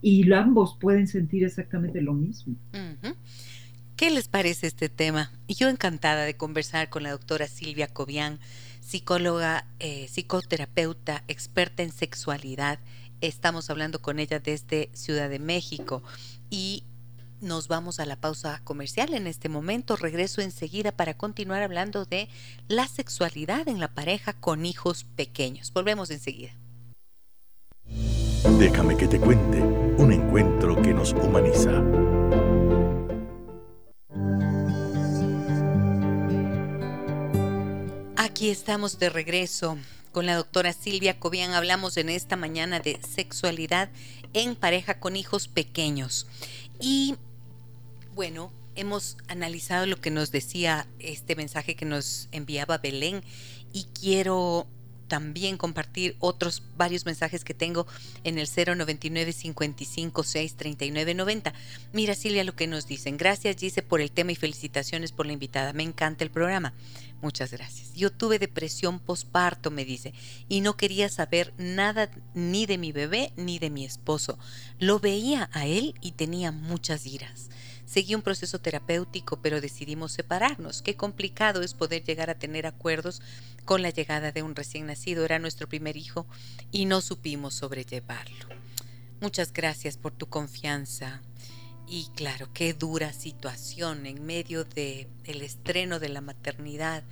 y 0.01 0.31
ambos 0.33 0.77
pueden 0.79 1.07
sentir 1.07 1.43
exactamente 1.43 2.01
lo 2.01 2.13
mismo. 2.13 2.55
¿Qué 3.95 4.11
les 4.11 4.27
parece 4.27 4.67
este 4.67 4.89
tema? 4.89 5.31
Yo 5.47 5.69
encantada 5.69 6.25
de 6.25 6.35
conversar 6.35 6.89
con 6.89 7.03
la 7.03 7.11
doctora 7.11 7.47
Silvia 7.47 7.87
Cobian 7.87 8.39
psicóloga, 8.81 9.65
eh, 9.79 10.07
psicoterapeuta, 10.09 11.23
experta 11.27 11.81
en 11.81 11.91
sexualidad. 11.91 12.79
Estamos 13.19 13.71
hablando 13.71 13.99
con 13.99 14.19
ella 14.19 14.39
desde 14.39 14.89
Ciudad 14.93 15.27
de 15.27 15.39
México 15.39 16.03
y 16.51 16.83
nos 17.45 17.67
vamos 17.67 17.99
a 17.99 18.05
la 18.05 18.15
pausa 18.15 18.59
comercial 18.63 19.13
en 19.13 19.27
este 19.27 19.47
momento. 19.47 19.95
Regreso 19.95 20.41
enseguida 20.41 20.91
para 20.91 21.13
continuar 21.13 21.61
hablando 21.61 22.03
de 22.03 22.27
la 22.67 22.87
sexualidad 22.87 23.67
en 23.67 23.79
la 23.79 23.93
pareja 23.93 24.33
con 24.33 24.65
hijos 24.65 25.05
pequeños. 25.15 25.71
Volvemos 25.71 26.09
enseguida. 26.09 26.53
Déjame 28.59 28.97
que 28.97 29.07
te 29.07 29.19
cuente 29.19 29.61
un 29.61 30.11
encuentro 30.11 30.81
que 30.81 30.93
nos 30.93 31.13
humaniza. 31.13 31.71
Aquí 38.17 38.49
estamos 38.49 38.99
de 38.99 39.09
regreso 39.09 39.77
con 40.11 40.25
la 40.25 40.35
doctora 40.35 40.73
Silvia 40.73 41.19
Cobian. 41.19 41.53
Hablamos 41.53 41.97
en 41.97 42.09
esta 42.09 42.35
mañana 42.35 42.79
de 42.79 42.99
sexualidad 43.01 43.89
en 44.33 44.55
pareja 44.55 44.99
con 44.99 45.15
hijos 45.15 45.47
pequeños. 45.47 46.27
Y 46.79 47.15
bueno, 48.15 48.51
hemos 48.75 49.17
analizado 49.27 49.85
lo 49.85 49.99
que 49.99 50.09
nos 50.09 50.31
decía 50.31 50.87
este 50.99 51.35
mensaje 51.35 51.75
que 51.75 51.85
nos 51.85 52.29
enviaba 52.31 52.77
Belén 52.77 53.23
y 53.73 53.83
quiero 53.99 54.67
también 55.07 55.57
compartir 55.57 56.15
otros 56.19 56.63
varios 56.77 57.05
mensajes 57.05 57.43
que 57.43 57.53
tengo 57.53 57.85
en 58.23 58.39
el 58.39 58.47
099 58.47 59.33
55 59.33 60.23
6 60.23 60.55
39 60.55 61.13
90. 61.13 61.53
Mira 61.93 62.15
Silvia 62.15 62.43
lo 62.43 62.55
que 62.55 62.67
nos 62.67 62.87
dicen. 62.87 63.17
Gracias 63.17 63.57
Gise 63.57 63.83
por 63.83 64.01
el 64.01 64.11
tema 64.11 64.31
y 64.31 64.35
felicitaciones 64.35 65.11
por 65.11 65.25
la 65.25 65.33
invitada. 65.33 65.73
Me 65.73 65.83
encanta 65.83 66.23
el 66.23 66.31
programa. 66.31 66.73
Muchas 67.21 67.51
gracias. 67.51 67.93
Yo 67.93 68.11
tuve 68.11 68.39
depresión 68.39 68.99
posparto, 68.99 69.71
me 69.71 69.85
dice, 69.85 70.13
y 70.49 70.61
no 70.61 70.77
quería 70.77 71.09
saber 71.09 71.53
nada 71.57 72.09
ni 72.33 72.65
de 72.65 72.77
mi 72.77 72.91
bebé 72.91 73.31
ni 73.35 73.57
de 73.59 73.69
mi 73.69 73.85
esposo. 73.85 74.37
Lo 74.79 74.99
veía 74.99 75.49
a 75.53 75.65
él 75.65 75.95
y 76.01 76.11
tenía 76.13 76.51
muchas 76.51 77.05
iras. 77.05 77.49
Seguí 77.85 78.15
un 78.15 78.23
proceso 78.23 78.59
terapéutico, 78.59 79.41
pero 79.41 79.61
decidimos 79.61 80.11
separarnos. 80.11 80.81
Qué 80.81 80.95
complicado 80.95 81.61
es 81.61 81.73
poder 81.73 82.03
llegar 82.03 82.29
a 82.29 82.39
tener 82.39 82.65
acuerdos 82.65 83.21
con 83.63 83.81
la 83.81 83.91
llegada 83.91 84.31
de 84.31 84.41
un 84.41 84.55
recién 84.55 84.87
nacido. 84.87 85.23
Era 85.23 85.39
nuestro 85.39 85.69
primer 85.69 85.95
hijo 85.95 86.25
y 86.71 86.85
no 86.85 87.01
supimos 87.01 87.53
sobrellevarlo. 87.53 88.47
Muchas 89.21 89.53
gracias 89.53 89.97
por 89.97 90.13
tu 90.13 90.27
confianza. 90.27 91.21
Y 91.87 92.09
claro, 92.15 92.49
qué 92.53 92.73
dura 92.73 93.13
situación 93.13 94.07
en 94.07 94.25
medio 94.25 94.65
de 94.65 95.07
estreno 95.23 95.99
de 95.99 96.09
la 96.09 96.21
maternidad, 96.21 97.03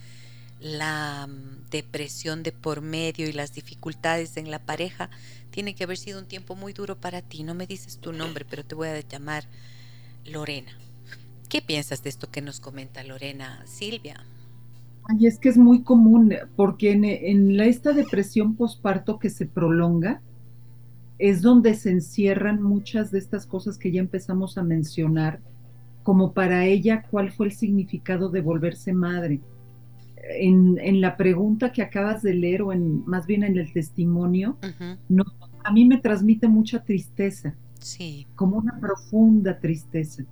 la 0.60 1.28
mm, 1.28 1.70
depresión 1.70 2.42
de 2.42 2.52
por 2.52 2.82
medio 2.82 3.28
y 3.28 3.34
las 3.34 3.54
dificultades 3.54 4.38
en 4.38 4.50
la 4.50 4.60
pareja. 4.60 5.12
Tiene 5.52 5.76
que 5.76 5.84
haber 5.84 5.98
sido 5.98 6.20
un 6.20 6.26
tiempo 6.26 6.56
muy 6.56 6.74
duro 6.74 7.00
para 7.00 7.22
ti. 7.22 7.44
No 7.44 7.54
me 7.54 7.68
dices 7.68 8.00
tu 8.00 8.12
nombre, 8.12 8.46
pero 8.46 8.66
te 8.66 8.74
voy 8.74 8.88
a 8.88 9.00
llamar 9.00 9.48
Lorena. 10.26 10.72
¿Qué 11.50 11.62
piensas 11.62 12.04
de 12.04 12.10
esto 12.10 12.32
que 12.32 12.42
nos 12.42 12.60
comenta 12.60 13.04
Lorena 13.04 13.62
Silvia? 13.66 14.26
Ay, 15.10 15.28
es 15.28 15.38
que 15.38 15.50
es 15.50 15.58
muy 15.58 15.84
común, 15.84 16.34
porque 16.56 16.92
en, 16.92 17.58
la, 17.58 17.66
esta 17.66 17.94
depresión 17.94 18.56
posparto 18.56 19.20
que 19.20 19.30
se 19.30 19.46
prolonga, 19.46 20.22
es 21.20 21.42
donde 21.42 21.76
se 21.76 21.92
encierran 21.92 22.62
muchas 22.62 23.12
de 23.12 23.20
estas 23.20 23.46
cosas 23.46 23.78
que 23.78 23.92
ya 23.92 24.00
empezamos 24.00 24.58
a 24.58 24.64
mencionar, 24.64 25.40
como 26.04 26.34
para 26.34 26.66
ella 26.66 27.04
cuál 27.10 27.32
fue 27.32 27.48
el 27.48 27.52
significado 27.52 28.30
de 28.30 28.42
volverse 28.42 28.94
madre. 28.94 29.42
En, 30.40 30.80
en 30.80 31.02
la 31.02 31.18
pregunta 31.18 31.72
que 31.72 31.82
acabas 31.82 32.24
de 32.24 32.34
leer, 32.34 32.62
o 32.62 32.72
en, 32.74 33.06
más 33.06 33.28
bien 33.28 33.44
en 33.44 33.58
el 33.58 33.72
testimonio, 33.74 34.58
no, 35.10 35.24
a 35.64 35.72
mí 35.72 35.86
me 35.86 35.98
transmite 35.98 36.48
mucha 36.48 36.84
tristeza 36.84 37.56
Como 38.36 38.58
una 38.58 38.80
profunda 38.80 39.60
tristeza. 39.60 40.24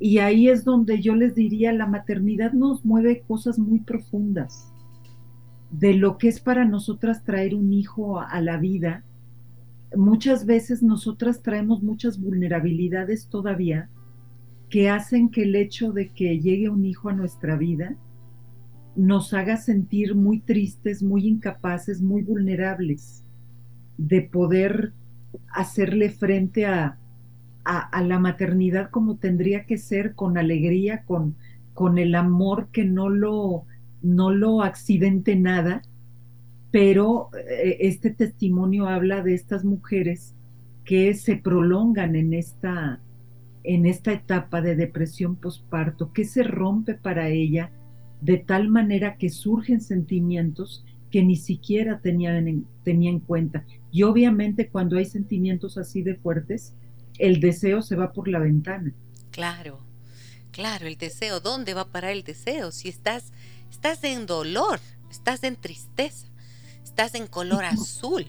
Y 0.00 0.18
ahí 0.18 0.48
es 0.48 0.64
donde 0.64 1.00
yo 1.00 1.14
les 1.14 1.34
diría, 1.34 1.72
la 1.72 1.86
maternidad 1.86 2.52
nos 2.52 2.84
mueve 2.84 3.22
cosas 3.26 3.58
muy 3.58 3.80
profundas 3.80 4.72
de 5.70 5.94
lo 5.94 6.18
que 6.18 6.28
es 6.28 6.40
para 6.40 6.64
nosotras 6.64 7.24
traer 7.24 7.54
un 7.54 7.72
hijo 7.72 8.20
a 8.20 8.40
la 8.40 8.56
vida. 8.56 9.04
Muchas 9.96 10.46
veces 10.46 10.82
nosotras 10.82 11.42
traemos 11.42 11.82
muchas 11.82 12.20
vulnerabilidades 12.20 13.28
todavía 13.28 13.88
que 14.68 14.90
hacen 14.90 15.30
que 15.30 15.44
el 15.44 15.54
hecho 15.56 15.92
de 15.92 16.10
que 16.10 16.38
llegue 16.40 16.68
un 16.68 16.84
hijo 16.84 17.08
a 17.08 17.14
nuestra 17.14 17.56
vida 17.56 17.96
nos 18.96 19.32
haga 19.32 19.56
sentir 19.56 20.14
muy 20.14 20.40
tristes, 20.40 21.02
muy 21.02 21.26
incapaces, 21.26 22.02
muy 22.02 22.22
vulnerables 22.22 23.24
de 23.96 24.22
poder 24.22 24.92
hacerle 25.52 26.10
frente 26.10 26.66
a, 26.66 26.98
a, 27.64 28.02
la 28.02 28.18
maternidad 28.18 28.90
como 28.90 29.16
tendría 29.16 29.66
que 29.66 29.76
ser, 29.76 30.14
con 30.14 30.38
alegría, 30.38 31.04
con, 31.04 31.36
con 31.74 31.98
el 31.98 32.14
amor 32.14 32.68
que 32.72 32.84
no 32.84 33.10
lo, 33.10 33.64
no 34.02 34.30
lo 34.30 34.62
accidente 34.62 35.36
nada, 35.36 35.82
pero 36.70 37.28
eh, 37.36 37.76
este 37.80 38.10
testimonio 38.10 38.86
habla 38.86 39.22
de 39.22 39.34
estas 39.34 39.64
mujeres 39.64 40.34
que 40.84 41.12
se 41.12 41.36
prolongan 41.36 42.16
en 42.16 42.32
esta, 42.32 43.00
en 43.64 43.84
esta 43.84 44.12
etapa 44.12 44.62
de 44.62 44.74
depresión 44.74 45.36
posparto, 45.36 46.12
que 46.12 46.24
se 46.24 46.42
rompe 46.42 46.94
para 46.94 47.28
ella 47.28 47.70
de 48.22 48.38
tal 48.38 48.68
manera 48.68 49.16
que 49.16 49.28
surgen 49.28 49.80
sentimientos 49.80 50.84
que 51.10 51.22
ni 51.22 51.36
siquiera 51.36 52.00
tenían 52.00 52.48
en, 52.48 52.66
tenía 52.84 53.10
en 53.10 53.20
cuenta. 53.20 53.64
Y 53.90 54.02
obviamente 54.02 54.68
cuando 54.68 54.98
hay 54.98 55.06
sentimientos 55.06 55.78
así 55.78 56.02
de 56.02 56.14
fuertes, 56.14 56.74
el 57.18 57.40
deseo 57.40 57.82
se 57.82 57.96
va 57.96 58.12
por 58.12 58.28
la 58.28 58.38
ventana. 58.38 58.92
Claro, 59.30 59.80
claro, 60.52 60.86
el 60.86 60.96
deseo, 60.96 61.40
¿dónde 61.40 61.74
va 61.74 61.82
a 61.82 61.88
parar 61.88 62.12
el 62.12 62.22
deseo? 62.22 62.70
Si 62.70 62.88
estás, 62.88 63.32
estás 63.70 64.04
en 64.04 64.26
dolor, 64.26 64.80
estás 65.10 65.42
en 65.44 65.56
tristeza, 65.56 66.26
estás 66.84 67.14
en 67.14 67.26
color 67.26 67.64
azul. 67.64 68.26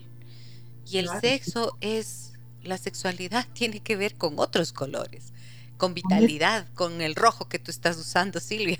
Y 0.86 0.98
el 0.98 1.08
sexo 1.22 1.78
es, 1.82 2.34
la 2.64 2.78
sexualidad 2.78 3.46
tiene 3.54 3.80
que 3.82 3.96
ver 3.96 4.16
con 4.16 4.40
otros 4.40 4.74
colores, 4.74 5.34
con 5.78 5.94
vitalidad, 5.94 6.68
con 6.74 7.02
el 7.02 7.16
rojo 7.16 7.48
que 7.48 7.60
tú 7.60 7.70
estás 7.72 7.98
usando, 7.98 8.40
Silvia. 8.40 8.80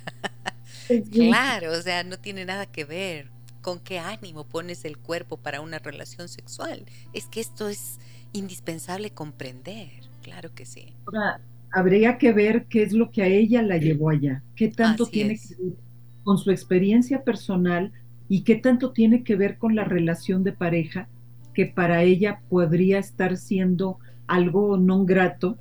claro, 1.12 1.74
o 1.74 1.82
sea, 1.82 2.04
no 2.04 2.18
tiene 2.18 2.46
nada 2.46 2.66
que 2.66 2.86
ver 2.86 3.39
con 3.62 3.80
qué 3.80 4.00
ánimo 4.00 4.46
pones 4.46 4.86
el 4.86 4.98
cuerpo 4.98 5.38
para 5.38 5.62
una 5.62 5.80
relación 5.80 6.28
sexual. 6.28 6.86
Es 7.14 7.26
que 7.26 7.42
esto 7.42 7.70
es 7.70 8.00
indispensable 8.34 9.12
comprender, 9.12 9.90
claro 10.22 10.54
que 10.54 10.66
sí. 10.66 10.94
Ahora, 11.06 11.42
habría 11.72 12.18
que 12.18 12.34
ver 12.34 12.66
qué 12.66 12.84
es 12.84 12.94
lo 12.94 13.12
que 13.12 13.24
a 13.24 13.28
ella 13.28 13.62
la 13.62 13.78
llevó 13.78 14.10
allá, 14.10 14.44
qué 14.56 14.70
tanto 14.70 15.06
tiene 15.06 15.38
que 15.38 15.56
ver 15.56 15.74
con 16.24 16.38
su 16.38 16.52
experiencia 16.52 17.24
personal 17.24 17.92
y 18.28 18.44
qué 18.44 18.56
tanto 18.56 18.92
tiene 18.92 19.24
que 19.24 19.36
ver 19.36 19.58
con 19.58 19.76
la 19.76 19.84
relación 19.84 20.44
de 20.44 20.54
pareja 20.54 21.08
que 21.54 21.66
para 21.66 22.04
ella 22.04 22.42
podría 22.50 23.00
estar 23.00 23.38
siendo 23.38 23.98
algo 24.28 24.78
no 24.78 25.06
grato 25.06 25.58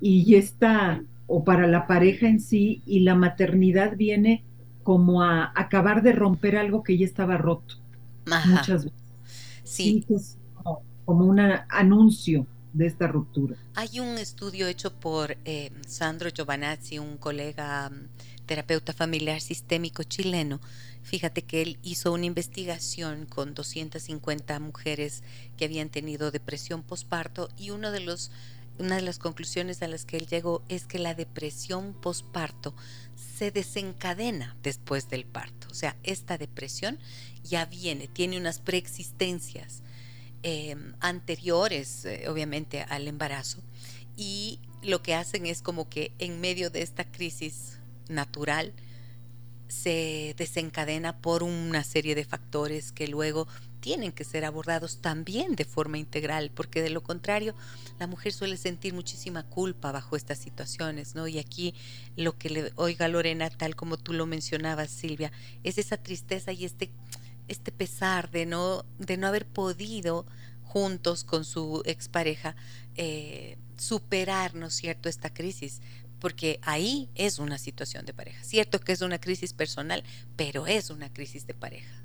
y 0.00 0.34
está 0.34 1.02
o 1.26 1.44
para 1.44 1.66
la 1.66 1.86
pareja 1.86 2.28
en 2.28 2.40
sí 2.40 2.82
y 2.86 3.00
la 3.00 3.14
maternidad 3.14 3.96
viene 3.96 4.44
como 4.82 5.22
a 5.22 5.52
acabar 5.54 6.02
de 6.02 6.12
romper 6.12 6.56
algo 6.56 6.82
que 6.82 6.96
ya 6.96 7.04
estaba 7.04 7.36
roto 7.36 7.76
muchas 8.46 8.84
veces. 8.84 9.00
Sí. 9.64 10.04
sí 10.06 10.22
como 11.04 11.24
un 11.24 11.40
anuncio 11.40 12.46
de 12.72 12.86
esta 12.86 13.08
ruptura. 13.08 13.56
Hay 13.74 13.98
un 13.98 14.16
estudio 14.18 14.68
hecho 14.68 14.92
por 14.92 15.36
eh, 15.44 15.72
Sandro 15.86 16.30
Giovanazzi, 16.30 16.98
un 16.98 17.16
colega 17.16 17.90
mm, 17.90 18.46
terapeuta 18.46 18.92
familiar 18.92 19.40
sistémico 19.40 20.02
chileno. 20.04 20.60
Fíjate 21.02 21.42
que 21.42 21.62
él 21.62 21.78
hizo 21.82 22.12
una 22.12 22.26
investigación 22.26 23.26
con 23.26 23.54
250 23.54 24.60
mujeres 24.60 25.24
que 25.56 25.64
habían 25.64 25.88
tenido 25.88 26.30
depresión 26.30 26.82
posparto 26.82 27.48
y 27.56 27.70
uno 27.70 27.90
de 27.90 28.00
los, 28.00 28.30
una 28.80 28.96
de 28.96 29.02
las 29.02 29.18
conclusiones 29.18 29.82
a 29.82 29.88
las 29.88 30.04
que 30.04 30.16
él 30.16 30.26
llegó 30.26 30.62
es 30.68 30.86
que 30.86 30.98
la 30.98 31.14
depresión 31.14 31.94
posparto 31.94 32.74
se 33.38 33.50
desencadena 33.50 34.56
después 34.62 35.08
del 35.08 35.24
parto. 35.24 35.68
O 35.70 35.74
sea, 35.74 35.96
esta 36.02 36.38
depresión 36.38 36.98
ya 37.44 37.66
viene, 37.66 38.08
tiene 38.08 38.38
unas 38.38 38.58
preexistencias 38.58 39.82
Em, 40.42 40.94
anteriores, 41.00 42.06
eh, 42.06 42.24
obviamente, 42.28 42.82
al 42.82 43.06
embarazo. 43.08 43.62
Y 44.16 44.58
lo 44.82 45.02
que 45.02 45.14
hacen 45.14 45.44
es 45.44 45.60
como 45.60 45.90
que 45.90 46.12
en 46.18 46.40
medio 46.40 46.70
de 46.70 46.80
esta 46.80 47.04
crisis 47.04 47.78
natural 48.08 48.72
se 49.68 50.34
desencadena 50.38 51.20
por 51.20 51.42
una 51.42 51.84
serie 51.84 52.14
de 52.14 52.24
factores 52.24 52.90
que 52.90 53.06
luego 53.06 53.46
tienen 53.80 54.12
que 54.12 54.24
ser 54.24 54.44
abordados 54.44 55.00
también 55.00 55.56
de 55.56 55.64
forma 55.64 55.98
integral, 55.98 56.50
porque 56.54 56.82
de 56.82 56.90
lo 56.90 57.02
contrario 57.02 57.54
la 57.98 58.06
mujer 58.06 58.32
suele 58.32 58.56
sentir 58.56 58.94
muchísima 58.94 59.42
culpa 59.42 59.92
bajo 59.92 60.16
estas 60.16 60.38
situaciones, 60.38 61.14
¿no? 61.14 61.26
Y 61.26 61.38
aquí 61.38 61.74
lo 62.16 62.38
que 62.38 62.50
le 62.50 62.72
oiga 62.76 63.08
Lorena, 63.08 63.50
tal 63.50 63.76
como 63.76 63.96
tú 63.96 64.12
lo 64.12 64.26
mencionabas, 64.26 64.90
Silvia, 64.90 65.32
es 65.64 65.78
esa 65.78 65.96
tristeza 65.96 66.52
y 66.52 66.64
este 66.64 66.90
este 67.50 67.72
pesar 67.72 68.30
de 68.30 68.46
no, 68.46 68.84
de 68.98 69.16
no 69.16 69.26
haber 69.26 69.44
podido 69.44 70.24
juntos 70.62 71.24
con 71.24 71.44
su 71.44 71.82
expareja 71.84 72.54
eh, 72.94 73.58
superar, 73.76 74.54
¿no 74.54 74.66
es 74.66 74.74
cierto?, 74.74 75.08
esta 75.08 75.34
crisis, 75.34 75.80
porque 76.20 76.60
ahí 76.62 77.08
es 77.16 77.40
una 77.40 77.58
situación 77.58 78.06
de 78.06 78.14
pareja. 78.14 78.44
Cierto 78.44 78.78
que 78.78 78.92
es 78.92 79.00
una 79.00 79.18
crisis 79.18 79.52
personal, 79.52 80.04
pero 80.36 80.68
es 80.68 80.90
una 80.90 81.12
crisis 81.12 81.46
de 81.46 81.54
pareja. 81.54 81.99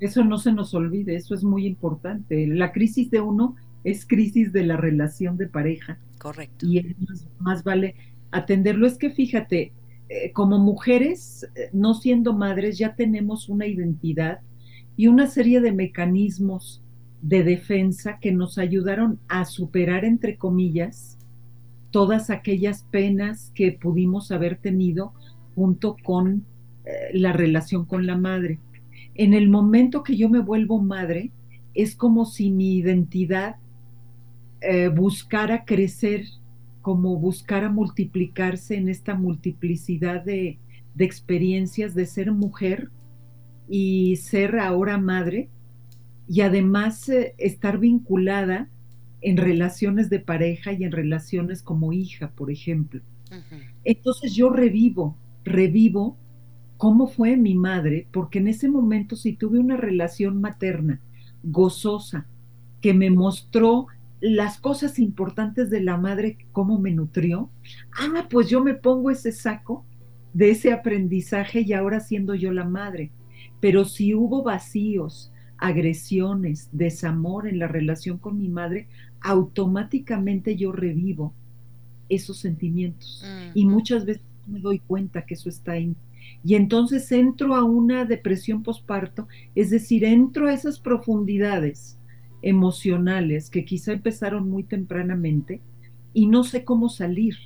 Eso 0.00 0.24
no 0.24 0.38
se 0.38 0.52
nos 0.52 0.74
olvide, 0.74 1.14
eso 1.14 1.34
es 1.34 1.44
muy 1.44 1.66
importante. 1.66 2.46
La 2.46 2.72
crisis 2.72 3.10
de 3.10 3.20
uno 3.20 3.56
es 3.84 4.06
crisis 4.06 4.52
de 4.52 4.64
la 4.64 4.76
relación 4.76 5.36
de 5.36 5.46
pareja. 5.46 5.98
Correcto. 6.18 6.66
Y 6.66 6.96
más, 7.38 7.64
vale 7.64 7.94
atenderlo. 8.30 8.86
Es 8.86 8.98
que 8.98 9.10
fíjate, 9.10 9.72
eh, 10.08 10.32
como 10.32 10.58
mujeres, 10.58 11.46
eh, 11.54 11.70
no 11.72 11.94
siendo 11.94 12.32
madres, 12.32 12.78
ya 12.78 12.94
tenemos 12.94 13.48
una 13.48 13.66
identidad 13.66 14.40
y 14.96 15.06
una 15.06 15.26
serie 15.26 15.60
de 15.60 15.72
mecanismos 15.72 16.82
de 17.22 17.44
defensa 17.44 18.18
que 18.20 18.32
nos 18.32 18.58
ayudaron 18.58 19.18
a 19.28 19.44
superar, 19.44 20.04
entre 20.04 20.36
comillas, 20.36 21.18
todas 21.90 22.30
aquellas 22.30 22.84
penas 22.90 23.52
que 23.54 23.72
pudimos 23.72 24.30
haber 24.30 24.56
tenido 24.56 25.12
junto 25.54 25.96
con 26.02 26.44
eh, 26.84 27.10
la 27.12 27.32
relación 27.32 27.84
con 27.84 28.06
la 28.06 28.16
madre. 28.16 28.58
En 29.20 29.34
el 29.34 29.50
momento 29.50 30.02
que 30.02 30.16
yo 30.16 30.30
me 30.30 30.38
vuelvo 30.38 30.80
madre, 30.80 31.30
es 31.74 31.94
como 31.94 32.24
si 32.24 32.50
mi 32.50 32.76
identidad 32.76 33.56
buscara 34.94 35.66
crecer 35.66 36.24
como 36.80 37.18
buscar 37.18 37.64
a 37.64 37.68
multiplicarse 37.70 38.78
en 38.78 38.88
esta 38.88 39.14
multiplicidad 39.14 40.24
de, 40.24 40.58
experiencias 40.98 41.94
de 41.94 42.06
ser 42.06 42.32
mujer 42.32 42.88
y 43.68 44.16
ser 44.16 44.58
ahora 44.58 44.96
madre 44.96 45.50
y 46.26 46.40
además 46.40 47.06
eh, 47.10 47.34
estar 47.36 47.76
vinculada 47.76 48.70
en 49.20 49.36
relaciones 49.36 50.08
de 50.08 50.20
pareja 50.20 50.72
y 50.72 50.84
en 50.84 50.92
relaciones 50.92 51.62
como 51.62 51.92
hija, 51.92 52.30
por 52.30 52.50
ejemplo. 52.50 53.02
Entonces 53.84 54.34
yo 54.34 54.48
revivo, 54.48 55.14
revivo 55.44 56.16
cómo 56.80 57.08
fue 57.08 57.36
mi 57.36 57.54
madre, 57.54 58.06
porque 58.10 58.38
en 58.38 58.48
ese 58.48 58.66
momento 58.66 59.14
si 59.14 59.34
tuve 59.34 59.58
una 59.58 59.76
relación 59.76 60.40
materna 60.40 60.98
gozosa, 61.42 62.26
que 62.80 62.94
me 62.94 63.10
mostró 63.10 63.88
las 64.22 64.58
cosas 64.58 64.98
importantes 64.98 65.68
de 65.68 65.82
la 65.82 65.98
madre, 65.98 66.38
cómo 66.52 66.78
me 66.78 66.90
nutrió, 66.90 67.50
ah, 67.98 68.26
pues 68.30 68.48
yo 68.48 68.64
me 68.64 68.72
pongo 68.72 69.10
ese 69.10 69.30
saco 69.30 69.84
de 70.32 70.52
ese 70.52 70.72
aprendizaje 70.72 71.60
y 71.60 71.74
ahora 71.74 72.00
siendo 72.00 72.34
yo 72.34 72.50
la 72.50 72.64
madre. 72.64 73.10
Pero 73.60 73.84
si 73.84 74.14
hubo 74.14 74.42
vacíos, 74.42 75.30
agresiones, 75.58 76.70
desamor 76.72 77.46
en 77.46 77.58
la 77.58 77.68
relación 77.68 78.16
con 78.16 78.38
mi 78.38 78.48
madre, 78.48 78.88
automáticamente 79.20 80.56
yo 80.56 80.72
revivo 80.72 81.34
esos 82.08 82.38
sentimientos. 82.38 83.22
Y 83.52 83.66
muchas 83.66 84.06
veces 84.06 84.22
me 84.46 84.60
doy 84.60 84.78
cuenta 84.78 85.26
que 85.26 85.34
eso 85.34 85.50
está 85.50 85.72
ahí. 85.72 85.94
Y 86.42 86.54
entonces 86.54 87.10
entro 87.12 87.54
a 87.54 87.64
una 87.64 88.04
depresión 88.06 88.62
posparto, 88.62 89.28
es 89.54 89.70
decir, 89.70 90.04
entro 90.04 90.48
a 90.48 90.54
esas 90.54 90.80
profundidades 90.80 91.98
emocionales 92.42 93.50
que 93.50 93.64
quizá 93.64 93.92
empezaron 93.92 94.48
muy 94.48 94.64
tempranamente 94.64 95.62
y 96.14 96.26
no 96.26 96.44
sé 96.44 96.64
cómo 96.64 96.88
salir, 96.88 97.36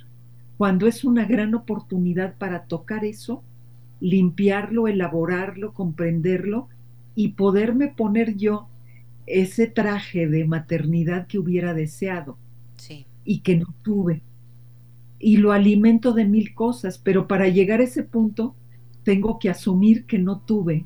cuando 0.57 0.87
es 0.87 1.03
una 1.03 1.25
gran 1.25 1.53
oportunidad 1.55 2.37
para 2.37 2.65
tocar 2.67 3.03
eso, 3.05 3.45
limpiarlo, 3.99 4.87
elaborarlo, 4.87 5.73
comprenderlo 5.73 6.69
y 7.15 7.29
poderme 7.33 7.89
poner 7.89 8.35
yo 8.37 8.69
ese 9.25 9.67
traje 9.67 10.27
de 10.27 10.45
maternidad 10.45 11.27
que 11.27 11.39
hubiera 11.39 11.73
deseado 11.73 12.39
y 13.25 13.41
que 13.41 13.57
no 13.57 13.67
tuve. 13.83 14.23
y 15.19 15.37
lo 15.37 15.51
alimento 15.51 16.13
de 16.13 16.25
mil 16.25 16.53
cosas, 16.53 16.97
pero 16.99 17.27
para 17.27 17.47
llegar 17.49 17.79
a 17.81 17.85
ese 17.85 18.03
punto 18.03 18.55
tengo 19.05 19.37
que 19.39 19.49
asumir 19.49 20.05
que 20.05 20.17
no 20.17 20.39
tuve 20.39 20.85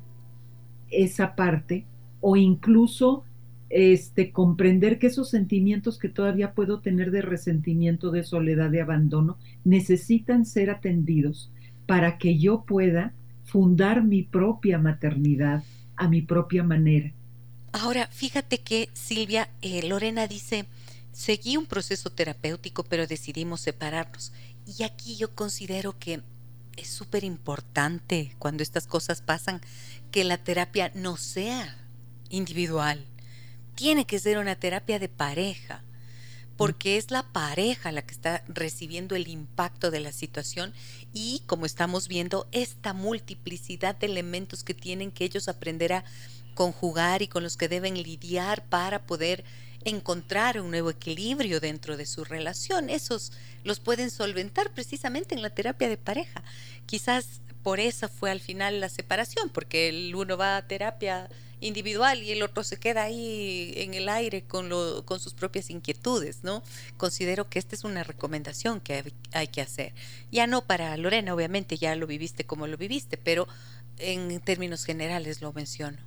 esa 0.92 1.36
parte 1.36 1.86
o 2.20 2.36
incluso 2.36 3.24
este, 3.70 4.32
comprender 4.32 5.00
que 5.00 5.08
esos 5.08 5.30
sentimientos 5.30 5.98
que 5.98 6.10
todavía 6.10 6.54
puedo 6.54 6.82
tener 6.82 7.12
de 7.12 7.22
resentimiento, 7.22 8.12
de 8.12 8.24
soledad, 8.24 8.70
de 8.70 8.82
abandono, 8.82 9.38
necesitan 9.64 10.46
ser 10.46 10.70
atendidos 10.70 11.52
para 11.88 12.18
que 12.18 12.38
yo 12.38 12.66
pueda 12.66 13.14
fundar 13.46 14.04
mi 14.04 14.24
propia 14.24 14.78
maternidad 14.78 15.64
a 15.96 16.08
mi 16.10 16.22
propia 16.22 16.64
manera. 16.64 17.14
Ahora, 17.72 18.08
fíjate 18.08 18.60
que 18.60 18.90
Silvia, 18.94 19.50
eh, 19.62 19.88
Lorena 19.88 20.28
dice, 20.28 20.66
seguí 21.14 21.56
un 21.56 21.68
proceso 21.68 22.10
terapéutico, 22.10 22.84
pero 22.84 23.08
decidimos 23.08 23.62
separarnos. 23.62 24.34
Y 24.78 24.84
aquí 24.84 25.16
yo 25.16 25.34
considero 25.36 25.98
que 25.98 26.22
es 26.80 26.90
súper 26.90 27.24
importante 27.24 28.36
cuando 28.40 28.64
estas 28.64 28.88
cosas 28.88 29.22
pasan 29.22 29.62
que 30.12 30.24
la 30.24 30.38
terapia 30.38 30.92
no 30.96 31.18
sea 31.18 31.78
individual. 32.30 33.06
Tiene 33.76 34.06
que 34.06 34.20
ser 34.20 34.38
una 34.38 34.56
terapia 34.56 35.00
de 35.00 35.10
pareja, 35.10 35.84
porque 36.60 36.98
es 36.98 37.10
la 37.10 37.24
pareja 37.24 37.94
la 37.94 38.02
que 38.02 38.14
está 38.14 38.44
recibiendo 38.50 39.16
el 39.16 39.30
impacto 39.30 39.92
de 39.92 40.02
la 40.02 40.12
situación 40.12 40.74
y, 41.14 41.42
como 41.46 41.66
estamos 41.66 42.10
viendo, 42.10 42.50
esta 42.52 42.92
multiplicidad 42.92 43.96
de 43.96 44.08
elementos 44.08 44.66
que 44.66 44.74
tienen 44.74 45.10
que 45.10 45.24
ellos 45.24 45.48
aprender 45.48 45.94
a 45.94 46.04
conjugar 46.56 47.22
y 47.22 47.30
con 47.30 47.44
los 47.44 47.56
que 47.56 47.70
deben 47.70 48.04
lidiar 48.04 48.66
para 48.66 49.04
poder 49.04 49.46
encontrar 49.86 50.60
un 50.60 50.72
nuevo 50.72 50.90
equilibrio 50.90 51.62
dentro 51.62 51.96
de 51.96 52.06
su 52.06 52.26
relación. 52.26 52.90
Esos 52.90 53.32
los 53.64 53.80
pueden 53.80 54.12
solventar 54.12 54.74
precisamente 54.74 55.36
en 55.36 55.42
la 55.42 55.52
terapia 55.52 55.88
de 55.88 55.96
pareja. 55.96 56.44
Quizás 56.86 57.40
por 57.64 57.80
eso 57.80 58.10
fue 58.10 58.32
al 58.32 58.42
final 58.42 58.82
la 58.82 58.90
separación, 58.90 59.48
porque 59.48 59.88
el 59.88 60.14
uno 60.14 60.36
va 60.36 60.58
a 60.58 60.68
terapia 60.68 61.30
individual 61.62 62.24
y 62.24 62.32
el 62.32 62.42
otro 62.44 62.64
se 62.64 62.78
queda 62.78 63.04
ahí 63.04 63.74
en 63.76 63.94
el 63.94 64.10
aire 64.10 64.44
con, 64.44 64.70
lo, 64.70 65.06
con 65.06 65.20
sus 65.20 65.34
propias 65.34 65.70
inquietudes, 65.70 66.44
¿no? 66.44 66.64
Considero 66.98 67.50
que 67.50 67.60
esta 67.60 67.76
es 67.76 67.84
una 67.84 68.04
recomendación 68.04 68.80
que 68.80 69.04
hay, 69.34 69.48
que 69.48 69.62
hacer. 69.62 69.94
Ya 70.32 70.48
no 70.48 70.62
para 70.62 70.96
Lorena, 70.98 71.34
obviamente, 71.34 71.78
ya 71.78 71.96
lo 71.96 72.08
viviste 72.08 72.44
como 72.44 72.68
lo 72.68 72.78
viviste, 72.78 73.18
pero 73.18 73.48
en 73.98 74.40
términos 74.40 74.86
generales 74.86 75.42
lo 75.42 75.52
menciono. 75.54 75.98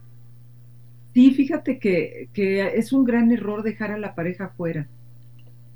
Sí, 1.15 1.33
fíjate 1.33 1.79
que, 1.79 2.29
es 2.75 2.93
un 2.93 3.05
gran 3.05 3.31
error 3.33 3.63
dejar 3.63 3.91
a 3.91 3.99
la 3.99 4.15
pareja 4.15 4.49
fuera. 4.57 4.89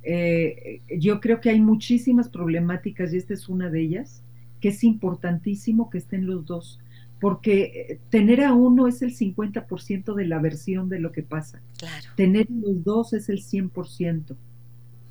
Eh, 0.03 0.81
yo 0.99 1.21
creo 1.21 1.41
que 1.41 1.51
hay 1.51 1.61
muchísimas 1.61 2.29
problemáticas 2.29 3.13
y 3.13 3.17
esta 3.17 3.35
es 3.35 3.49
una 3.49 3.69
de 3.69 3.83
ellas, 3.83 4.23
que 4.61 4.69
es 4.69 4.85
importantísimo 4.85 5.91
que 5.91 5.99
estén 5.99 6.27
los 6.27 6.47
dos 6.47 6.81
porque 7.21 7.63
eh, 7.63 7.99
tener 8.11 8.43
a 8.43 8.53
uno 8.53 8.89
es 8.89 9.03
el 9.03 9.17
50% 9.17 10.15
de 10.15 10.27
la 10.27 10.39
versión 10.39 10.89
de 10.89 11.01
lo 11.01 11.13
que 11.13 11.23
pasa. 11.23 11.61
Claro. 11.79 12.07
Tener 12.17 12.47
los 12.51 12.85
dos 12.85 13.13
es 13.13 13.29
el 13.29 13.43
100%. 13.43 14.37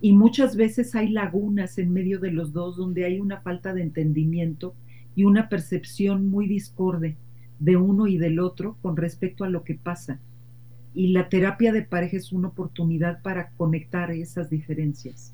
Y 0.02 0.12
muchas 0.12 0.56
veces 0.56 0.94
hay 0.96 1.10
lagunas 1.10 1.78
en 1.78 1.92
medio 1.92 2.20
de 2.20 2.32
los 2.32 2.54
dos 2.54 2.78
donde 2.78 3.06
hay 3.06 3.20
una 3.20 3.42
falta 3.42 3.74
de 3.74 3.82
entendimiento 3.82 4.76
y 5.16 5.24
una 5.24 5.50
percepción 5.50 6.30
muy 6.30 6.48
discorde 6.48 7.16
de 7.60 7.78
uno 7.78 8.06
y 8.08 8.18
del 8.18 8.40
otro 8.40 8.78
con 8.82 8.98
respecto 8.98 9.44
a 9.44 9.50
lo 9.50 9.64
que 9.64 9.76
pasa. 9.76 10.20
Y 10.94 11.08
la 11.08 11.30
terapia 11.30 11.74
de 11.74 11.82
pareja 11.82 12.18
es 12.18 12.32
una 12.32 12.50
oportunidad 12.50 13.22
para 13.22 13.50
conectar 13.58 14.12
esas 14.12 14.50
diferencias. 14.50 15.32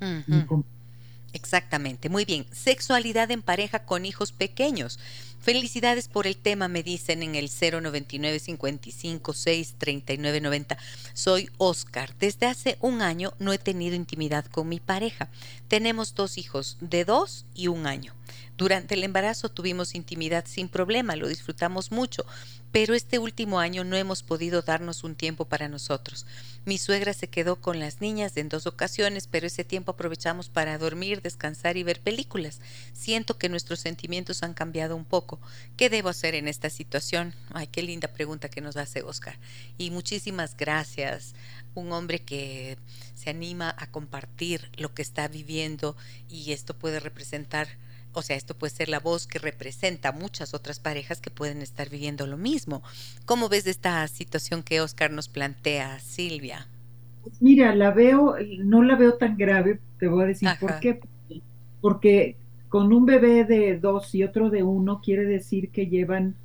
Exactamente, 1.34 2.10
muy 2.10 2.26
bien. 2.26 2.46
Sexualidad 2.52 3.32
en 3.32 3.42
pareja 3.42 3.86
con 3.86 4.06
hijos 4.06 4.32
pequeños. 4.32 5.00
Felicidades 5.42 6.08
por 6.08 6.28
el 6.28 6.38
tema, 6.38 6.68
me 6.68 6.84
dicen 6.84 7.24
en 7.24 7.34
el 7.34 7.50
099 7.50 8.38
55 8.38 9.34
6 9.34 9.76
39 9.80 10.40
90. 10.40 10.78
Soy 11.14 11.50
Oscar. 11.58 12.16
Desde 12.20 12.46
hace 12.46 12.78
un 12.80 13.02
año 13.02 13.34
no 13.40 13.52
he 13.52 13.58
tenido 13.58 13.96
intimidad 13.96 14.46
con 14.46 14.70
mi 14.70 14.80
pareja. 14.80 15.30
Tenemos 15.68 16.14
dos 16.14 16.38
hijos 16.38 16.78
de 16.80 17.06
dos 17.06 17.46
y 17.56 17.70
un 17.70 17.88
año. 17.88 18.14
Durante 18.58 18.96
el 18.96 19.04
embarazo 19.04 19.50
tuvimos 19.50 19.96
intimidad 19.96 20.46
sin 20.48 20.70
problema, 20.70 21.16
lo 21.16 21.28
disfrutamos 21.28 21.92
mucho, 21.92 22.26
pero 22.72 22.94
este 22.94 23.20
último 23.20 23.60
año 23.60 23.84
no 23.84 23.98
hemos 23.98 24.24
podido 24.24 24.62
darnos 24.62 25.04
un 25.04 25.16
tiempo 25.16 25.46
para 25.46 25.68
nosotros. 25.68 26.26
Mi 26.64 26.78
suegra 26.78 27.14
se 27.14 27.28
quedó 27.28 27.60
con 27.60 27.80
las 27.80 28.02
niñas 28.02 28.38
en 28.38 28.48
dos 28.48 28.68
ocasiones, 28.68 29.28
pero 29.28 29.48
ese 29.48 29.64
tiempo 29.64 29.92
aprovechamos 29.92 30.48
para 30.48 30.78
dormir, 30.78 31.22
descansar 31.22 31.76
y 31.76 31.84
ver 31.84 32.00
películas. 32.00 32.62
Siento 32.94 33.38
que 33.38 33.50
nuestros 33.50 33.80
sentimientos 33.80 34.44
han 34.44 34.54
cambiado 34.54 34.96
un 34.96 35.06
poco. 35.06 35.42
¿Qué 35.76 35.90
debo 35.90 36.10
hacer 36.10 36.36
en 36.36 36.48
esta 36.48 36.70
situación? 36.70 37.34
Ay, 37.54 37.68
qué 37.68 37.82
linda 37.82 38.08
pregunta 38.08 38.48
que 38.48 38.62
nos 38.62 38.78
hace 38.78 39.02
Oscar. 39.02 39.38
Y 39.78 39.90
muchísimas 39.90 40.56
gracias. 40.56 41.34
Un 41.74 41.92
hombre 41.92 42.20
que 42.20 42.78
se 43.16 43.32
anima 43.32 43.74
a 43.78 43.88
compartir 43.88 44.70
lo 44.78 44.94
que 44.94 45.02
está 45.02 45.28
viviendo 45.28 45.98
y 46.30 46.52
esto 46.54 46.78
puede 46.78 47.00
representar 47.00 47.68
o 48.14 48.22
sea, 48.22 48.36
esto 48.36 48.56
puede 48.56 48.74
ser 48.74 48.90
la 48.90 49.00
voz 49.00 49.28
que 49.28 49.40
representa 49.40 50.10
a 50.10 50.12
muchas 50.12 50.54
otras 50.54 50.80
parejas 50.80 51.22
que 51.22 51.30
pueden 51.30 51.62
estar 51.62 51.90
viviendo 51.90 52.28
lo 52.28 52.38
mismo. 52.38 52.84
¿Cómo 53.26 53.50
ves 53.50 53.68
esta 53.68 54.08
situación 54.08 54.64
que 54.64 54.82
Oscar 54.82 55.12
nos 55.12 55.30
plantea, 55.30 56.00
Silvia? 56.00 56.68
Pues 57.24 57.42
mira, 57.42 57.74
la 57.76 57.92
veo, 57.92 58.36
no 58.60 58.84
la 58.84 58.96
veo 58.96 59.14
tan 59.14 59.38
grave, 59.38 59.80
te 60.00 60.08
voy 60.08 60.24
a 60.24 60.28
decir 60.28 60.50
por 60.60 60.80
qué. 60.80 61.00
Porque 61.80 62.36
con 62.70 62.94
un 62.94 63.06
bebé 63.06 63.46
de 63.46 63.78
dos 63.78 64.14
y 64.16 64.24
otro 64.24 64.50
de 64.50 64.64
uno 64.64 65.02
quiere 65.02 65.26
decir 65.26 65.70
que 65.70 65.88
llevan 65.88 66.36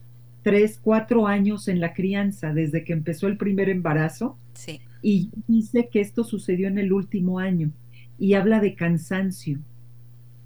tres, 0.42 0.78
cuatro 0.80 1.26
años 1.26 1.68
en 1.68 1.80
la 1.80 1.92
crianza 1.92 2.52
desde 2.52 2.84
que 2.84 2.92
empezó 2.92 3.26
el 3.26 3.36
primer 3.36 3.68
embarazo. 3.68 4.36
Sí. 4.54 4.80
Y 5.02 5.30
dice 5.46 5.88
que 5.90 6.00
esto 6.00 6.24
sucedió 6.24 6.68
en 6.68 6.78
el 6.78 6.92
último 6.92 7.38
año 7.38 7.70
y 8.18 8.34
habla 8.34 8.60
de 8.60 8.74
cansancio 8.74 9.58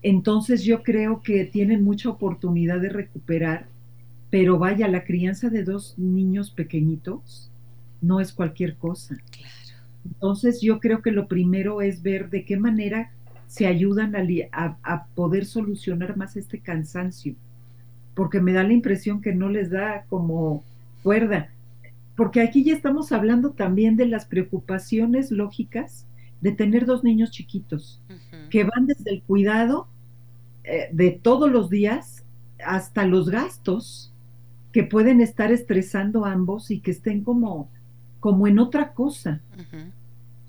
entonces 0.03 0.65
yo 0.65 0.83
creo 0.83 1.23
que 1.23 1.45
tienen 1.45 1.83
mucha 1.83 2.09
oportunidad 2.09 2.81
de 2.81 2.89
recuperar, 2.89 3.67
pero 4.31 4.59
vaya, 4.59 4.89
la 4.89 5.05
crianza 5.05 5.51
de 5.51 5.65
dos 5.65 5.99
niños 5.99 6.51
pequeñitos 6.51 7.51
no 8.01 8.21
es 8.21 8.33
cualquier 8.33 8.77
cosa. 8.77 9.17
Entonces 10.05 10.61
yo 10.61 10.81
creo 10.81 11.03
que 11.03 11.11
lo 11.11 11.29
primero 11.29 11.83
es 11.83 12.03
ver 12.03 12.31
de 12.31 12.45
qué 12.45 12.57
manera 12.57 13.11
se 13.47 13.67
ayudan 13.67 14.15
a, 14.53 14.79
a, 14.83 15.07
poder 15.07 15.45
solucionar 15.45 16.17
más 16.17 16.37
este 16.37 16.61
cansancio, 16.61 17.35
porque 18.15 18.41
me 18.41 18.53
da 18.53 18.63
la 18.63 18.73
impresión 18.73 19.21
que 19.21 19.35
no 19.35 19.49
les 19.49 19.71
da 19.71 20.05
como 20.09 20.63
cuerda, 21.03 21.51
porque 22.17 22.41
aquí 22.41 22.63
ya 22.63 22.75
estamos 22.75 23.11
hablando 23.11 23.51
también 23.51 23.97
de 23.97 24.07
las 24.07 24.25
preocupaciones 24.25 25.33
lógicas 25.33 26.07
de 26.41 26.53
tener 26.53 26.87
dos 26.87 27.03
niños 27.03 27.33
chiquitos, 27.33 28.01
que 28.51 28.65
van 28.65 28.87
desde 28.87 29.11
el 29.11 29.23
cuidado 29.23 29.89
eh, 30.65 30.89
de 30.93 31.11
todos 31.11 31.51
los 31.51 31.71
días 31.71 32.25
hasta 32.65 33.07
los 33.07 33.31
gastos 33.31 34.13
que 34.73 34.85
pueden 34.85 35.21
estar 35.21 35.51
estresando 35.51 36.25
ambos 36.27 36.71
y 36.71 36.81
que 36.81 36.91
estén 36.91 37.25
como, 37.25 37.71
como 38.21 38.47
en 38.47 38.59
otra 38.59 38.93
cosa. 38.93 39.41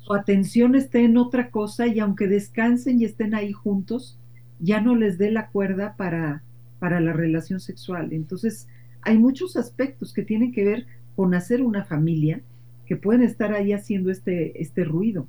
Su 0.02 0.14
atención 0.14 0.76
esté 0.76 1.04
en 1.06 1.18
otra 1.18 1.50
cosa 1.50 1.88
y 1.88 2.00
aunque 2.00 2.28
descansen 2.28 3.00
y 3.00 3.06
estén 3.06 3.34
ahí 3.34 3.52
juntos, 3.52 4.18
ya 4.60 4.82
no 4.82 4.96
les 4.96 5.18
dé 5.18 5.32
la 5.32 5.48
cuerda 5.48 5.96
para, 5.96 6.44
para 6.80 7.00
la 7.00 7.14
relación 7.14 7.60
sexual. 7.60 8.14
Entonces, 8.14 8.68
hay 9.02 9.18
muchos 9.18 9.56
aspectos 9.58 10.14
que 10.14 10.24
tienen 10.24 10.52
que 10.52 10.66
ver 10.66 10.86
con 11.16 11.34
hacer 11.34 11.62
una 11.62 11.84
familia 11.84 12.42
que 12.86 12.96
pueden 12.96 13.24
estar 13.24 13.54
ahí 13.54 13.74
haciendo 13.74 14.12
este, 14.12 14.62
este 14.62 14.84
ruido. 14.84 15.26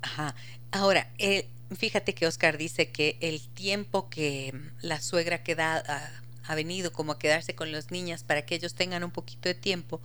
Ajá. 0.00 0.34
Ahora, 0.74 1.08
eh, 1.18 1.46
fíjate 1.76 2.16
que 2.16 2.26
Oscar 2.26 2.58
dice 2.58 2.90
que 2.90 3.16
el 3.20 3.46
tiempo 3.48 4.10
que 4.10 4.52
la 4.80 5.00
suegra 5.00 5.44
queda, 5.44 6.10
ha, 6.42 6.54
venido 6.56 6.92
como 6.92 7.12
a 7.12 7.18
quedarse 7.20 7.54
con 7.54 7.70
las 7.70 7.92
niñas 7.92 8.24
para 8.24 8.44
que 8.44 8.56
ellos 8.56 8.74
tengan 8.74 9.04
un 9.04 9.12
poquito 9.12 9.48
de 9.48 9.54
tiempo, 9.54 10.00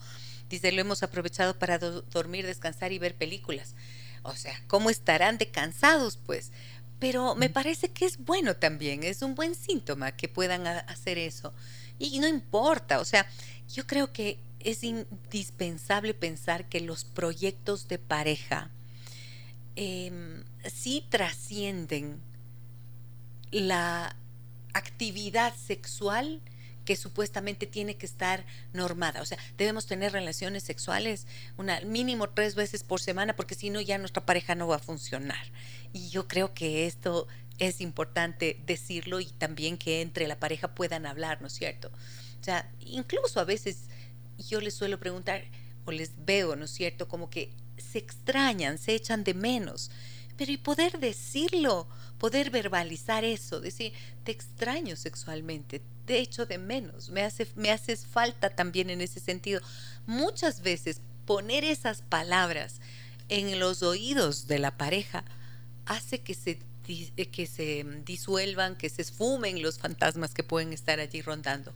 dice, 0.47 0.72
lo 0.72 0.80
hemos 0.80 1.01
aprovechado 1.01 1.57
para 1.57 1.80
dormir, 1.80 2.45
descansar 2.45 2.91
y 2.91 2.99
ver 2.99 3.15
películas. 3.15 3.74
O 4.22 4.36
sea, 4.36 4.61
¿cómo 4.67 4.91
estarán 4.91 5.39
de 5.39 5.49
cansados? 5.49 6.17
Pues 6.17 6.51
pero 6.99 7.34
me 7.34 7.49
parece 7.49 7.89
que 7.89 8.05
es 8.05 8.17
bueno 8.20 8.55
también, 8.55 9.03
es 9.03 9.24
un 9.24 9.34
buen 9.34 9.55
síntoma 9.55 10.11
que 10.11 10.28
puedan 10.28 10.67
hacer 10.67 11.17
eso. 11.17 11.51
Y 11.97 12.20
no 12.20 12.28
importa, 12.28 12.99
o 12.99 13.05
sea, 13.05 13.26
yo 13.74 13.88
creo 13.88 14.13
que 14.13 14.38
es 14.59 14.84
indispensable 14.84 16.13
pensar 16.13 16.70
que 16.70 16.80
los 16.80 17.05
proyectos 17.05 17.88
de 17.88 17.97
pareja 17.97 18.70
eh, 19.76 20.43
sí 20.66 21.05
trascienden 21.10 22.22
la 23.51 24.16
actividad 24.74 25.55
sexual 25.55 26.41
que 26.86 26.95
supuestamente 26.95 27.68
tiene 27.68 27.97
que 27.97 28.05
estar 28.05 28.45
normada. 28.74 29.22
O 29.22 29.26
sea, 29.26 29.38
debemos 29.57 29.86
tener 29.86 30.12
relaciones 30.12 30.64
sexuales 30.64 31.28
una, 31.57 31.82
mínimo 31.82 32.30
tres 32.30 32.55
veces 32.55 32.84
por 32.84 32.99
semana 32.99 33.36
porque 33.36 33.53
si 33.53 33.70
no 33.70 33.80
ya 33.80 33.97
nuestra 33.99 34.26
pareja 34.26 34.55
no 34.55 34.68
va 34.68 34.78
a 34.78 34.80
funcionar. 34.80 35.51
Y 35.93 36.10
yo 36.10 36.28
creo 36.28 36.53
que 36.53 36.88
esto 36.88 37.28
es 37.60 37.82
importante 37.82 38.60
decirlo 38.66 39.20
y 39.20 39.26
también 39.26 39.78
que 39.78 40.01
entre 40.01 40.28
la 40.28 40.39
pareja 40.39 40.74
puedan 40.74 41.05
hablar, 41.05 41.41
¿no 41.41 41.47
es 41.47 41.53
cierto? 41.53 41.91
O 42.39 42.43
sea, 42.43 42.72
incluso 42.80 43.39
a 43.39 43.43
veces 43.43 43.84
yo 44.38 44.62
les 44.62 44.74
suelo 44.74 44.99
preguntar 44.99 45.43
o 45.86 45.91
les 45.91 46.26
veo, 46.26 46.55
¿no 46.55 46.66
es 46.66 46.72
cierto? 46.72 47.07
Como 47.07 47.30
que 47.30 47.53
se 47.78 47.99
extrañan, 47.99 48.78
se 48.78 48.95
echan 48.95 49.24
de 49.24 49.34
menos. 49.34 49.91
Pero 50.40 50.54
y 50.54 50.58
poder 50.58 51.00
decirlo, 51.00 51.86
poder 52.18 52.50
verbalizar 52.50 53.26
eso, 53.26 53.60
decir, 53.60 53.92
te 54.24 54.32
extraño 54.32 54.96
sexualmente, 54.96 55.82
te 56.06 56.20
echo 56.20 56.46
de 56.46 56.58
menos, 56.58 57.10
me, 57.10 57.24
hace, 57.24 57.46
me 57.58 57.72
haces 57.72 58.06
falta 58.06 58.50
también 58.50 58.90
en 58.90 59.02
ese 59.02 59.20
sentido. 59.20 59.60
Muchas 60.08 60.62
veces 60.62 61.02
poner 61.26 61.66
esas 61.66 62.04
palabras 62.04 62.80
en 63.28 63.60
los 63.60 63.84
oídos 63.84 64.48
de 64.48 64.60
la 64.60 64.78
pareja 64.78 65.26
hace 65.86 66.20
que 66.20 66.34
se, 66.34 66.58
que 66.86 67.46
se 67.46 67.86
disuelvan, 68.06 68.78
que 68.78 68.88
se 68.88 69.02
esfumen 69.02 69.62
los 69.62 69.78
fantasmas 69.78 70.34
que 70.34 70.44
pueden 70.44 70.72
estar 70.72 71.02
allí 71.02 71.22
rondando. 71.22 71.74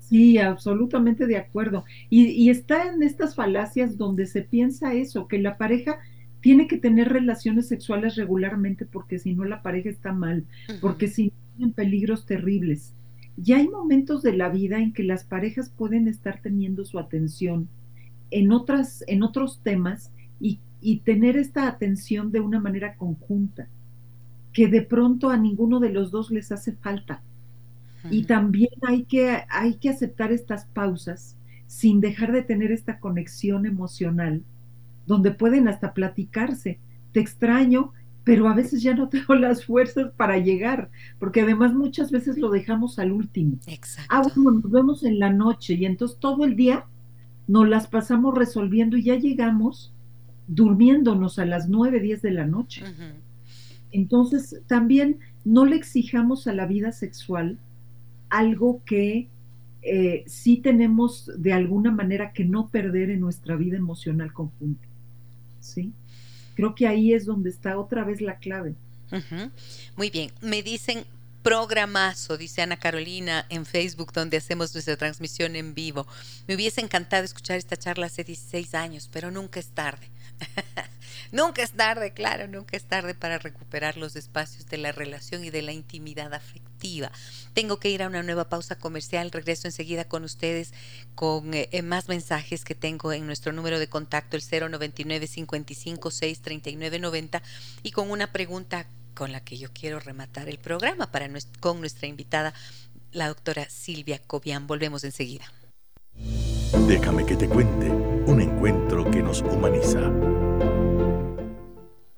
Sí, 0.00 0.38
absolutamente 0.38 1.26
de 1.26 1.36
acuerdo. 1.36 1.84
Y, 2.08 2.28
y, 2.28 2.48
está 2.48 2.86
en 2.86 3.02
estas 3.02 3.34
falacias 3.34 3.98
donde 3.98 4.26
se 4.26 4.40
piensa 4.40 4.94
eso, 4.94 5.28
que 5.28 5.38
la 5.38 5.58
pareja 5.58 5.98
tiene 6.42 6.66
que 6.66 6.76
tener 6.76 7.08
relaciones 7.08 7.68
sexuales 7.68 8.16
regularmente 8.16 8.84
porque 8.84 9.18
si 9.18 9.32
no 9.32 9.44
la 9.44 9.62
pareja 9.62 9.88
está 9.88 10.12
mal, 10.12 10.44
porque 10.80 11.06
si 11.06 11.26
no 11.28 11.32
tienen 11.56 11.72
peligros 11.72 12.26
terribles. 12.26 12.92
Y 13.42 13.52
hay 13.52 13.68
momentos 13.68 14.22
de 14.22 14.36
la 14.36 14.48
vida 14.50 14.78
en 14.78 14.92
que 14.92 15.04
las 15.04 15.24
parejas 15.24 15.70
pueden 15.70 16.08
estar 16.08 16.40
teniendo 16.42 16.84
su 16.84 16.98
atención 16.98 17.68
en, 18.30 18.50
otras, 18.50 19.04
en 19.06 19.22
otros 19.22 19.60
temas 19.62 20.10
y, 20.40 20.58
y 20.80 20.98
tener 20.98 21.36
esta 21.36 21.68
atención 21.68 22.32
de 22.32 22.40
una 22.40 22.58
manera 22.58 22.96
conjunta, 22.96 23.68
que 24.52 24.66
de 24.66 24.82
pronto 24.82 25.30
a 25.30 25.36
ninguno 25.36 25.78
de 25.78 25.90
los 25.90 26.10
dos 26.10 26.30
les 26.32 26.50
hace 26.50 26.72
falta. 26.72 27.22
Y 28.10 28.24
también 28.24 28.72
hay 28.82 29.04
que, 29.04 29.44
hay 29.48 29.74
que 29.74 29.90
aceptar 29.90 30.32
estas 30.32 30.64
pausas 30.64 31.36
sin 31.68 32.00
dejar 32.00 32.32
de 32.32 32.42
tener 32.42 32.72
esta 32.72 32.98
conexión 32.98 33.64
emocional 33.64 34.42
donde 35.06 35.30
pueden 35.30 35.68
hasta 35.68 35.92
platicarse. 35.94 36.78
Te 37.12 37.20
extraño, 37.20 37.92
pero 38.24 38.48
a 38.48 38.54
veces 38.54 38.82
ya 38.82 38.94
no 38.94 39.08
tengo 39.08 39.34
las 39.34 39.64
fuerzas 39.64 40.12
para 40.16 40.38
llegar, 40.38 40.90
porque 41.18 41.42
además 41.42 41.74
muchas 41.74 42.10
veces 42.10 42.38
lo 42.38 42.50
dejamos 42.50 42.98
al 42.98 43.12
último. 43.12 43.58
Exacto. 43.66 44.08
Ah, 44.14 44.22
bueno, 44.22 44.60
nos 44.60 44.70
vemos 44.70 45.04
en 45.04 45.18
la 45.18 45.30
noche 45.30 45.74
y 45.74 45.84
entonces 45.86 46.18
todo 46.18 46.44
el 46.44 46.56
día 46.56 46.86
nos 47.46 47.68
las 47.68 47.86
pasamos 47.86 48.36
resolviendo 48.36 48.96
y 48.96 49.04
ya 49.04 49.16
llegamos 49.16 49.92
durmiéndonos 50.46 51.38
a 51.38 51.46
las 51.46 51.68
nueve, 51.68 52.00
diez 52.00 52.22
de 52.22 52.30
la 52.30 52.46
noche. 52.46 52.84
Entonces, 53.90 54.62
también 54.66 55.18
no 55.44 55.66
le 55.66 55.76
exijamos 55.76 56.46
a 56.46 56.52
la 56.52 56.66
vida 56.66 56.92
sexual 56.92 57.58
algo 58.30 58.82
que 58.86 59.28
eh, 59.82 60.24
sí 60.26 60.58
tenemos 60.58 61.30
de 61.36 61.52
alguna 61.52 61.90
manera 61.90 62.32
que 62.32 62.44
no 62.44 62.68
perder 62.68 63.10
en 63.10 63.20
nuestra 63.20 63.56
vida 63.56 63.76
emocional 63.76 64.32
conjunta. 64.32 64.86
¿Sí? 65.62 65.92
Creo 66.54 66.74
que 66.74 66.86
ahí 66.86 67.14
es 67.14 67.24
donde 67.24 67.48
está 67.48 67.78
otra 67.78 68.04
vez 68.04 68.20
la 68.20 68.36
clave. 68.36 68.74
Muy 69.96 70.10
bien, 70.10 70.30
me 70.40 70.62
dicen 70.62 71.04
programazo, 71.42 72.38
dice 72.38 72.62
Ana 72.62 72.78
Carolina 72.78 73.46
en 73.48 73.66
Facebook, 73.66 74.12
donde 74.12 74.36
hacemos 74.36 74.72
nuestra 74.74 74.96
transmisión 74.96 75.56
en 75.56 75.74
vivo. 75.74 76.06
Me 76.46 76.54
hubiese 76.54 76.80
encantado 76.80 77.24
escuchar 77.24 77.58
esta 77.58 77.76
charla 77.76 78.06
hace 78.06 78.24
16 78.24 78.74
años, 78.74 79.08
pero 79.12 79.30
nunca 79.30 79.60
es 79.60 79.68
tarde. 79.68 80.06
nunca 81.32 81.62
es 81.62 81.72
tarde, 81.72 82.12
claro, 82.12 82.48
nunca 82.48 82.76
es 82.76 82.84
tarde 82.84 83.14
para 83.14 83.38
recuperar 83.38 83.96
los 83.96 84.16
espacios 84.16 84.66
de 84.66 84.78
la 84.78 84.92
relación 84.92 85.44
y 85.44 85.50
de 85.50 85.62
la 85.62 85.72
intimidad 85.72 86.34
afectiva. 86.34 87.10
Tengo 87.54 87.78
que 87.78 87.90
ir 87.90 88.02
a 88.02 88.08
una 88.08 88.22
nueva 88.22 88.48
pausa 88.48 88.76
comercial, 88.76 89.30
regreso 89.30 89.68
enseguida 89.68 90.04
con 90.04 90.24
ustedes 90.24 90.72
con 91.14 91.54
eh, 91.54 91.68
eh, 91.72 91.82
más 91.82 92.08
mensajes 92.08 92.64
que 92.64 92.74
tengo 92.74 93.12
en 93.12 93.26
nuestro 93.26 93.52
número 93.52 93.78
de 93.78 93.88
contacto, 93.88 94.36
el 94.36 94.42
099 94.42 95.26
55 95.26 96.10
6 96.10 96.42
39 96.42 96.98
90 96.98 97.42
y 97.82 97.90
con 97.92 98.10
una 98.10 98.32
pregunta 98.32 98.86
con 99.14 99.32
la 99.32 99.44
que 99.44 99.58
yo 99.58 99.72
quiero 99.72 100.00
rematar 100.00 100.48
el 100.48 100.58
programa 100.58 101.10
para 101.10 101.28
con 101.60 101.80
nuestra 101.80 102.08
invitada, 102.08 102.54
la 103.12 103.28
doctora 103.28 103.68
Silvia 103.68 104.18
Cobian. 104.18 104.66
Volvemos 104.66 105.04
enseguida. 105.04 105.44
Déjame 106.72 107.26
que 107.26 107.36
te 107.36 107.48
cuente 107.48 107.90
un 107.90 108.40
encuentro 108.40 109.10
que 109.10 109.22
nos 109.22 109.42
humaniza. 109.42 110.10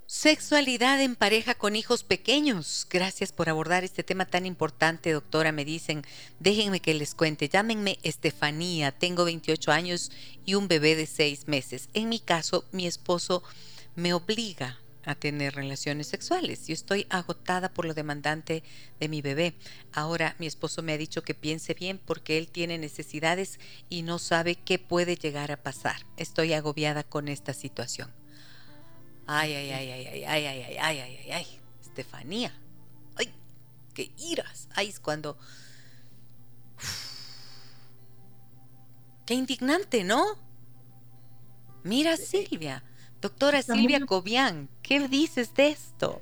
Sexualidad 0.07 1.03
en 1.03 1.17
pareja 1.17 1.57
con 1.57 1.75
hijos 1.75 2.05
pequeños. 2.05 2.87
Gracias 2.89 3.33
por 3.33 3.49
abordar 3.49 3.83
este 3.83 4.05
tema 4.05 4.27
tan 4.27 4.47
importante, 4.47 5.13
doctora. 5.13 5.51
Me 5.51 5.65
dicen, 5.65 6.03
déjenme 6.39 6.79
que 6.79 6.95
les 6.95 7.17
cuente. 7.17 7.49
Llámenme 7.49 7.99
Estefanía. 8.05 8.93
Tengo 8.93 9.25
28 9.25 9.73
años 9.73 10.13
y 10.47 10.55
un 10.55 10.69
bebé 10.69 10.95
de 10.95 11.07
6 11.07 11.49
meses. 11.49 11.89
En 11.93 12.09
mi 12.09 12.21
caso, 12.21 12.65
mi 12.71 12.87
esposo 12.87 13.43
me 13.97 14.15
obliga 14.15 14.79
a 15.07 15.15
tener 15.15 15.55
relaciones 15.55 16.07
sexuales. 16.07 16.67
Yo 16.67 16.75
estoy 16.75 17.07
agotada 17.11 17.73
por 17.73 17.85
lo 17.85 17.95
demandante 17.95 18.63
de 19.01 19.09
mi 19.09 19.23
bebé. 19.23 19.55
Ahora 19.93 20.35
mi 20.39 20.47
esposo 20.47 20.83
me 20.83 20.93
ha 20.93 20.99
dicho 20.99 21.23
que 21.23 21.35
piense 21.35 21.75
bien 21.75 22.01
porque 22.05 22.39
él 22.39 22.49
tiene 22.49 22.79
necesidades 22.79 23.59
y 23.89 24.03
no 24.03 24.19
sabe 24.19 24.57
qué 24.57 24.79
puede 24.79 25.17
llegar 25.17 25.53
a 25.53 25.63
pasar. 25.63 26.07
Estoy 26.17 26.53
agobiada 26.53 27.03
con 27.03 27.29
esta 27.29 27.55
situación. 27.55 28.11
Ay, 29.27 29.55
ay, 29.55 29.71
ay, 29.71 29.91
ay, 29.91 30.07
ay, 30.07 30.25
ay, 30.25 30.47
ay, 30.47 30.63
ay, 30.63 30.75
ay, 30.79 31.19
ay, 31.19 31.31
ay, 31.31 31.47
Estefanía. 31.83 32.55
Ay, 33.17 33.33
qué 33.95 34.13
iras. 34.19 34.69
Ay, 34.75 34.89
es 34.89 35.01
cuando... 35.01 35.39
Qué 39.25 39.33
indignante, 39.33 40.05
¿no? 40.05 40.23
Mira, 41.83 42.19
Silvia 42.19 42.85
Doctora 43.25 43.62
Silvia 43.62 44.05
Cobian, 44.05 44.68
¿qué 44.83 45.09
dices 45.09 45.55
de 45.55 45.68
esto? 45.68 46.20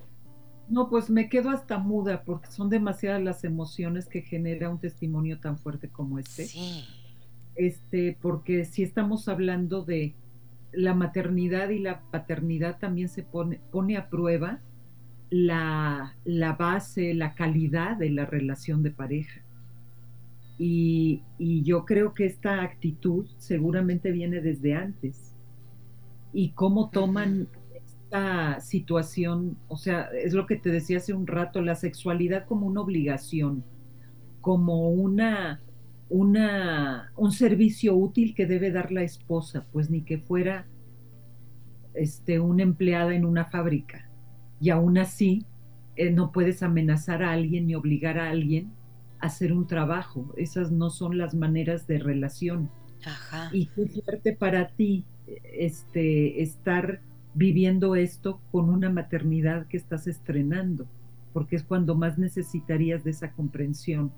No, 0.68 0.88
pues 0.88 1.10
me 1.10 1.28
quedo 1.28 1.50
hasta 1.50 1.76
muda 1.76 2.22
porque 2.22 2.48
son 2.52 2.70
demasiadas 2.70 3.20
las 3.20 3.42
emociones 3.42 4.06
que 4.06 4.22
genera 4.22 4.70
un 4.70 4.78
testimonio 4.78 5.40
tan 5.40 5.58
fuerte 5.58 5.88
como 5.88 6.20
este. 6.20 6.44
Sí. 6.44 6.84
Este, 7.56 8.16
porque 8.22 8.64
si 8.64 8.84
estamos 8.84 9.26
hablando 9.26 9.82
de 9.82 10.14
la 10.72 10.94
maternidad 10.94 11.70
y 11.70 11.80
la 11.80 12.02
paternidad 12.12 12.78
también 12.78 13.08
se 13.08 13.24
pone, 13.24 13.58
pone 13.72 13.96
a 13.96 14.08
prueba 14.08 14.60
la, 15.28 16.14
la 16.24 16.52
base, 16.52 17.14
la 17.14 17.34
calidad 17.34 17.96
de 17.96 18.10
la 18.10 18.26
relación 18.26 18.84
de 18.84 18.92
pareja. 18.92 19.42
Y, 20.56 21.24
y 21.36 21.64
yo 21.64 21.84
creo 21.84 22.14
que 22.14 22.26
esta 22.26 22.62
actitud 22.62 23.26
seguramente 23.38 24.12
viene 24.12 24.40
desde 24.40 24.76
antes 24.76 25.31
y 26.32 26.50
cómo 26.50 26.90
toman 26.90 27.48
esta 27.74 28.60
situación, 28.60 29.56
o 29.68 29.76
sea, 29.76 30.08
es 30.12 30.32
lo 30.32 30.46
que 30.46 30.56
te 30.56 30.70
decía 30.70 30.98
hace 30.98 31.12
un 31.12 31.26
rato, 31.26 31.62
la 31.62 31.74
sexualidad 31.74 32.46
como 32.46 32.66
una 32.66 32.80
obligación, 32.80 33.64
como 34.40 34.90
una, 34.90 35.60
una, 36.08 37.12
un 37.16 37.32
servicio 37.32 37.94
útil 37.94 38.34
que 38.34 38.46
debe 38.46 38.70
dar 38.70 38.92
la 38.92 39.02
esposa, 39.02 39.66
pues 39.72 39.90
ni 39.90 40.02
que 40.02 40.18
fuera 40.18 40.66
este, 41.94 42.40
una 42.40 42.62
empleada 42.62 43.14
en 43.14 43.24
una 43.24 43.44
fábrica. 43.44 44.08
Y 44.60 44.70
aún 44.70 44.98
así, 44.98 45.44
eh, 45.96 46.10
no 46.10 46.32
puedes 46.32 46.62
amenazar 46.62 47.22
a 47.22 47.32
alguien 47.32 47.66
ni 47.66 47.74
obligar 47.74 48.18
a 48.18 48.30
alguien 48.30 48.72
a 49.20 49.26
hacer 49.26 49.52
un 49.52 49.66
trabajo. 49.66 50.32
Esas 50.36 50.70
no 50.70 50.90
son 50.90 51.18
las 51.18 51.34
maneras 51.34 51.86
de 51.86 51.98
relación. 51.98 52.70
Ajá. 53.04 53.50
Y 53.52 53.66
qué 53.66 53.86
fuerte 53.86 54.34
para 54.34 54.68
ti 54.68 55.04
este, 55.26 56.42
estar 56.42 57.00
viviendo 57.34 57.96
esto 57.96 58.40
con 58.50 58.68
una 58.68 58.90
maternidad 58.90 59.66
que 59.66 59.76
estás 59.76 60.06
estrenando, 60.06 60.86
porque 61.32 61.56
es 61.56 61.62
cuando 61.62 61.94
más 61.94 62.18
necesitarías 62.18 63.04
de 63.04 63.10
esa 63.10 63.32
comprensión 63.32 64.12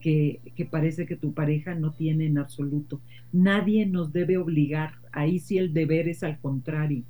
que, 0.00 0.40
que, 0.56 0.64
parece 0.64 1.06
que 1.06 1.16
tu 1.16 1.32
pareja 1.32 1.74
no 1.74 1.92
tiene 1.92 2.26
en 2.26 2.38
absoluto. 2.38 3.00
Nadie 3.32 3.86
nos 3.86 4.12
debe 4.12 4.36
obligar, 4.36 4.94
ahí 5.12 5.38
sí 5.38 5.58
el 5.58 5.72
deber 5.72 6.08
es 6.08 6.22
al 6.22 6.38
contrario, 6.40 7.04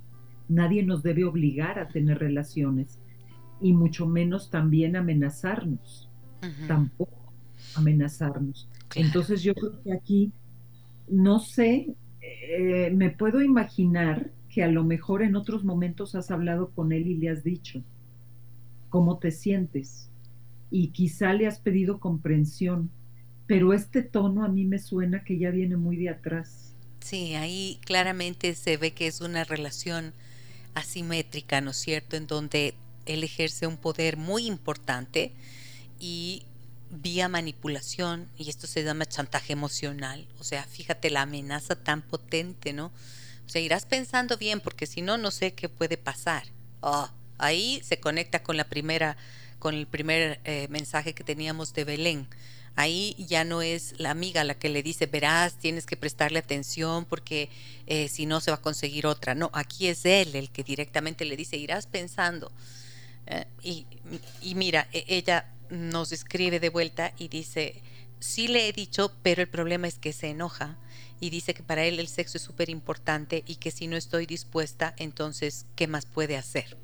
nadie 0.49 0.83
nos 0.83 1.03
debe 1.03 1.25
obligar 1.25 1.79
a 1.79 1.89
tener 1.89 2.19
relaciones 2.19 2.99
y 3.61 3.73
mucho 3.73 4.07
menos 4.07 4.51
también 4.51 4.97
amenazarnos, 4.97 6.11
tampoco 6.67 7.33
amenazarnos. 7.77 8.69
Entonces 8.95 9.43
yo 9.43 9.55
creo 9.55 9.83
que 9.83 9.93
aquí, 9.93 10.33
no 11.09 11.39
sé, 11.39 11.95
eh, 12.41 12.91
me 12.91 13.11
puedo 13.11 13.43
imaginar 13.43 14.31
que 14.49 14.63
a 14.63 14.69
lo 14.69 14.85
mejor 14.85 15.23
en 15.23 15.37
otros 15.37 15.65
momentos 15.65 16.15
has 16.15 16.31
hablado 16.31 16.71
con 16.71 16.93
él 16.93 17.07
y 17.07 17.15
le 17.15 17.31
has 17.31 17.43
dicho 17.43 17.83
cómo 18.91 19.19
te 19.19 19.31
sientes 19.31 20.11
y 20.71 20.89
quizá 20.89 21.33
le 21.33 21.47
has 21.47 21.59
pedido 21.59 22.01
comprensión, 22.01 22.91
pero 23.47 23.73
este 23.73 24.03
tono 24.03 24.45
a 24.45 24.49
mí 24.49 24.65
me 24.65 24.79
suena 24.79 25.25
que 25.25 25.39
ya 25.39 25.51
viene 25.51 25.77
muy 25.77 25.97
de 25.97 26.09
atrás. 26.09 26.75
Sí, 27.01 27.35
ahí 27.35 27.79
claramente 27.85 28.55
se 28.55 28.77
ve 28.77 28.93
que 28.93 29.07
es 29.07 29.21
una 29.21 29.45
relación 29.45 30.13
asimétrica, 30.75 31.61
¿no 31.61 31.71
es 31.71 31.77
cierto? 31.77 32.17
En 32.17 32.27
donde 32.27 32.75
él 33.07 33.25
ejerce 33.25 33.67
un 33.67 33.77
poder 33.77 34.17
muy 34.17 34.47
importante 34.47 35.33
y 35.99 36.43
vía 36.93 37.29
manipulación, 37.29 38.29
y 38.37 38.51
esto 38.51 38.67
se 38.67 38.85
llama 38.85 39.07
chantaje 39.07 39.55
emocional, 39.55 40.29
o 40.39 40.45
sea, 40.45 40.63
fíjate 40.65 41.11
la 41.11 41.23
amenaza 41.23 41.75
tan 41.75 42.03
potente, 42.03 42.73
¿no? 42.73 42.93
O 43.47 43.49
sea, 43.49 43.61
irás 43.61 43.87
pensando 43.87 44.37
bien, 44.37 44.61
porque 44.61 44.87
si 44.87 45.01
no, 45.03 45.19
no 45.19 45.31
sé 45.31 45.55
qué 45.55 45.69
puede 45.69 45.97
pasar. 45.97 46.45
Oh, 46.81 47.09
ahí 47.39 47.81
se 47.85 47.99
conecta 47.99 48.43
con 48.43 48.57
la 48.57 48.65
primera, 48.65 49.17
con 49.59 49.75
el 49.75 49.87
primer 49.87 50.41
eh, 50.45 50.69
mensaje 50.71 51.15
que 51.15 51.25
teníamos 51.25 51.73
de 51.73 51.85
Belén. 51.85 52.29
Ahí 52.75 53.15
ya 53.19 53.45
no 53.45 53.61
es 53.61 53.99
la 53.99 54.11
amiga 54.11 54.45
la 54.45 54.55
que 54.55 54.69
le 54.69 54.83
dice, 54.83 55.07
verás, 55.07 55.59
tienes 55.59 55.85
que 55.85 55.97
prestarle 55.97 56.39
atención 56.39 57.05
porque 57.05 57.51
eh, 57.87 58.09
si 58.09 58.25
no 58.25 58.41
se 58.41 58.51
va 58.51 58.59
a 58.59 58.63
conseguir 58.63 59.07
otra. 59.07 59.35
No, 59.35 59.51
aquí 59.53 59.89
es 59.89 60.07
él 60.07 60.35
el 60.35 60.51
que 60.51 60.63
directamente 60.63 61.25
le 61.25 61.37
dice, 61.37 61.57
irás 61.57 61.87
pensando. 61.87 62.51
Eh, 63.27 63.45
y, 63.63 63.87
y, 64.41 64.55
mira, 64.55 64.89
e, 64.93 65.05
ella 65.09 65.53
nos 65.73 66.13
escribe 66.13 66.61
de 66.61 66.69
vuelta 66.69 67.13
y 67.19 67.29
dice, 67.29 67.83
sí 68.21 68.47
le 68.47 68.69
he 68.69 68.73
dicho, 68.73 69.13
pero 69.23 69.43
el 69.43 69.49
problema 69.49 69.89
es 69.89 69.99
que 69.99 70.13
se 70.13 70.29
enoja 70.29 70.79
y 71.19 71.31
dice 71.31 71.55
que 71.55 71.63
para 71.63 71.85
él 71.85 71.99
el 71.99 72.09
sexo 72.09 72.37
es 72.37 72.43
súper 72.43 72.69
importante 72.69 73.43
y 73.47 73.57
que 73.57 73.71
si 73.71 73.87
no 73.87 73.97
estoy 73.97 74.27
dispuesta, 74.27 74.95
entonces, 74.99 75.67
¿qué 75.75 75.87
más 75.87 76.05
puede 76.05 76.37
hacer? 76.37 76.77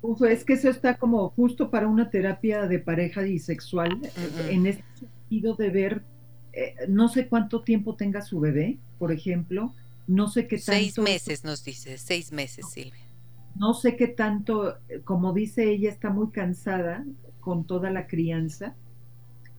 Uf, 0.00 0.22
es 0.22 0.44
que 0.44 0.54
eso 0.54 0.70
está 0.70 0.96
como 0.96 1.28
justo 1.30 1.70
para 1.70 1.86
una 1.86 2.08
terapia 2.08 2.66
de 2.66 2.78
pareja 2.78 3.26
y 3.26 3.38
sexual, 3.38 4.00
en 4.48 4.66
este 4.66 4.84
sentido 4.98 5.54
de 5.54 5.70
ver, 5.70 6.02
eh, 6.52 6.74
no 6.88 7.08
sé 7.08 7.28
cuánto 7.28 7.62
tiempo 7.62 7.94
tenga 7.94 8.22
su 8.22 8.40
bebé, 8.40 8.78
por 8.98 9.12
ejemplo, 9.12 9.74
no 10.06 10.28
sé 10.28 10.46
qué 10.46 10.56
tanto... 10.56 10.72
Seis 10.72 10.98
meses 10.98 11.44
nos 11.44 11.64
dice, 11.64 11.98
seis 11.98 12.32
meses, 12.32 12.66
Silvia. 12.70 13.07
No 13.58 13.74
sé 13.74 13.96
qué 13.96 14.08
tanto, 14.08 14.76
como 15.04 15.32
dice 15.32 15.70
ella, 15.70 15.90
está 15.90 16.10
muy 16.10 16.30
cansada 16.30 17.04
con 17.40 17.66
toda 17.66 17.90
la 17.90 18.06
crianza, 18.06 18.76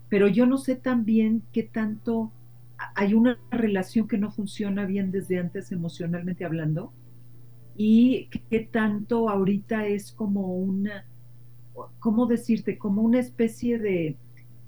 pero 0.09 0.27
yo 0.27 0.45
no 0.45 0.57
sé 0.57 0.75
también 0.75 1.43
qué 1.51 1.63
tanto 1.63 2.31
hay 2.95 3.13
una 3.13 3.37
relación 3.51 4.07
que 4.07 4.17
no 4.17 4.31
funciona 4.31 4.85
bien 4.85 5.11
desde 5.11 5.37
antes 5.39 5.71
emocionalmente 5.71 6.45
hablando 6.45 6.93
y 7.75 8.29
qué 8.49 8.61
tanto 8.61 9.29
ahorita 9.29 9.87
es 9.87 10.11
como 10.13 10.55
una, 10.55 11.05
¿cómo 11.99 12.25
decirte? 12.25 12.77
Como 12.77 13.01
una 13.01 13.19
especie 13.19 13.79
de, 13.79 14.17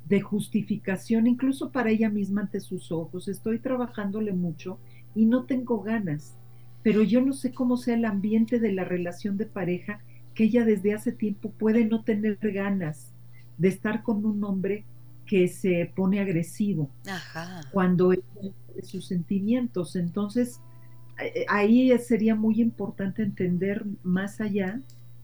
de 0.08 0.22
justificación, 0.22 1.28
incluso 1.28 1.72
para 1.72 1.90
ella 1.92 2.10
misma 2.10 2.42
ante 2.42 2.60
sus 2.60 2.92
ojos. 2.92 3.28
Estoy 3.28 3.60
trabajándole 3.60 4.34
mucho 4.34 4.80
y 5.16 5.26
no 5.26 5.46
tengo 5.46 5.82
ganas, 5.82 6.38
pero 6.84 7.04
yo 7.04 7.22
no 7.22 7.34
sé 7.34 7.52
cómo 7.52 7.78
sea 7.78 7.96
el 7.96 8.06
ambiente 8.06 8.60
de 8.60 8.72
la 8.72 8.84
relación 8.84 9.38
de 9.38 9.46
pareja 9.46 10.02
que 10.34 10.46
ella 10.46 10.66
desde 10.66 10.94
hace 10.94 11.12
tiempo 11.12 11.52
puede 11.52 11.86
no 11.86 12.04
tener 12.04 12.38
ganas 12.42 13.12
de 13.58 13.68
estar 13.68 14.02
con 14.04 14.26
un 14.26 14.44
hombre 14.44 14.86
que 15.26 15.48
se 15.48 15.92
pone 15.96 16.20
agresivo 16.20 16.90
Ajá. 17.08 17.62
cuando 17.72 18.14
sus 18.84 19.06
sentimientos. 19.06 19.96
Entonces, 19.96 20.60
eh, 21.20 21.46
ahí 21.48 21.98
sería 22.00 22.36
muy 22.36 22.60
importante 22.60 23.24
entender 23.24 23.86
más 24.04 24.42
allá 24.42 24.82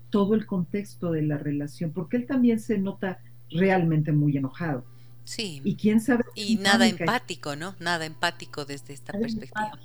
todo 0.09 0.35
el 0.35 0.45
contexto 0.45 1.11
de 1.11 1.23
la 1.23 1.37
relación, 1.37 1.91
porque 1.91 2.17
él 2.17 2.25
también 2.25 2.59
se 2.59 2.77
nota 2.77 3.19
realmente 3.49 4.11
muy 4.11 4.37
enojado. 4.37 4.85
Sí. 5.23 5.61
Y 5.65 5.75
quién 5.75 5.99
sabe. 5.99 6.23
Y 6.35 6.55
nada 6.55 6.87
empático, 6.87 7.55
¿no? 7.55 7.75
Nada 7.79 8.05
empático 8.05 8.63
desde 8.63 8.93
esta 8.93 9.11
perspectiva. 9.11 9.77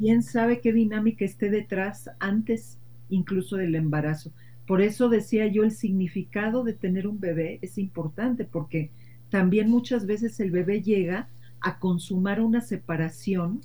Quién 0.00 0.22
sabe 0.22 0.62
qué 0.62 0.72
dinámica 0.72 1.26
esté 1.26 1.50
detrás 1.50 2.10
antes 2.20 2.78
incluso 3.10 3.56
del 3.56 3.74
embarazo. 3.74 4.32
Por 4.66 4.80
eso 4.80 5.10
decía 5.10 5.46
yo, 5.46 5.62
el 5.62 5.72
significado 5.72 6.64
de 6.64 6.72
tener 6.72 7.06
un 7.06 7.20
bebé 7.20 7.58
es 7.60 7.76
importante, 7.76 8.46
porque 8.46 8.90
también 9.28 9.68
muchas 9.68 10.06
veces 10.06 10.40
el 10.40 10.50
bebé 10.50 10.80
llega 10.80 11.28
a 11.60 11.78
consumar 11.78 12.40
una 12.40 12.62
separación 12.62 13.60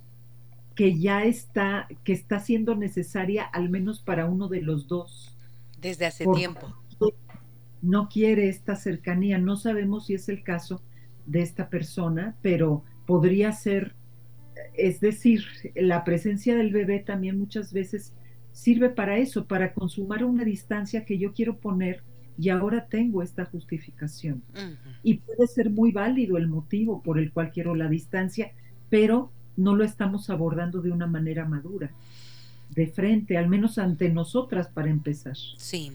que 0.75 0.99
ya 0.99 1.23
está, 1.23 1.87
que 2.03 2.11
está 2.11 2.41
siendo 2.41 2.75
necesaria 2.75 3.45
al 3.45 3.69
menos 3.69 4.01
para 4.01 4.25
uno 4.25 4.49
de 4.49 4.61
los 4.61 4.89
dos. 4.89 5.33
Desde 5.79 6.05
hace 6.05 6.25
tiempo. 6.35 6.75
No 7.81 8.09
quiere 8.09 8.49
esta 8.49 8.75
cercanía. 8.75 9.37
No 9.37 9.55
sabemos 9.55 10.07
si 10.07 10.15
es 10.15 10.27
el 10.27 10.43
caso 10.43 10.81
de 11.25 11.41
esta 11.43 11.69
persona, 11.69 12.35
pero 12.41 12.83
podría 13.05 13.53
ser, 13.53 13.95
es 14.73 14.99
decir, 14.99 15.43
la 15.75 16.03
presencia 16.03 16.55
del 16.55 16.71
bebé 16.71 16.99
también 16.99 17.39
muchas 17.39 17.73
veces 17.73 18.13
sirve 18.51 18.89
para 18.89 19.17
eso, 19.17 19.45
para 19.45 19.73
consumar 19.73 20.23
una 20.23 20.43
distancia 20.43 21.05
que 21.05 21.17
yo 21.17 21.33
quiero 21.33 21.57
poner 21.57 22.03
y 22.37 22.49
ahora 22.49 22.87
tengo 22.87 23.21
esta 23.21 23.45
justificación. 23.45 24.43
Y 25.03 25.15
puede 25.15 25.47
ser 25.47 25.69
muy 25.69 25.91
válido 25.91 26.37
el 26.37 26.47
motivo 26.47 27.01
por 27.01 27.19
el 27.19 27.31
cual 27.31 27.51
quiero 27.51 27.75
la 27.75 27.87
distancia, 27.87 28.51
pero 28.89 29.31
no 29.57 29.75
lo 29.75 29.83
estamos 29.83 30.29
abordando 30.29 30.81
de 30.81 30.91
una 30.91 31.07
manera 31.07 31.45
madura, 31.45 31.91
de 32.71 32.87
frente, 32.87 33.37
al 33.37 33.47
menos 33.47 33.77
ante 33.77 34.09
nosotras 34.09 34.67
para 34.67 34.89
empezar. 34.89 35.37
Sí, 35.57 35.93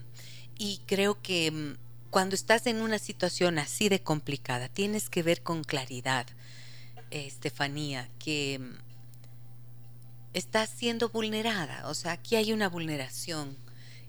y 0.59 0.81
creo 0.87 1.21
que 1.21 1.51
mm, 1.51 2.11
cuando 2.11 2.35
estás 2.35 2.67
en 2.67 2.81
una 2.81 2.99
situación 2.99 3.59
así 3.59 3.89
de 3.89 4.01
complicada, 4.01 4.69
tienes 4.69 5.11
que 5.11 5.23
ver 5.23 5.43
con 5.43 5.63
claridad, 5.65 6.27
Estefanía, 7.11 8.09
que 8.19 8.59
mm, 8.59 8.75
estás 10.35 10.71
siendo 10.71 11.09
vulnerada, 11.09 11.89
o 11.89 11.95
sea, 11.95 12.13
aquí 12.13 12.37
hay 12.37 12.53
una 12.53 12.69
vulneración. 12.69 13.57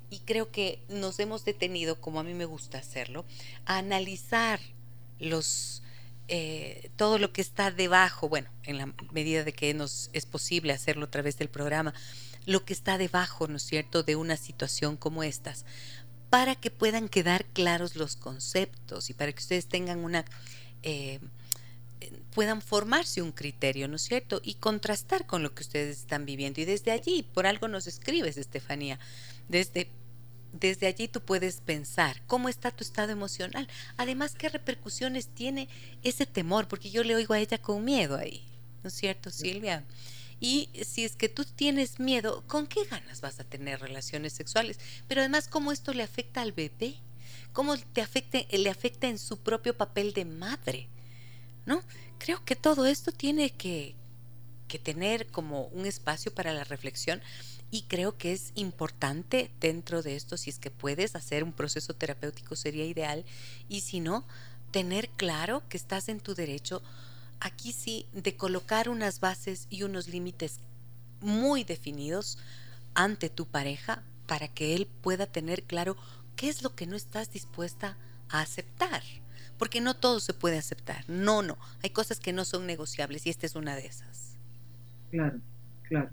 Y 0.09 0.19
creo 0.19 0.51
que 0.51 0.83
nos 0.89 1.19
hemos 1.19 1.45
detenido, 1.45 2.01
como 2.01 2.19
a 2.19 2.23
mí 2.23 2.33
me 2.33 2.45
gusta 2.45 2.79
hacerlo, 2.79 3.25
a 3.65 3.77
analizar 3.77 4.59
los 5.19 5.81
eh, 6.33 6.89
todo 6.95 7.19
lo 7.19 7.33
que 7.33 7.41
está 7.41 7.71
debajo, 7.71 8.29
bueno, 8.29 8.49
en 8.63 8.77
la 8.77 8.93
medida 9.11 9.43
de 9.43 9.51
que 9.51 9.73
nos 9.73 10.09
es 10.13 10.25
posible 10.25 10.71
hacerlo 10.71 11.05
a 11.05 11.11
través 11.11 11.37
del 11.37 11.49
programa, 11.49 11.93
lo 12.45 12.63
que 12.63 12.71
está 12.71 12.97
debajo, 12.97 13.49
¿no 13.49 13.57
es 13.57 13.63
cierto?, 13.63 14.03
de 14.03 14.15
una 14.15 14.37
situación 14.37 14.95
como 14.95 15.23
estas, 15.23 15.65
para 16.29 16.55
que 16.55 16.71
puedan 16.71 17.09
quedar 17.09 17.43
claros 17.45 17.97
los 17.97 18.15
conceptos 18.15 19.09
y 19.09 19.13
para 19.13 19.33
que 19.33 19.39
ustedes 19.39 19.67
tengan 19.67 19.99
una... 19.99 20.23
Eh, 20.83 21.19
puedan 22.33 22.61
formarse 22.61 23.21
un 23.21 23.31
criterio, 23.31 23.87
¿no 23.87 23.97
es 23.97 24.03
cierto? 24.03 24.41
Y 24.43 24.55
contrastar 24.55 25.25
con 25.25 25.43
lo 25.43 25.53
que 25.53 25.63
ustedes 25.63 25.97
están 25.97 26.25
viviendo. 26.25 26.61
Y 26.61 26.65
desde 26.65 26.91
allí, 26.91 27.23
por 27.23 27.45
algo 27.45 27.67
nos 27.67 27.87
escribes, 27.87 28.37
Estefanía, 28.37 28.99
desde 29.47 29.89
desde 30.53 30.87
allí 30.87 31.07
tú 31.07 31.21
puedes 31.21 31.61
pensar 31.61 32.21
cómo 32.27 32.49
está 32.49 32.71
tu 32.71 32.83
estado 32.83 33.11
emocional. 33.11 33.67
Además, 33.97 34.35
qué 34.35 34.49
repercusiones 34.49 35.27
tiene 35.27 35.69
ese 36.03 36.25
temor, 36.25 36.67
porque 36.67 36.91
yo 36.91 37.03
le 37.03 37.15
oigo 37.15 37.33
a 37.33 37.39
ella 37.39 37.57
con 37.57 37.83
miedo 37.83 38.17
ahí, 38.17 38.43
¿no 38.83 38.89
es 38.89 38.93
cierto, 38.93 39.31
Silvia? 39.31 39.85
Y 40.39 40.69
si 40.83 41.05
es 41.05 41.15
que 41.15 41.29
tú 41.29 41.45
tienes 41.45 41.99
miedo, 41.99 42.43
¿con 42.47 42.67
qué 42.67 42.83
ganas 42.85 43.21
vas 43.21 43.39
a 43.39 43.43
tener 43.43 43.79
relaciones 43.79 44.33
sexuales? 44.33 44.79
Pero 45.07 45.21
además, 45.21 45.47
¿cómo 45.47 45.71
esto 45.71 45.93
le 45.93 46.03
afecta 46.03 46.41
al 46.41 46.51
bebé? 46.51 46.95
¿Cómo 47.53 47.77
te 47.77 48.01
afecta, 48.01 48.39
le 48.49 48.69
afecta 48.69 49.07
en 49.07 49.19
su 49.19 49.37
propio 49.37 49.77
papel 49.77 50.13
de 50.13 50.25
madre? 50.25 50.87
¿No? 51.65 51.83
Creo 52.23 52.45
que 52.45 52.55
todo 52.55 52.85
esto 52.85 53.11
tiene 53.11 53.49
que, 53.49 53.95
que 54.67 54.77
tener 54.77 55.25
como 55.31 55.63
un 55.69 55.87
espacio 55.87 56.31
para 56.31 56.53
la 56.53 56.63
reflexión 56.63 57.19
y 57.71 57.83
creo 57.83 58.15
que 58.15 58.31
es 58.31 58.51
importante 58.53 59.49
dentro 59.59 60.03
de 60.03 60.15
esto, 60.15 60.37
si 60.37 60.51
es 60.51 60.59
que 60.59 60.69
puedes 60.69 61.15
hacer 61.15 61.43
un 61.43 61.51
proceso 61.51 61.95
terapéutico 61.95 62.55
sería 62.55 62.85
ideal. 62.85 63.25
Y 63.69 63.81
si 63.81 64.01
no, 64.01 64.23
tener 64.69 65.09
claro 65.09 65.63
que 65.67 65.77
estás 65.77 66.09
en 66.09 66.19
tu 66.19 66.35
derecho, 66.35 66.83
aquí 67.39 67.71
sí, 67.71 68.05
de 68.13 68.35
colocar 68.35 68.87
unas 68.87 69.19
bases 69.19 69.65
y 69.71 69.81
unos 69.81 70.07
límites 70.07 70.59
muy 71.21 71.63
definidos 71.63 72.37
ante 72.93 73.29
tu 73.29 73.47
pareja 73.47 74.03
para 74.27 74.47
que 74.47 74.75
él 74.75 74.85
pueda 74.85 75.25
tener 75.25 75.63
claro 75.63 75.97
qué 76.35 76.49
es 76.49 76.61
lo 76.61 76.75
que 76.75 76.85
no 76.85 76.95
estás 76.95 77.31
dispuesta 77.31 77.97
a 78.29 78.41
aceptar. 78.41 79.01
Porque 79.61 79.79
no 79.79 79.93
todo 79.93 80.19
se 80.19 80.33
puede 80.33 80.57
aceptar. 80.57 81.07
No, 81.07 81.43
no. 81.43 81.55
Hay 81.83 81.91
cosas 81.91 82.19
que 82.19 82.33
no 82.33 82.45
son 82.45 82.65
negociables 82.65 83.27
y 83.27 83.29
esta 83.29 83.45
es 83.45 83.55
una 83.55 83.75
de 83.75 83.85
esas. 83.85 84.39
Claro, 85.11 85.39
claro. 85.83 86.09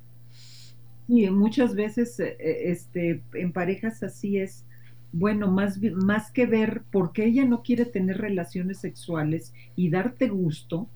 Y 1.08 1.30
muchas 1.30 1.74
veces 1.74 2.20
eh, 2.20 2.36
eh, 2.38 2.70
este, 2.70 3.22
en 3.32 3.54
parejas 3.54 4.02
así 4.02 4.36
es, 4.36 4.66
bueno, 5.12 5.50
más, 5.50 5.80
más 5.94 6.30
que 6.30 6.44
ver 6.44 6.82
por 6.92 7.12
qué 7.12 7.24
ella 7.24 7.46
no 7.46 7.62
quiere 7.62 7.86
tener 7.86 8.18
relaciones 8.18 8.80
sexuales 8.80 9.54
y 9.76 9.88
darte 9.88 10.28
gusto, 10.28 10.86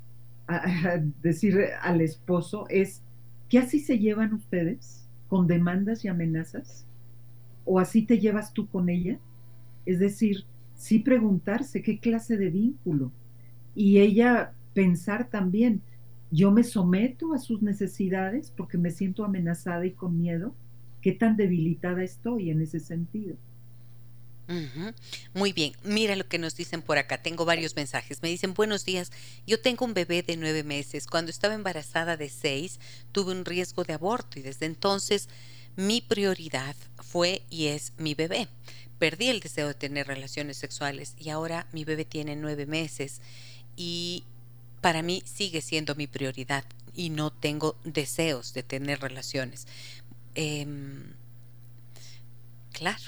a, 0.47 1.01
decir 1.23 1.59
al 1.81 2.03
esposo, 2.03 2.67
es 2.69 3.01
que 3.49 3.61
así 3.61 3.81
se 3.81 3.99
llevan 3.99 4.35
ustedes, 4.35 5.09
con 5.29 5.47
demandas 5.47 6.05
y 6.05 6.09
amenazas, 6.09 6.85
o 7.65 7.79
así 7.79 8.03
te 8.03 8.19
llevas 8.19 8.53
tú 8.53 8.69
con 8.69 8.91
ella. 8.91 9.19
Es 9.87 9.99
decir, 9.99 10.45
sí 10.83 10.99
preguntarse 10.99 11.81
qué 11.81 12.01
clase 12.01 12.37
de 12.37 12.51
vínculo. 12.51 13.13
Y 13.77 14.01
ella 14.01 14.53
pensar 14.75 15.31
también, 15.31 15.81
yo 16.33 16.51
me 16.51 16.65
someto 16.65 17.35
a 17.35 17.39
sus 17.39 17.63
necesidades 17.63 18.53
porque 18.57 18.79
me 18.79 18.91
siento 18.91 19.25
amenazada 19.25 19.87
y 19.87 19.93
con 19.93 20.19
miedo, 20.19 20.57
qué 21.01 21.13
tan 21.13 21.37
debilitada 21.37 22.03
estoy 22.03 22.51
en 22.51 22.63
ese 22.63 22.81
sentido. 22.81 23.37
Muy 25.35 25.53
bien, 25.53 25.73
mira 25.85 26.17
lo 26.17 26.27
que 26.27 26.39
nos 26.39 26.57
dicen 26.57 26.83
por 26.83 26.99
acá. 26.99 27.23
Tengo 27.23 27.45
varios 27.45 27.77
mensajes. 27.77 28.21
Me 28.21 28.29
dicen, 28.29 28.53
buenos 28.53 28.85
días, 28.85 29.13
yo 29.47 29.61
tengo 29.61 29.85
un 29.85 29.95
bebé 29.95 30.25
de 30.25 30.37
nueve 30.37 30.65
meses. 30.65 31.07
Cuando 31.07 31.31
estaba 31.31 31.55
embarazada 31.55 32.17
de 32.17 32.29
seis, 32.29 32.81
tuve 33.13 33.31
un 33.31 33.45
riesgo 33.45 33.85
de 33.85 33.93
aborto 33.93 34.41
y 34.41 34.43
desde 34.43 34.67
entonces 34.67 35.29
mi 35.77 36.01
prioridad 36.01 36.75
fue 36.97 37.43
y 37.51 37.67
es 37.67 37.93
mi 37.99 38.15
bebé. 38.15 38.49
Perdí 39.03 39.31
el 39.31 39.41
deseo 39.41 39.67
de 39.67 39.75
tener 39.75 40.07
relaciones 40.07 40.59
sexuales 40.59 41.17
y 41.19 41.31
ahora 41.31 41.67
mi 41.73 41.85
bebé 41.85 42.05
tiene 42.05 42.37
nueve 42.37 42.67
meses 42.67 43.21
y 43.75 44.23
para 44.81 45.03
mí 45.03 45.25
sigue 45.27 45.61
siendo 45.61 45.97
mi 45.97 46.07
prioridad 46.07 46.65
y 46.95 47.11
no 47.11 47.33
tengo 47.33 47.75
deseos 47.83 48.53
de 48.55 48.63
tener 48.63 49.01
relaciones. 49.01 49.67
Em, 50.37 51.15
claro, 52.71 53.03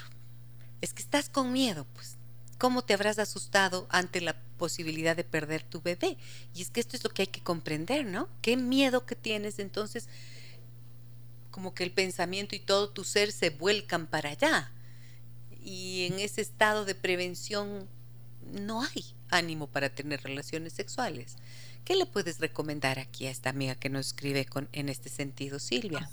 es 0.81 0.93
que 0.93 1.01
estás 1.01 1.29
con 1.29 1.53
miedo, 1.53 1.87
pues. 1.93 2.17
¿Cómo 2.57 2.83
te 2.83 2.93
habrás 2.93 3.17
asustado 3.17 3.87
ante 3.89 4.19
la 4.19 4.35
posibilidad 4.57 5.15
de 5.15 5.23
perder 5.23 5.63
tu 5.63 5.81
bebé? 5.81 6.17
Y 6.53 6.61
es 6.61 6.71
que 6.71 6.81
esto 6.81 6.97
es 6.97 7.05
lo 7.05 7.09
que 7.09 7.21
hay 7.21 7.27
que 7.27 7.41
comprender, 7.41 8.05
¿no? 8.05 8.27
¿Qué 8.41 8.57
miedo 8.57 9.05
que 9.05 9.15
tienes 9.15 9.59
entonces? 9.59 10.09
Como 11.51 11.73
que 11.73 11.85
el 11.85 11.91
pensamiento 11.91 12.53
y 12.53 12.59
todo 12.59 12.89
tu 12.89 13.05
ser 13.05 13.31
se 13.31 13.49
vuelcan 13.49 14.07
para 14.07 14.31
allá. 14.31 14.73
Y 15.65 16.07
en 16.09 16.19
ese 16.19 16.39
estado 16.39 16.85
de 16.85 16.95
prevención 16.95 17.87
no 18.53 18.83
hay 18.83 19.03
ánimo 19.29 19.67
para 19.67 19.89
tener 19.89 20.21
relaciones 20.21 20.71
sexuales. 20.71 21.35
¿Qué 21.83 21.95
le 21.95 22.05
puedes 22.05 22.39
recomendar 22.39 22.99
aquí 22.99 23.25
a 23.25 23.31
esta 23.31 23.49
amiga 23.49 23.75
que 23.75 23.89
nos 23.89 24.07
escribe 24.07 24.45
con, 24.45 24.69
en 24.71 24.87
este 24.87 25.09
sentido, 25.09 25.59
Silvia? 25.59 26.09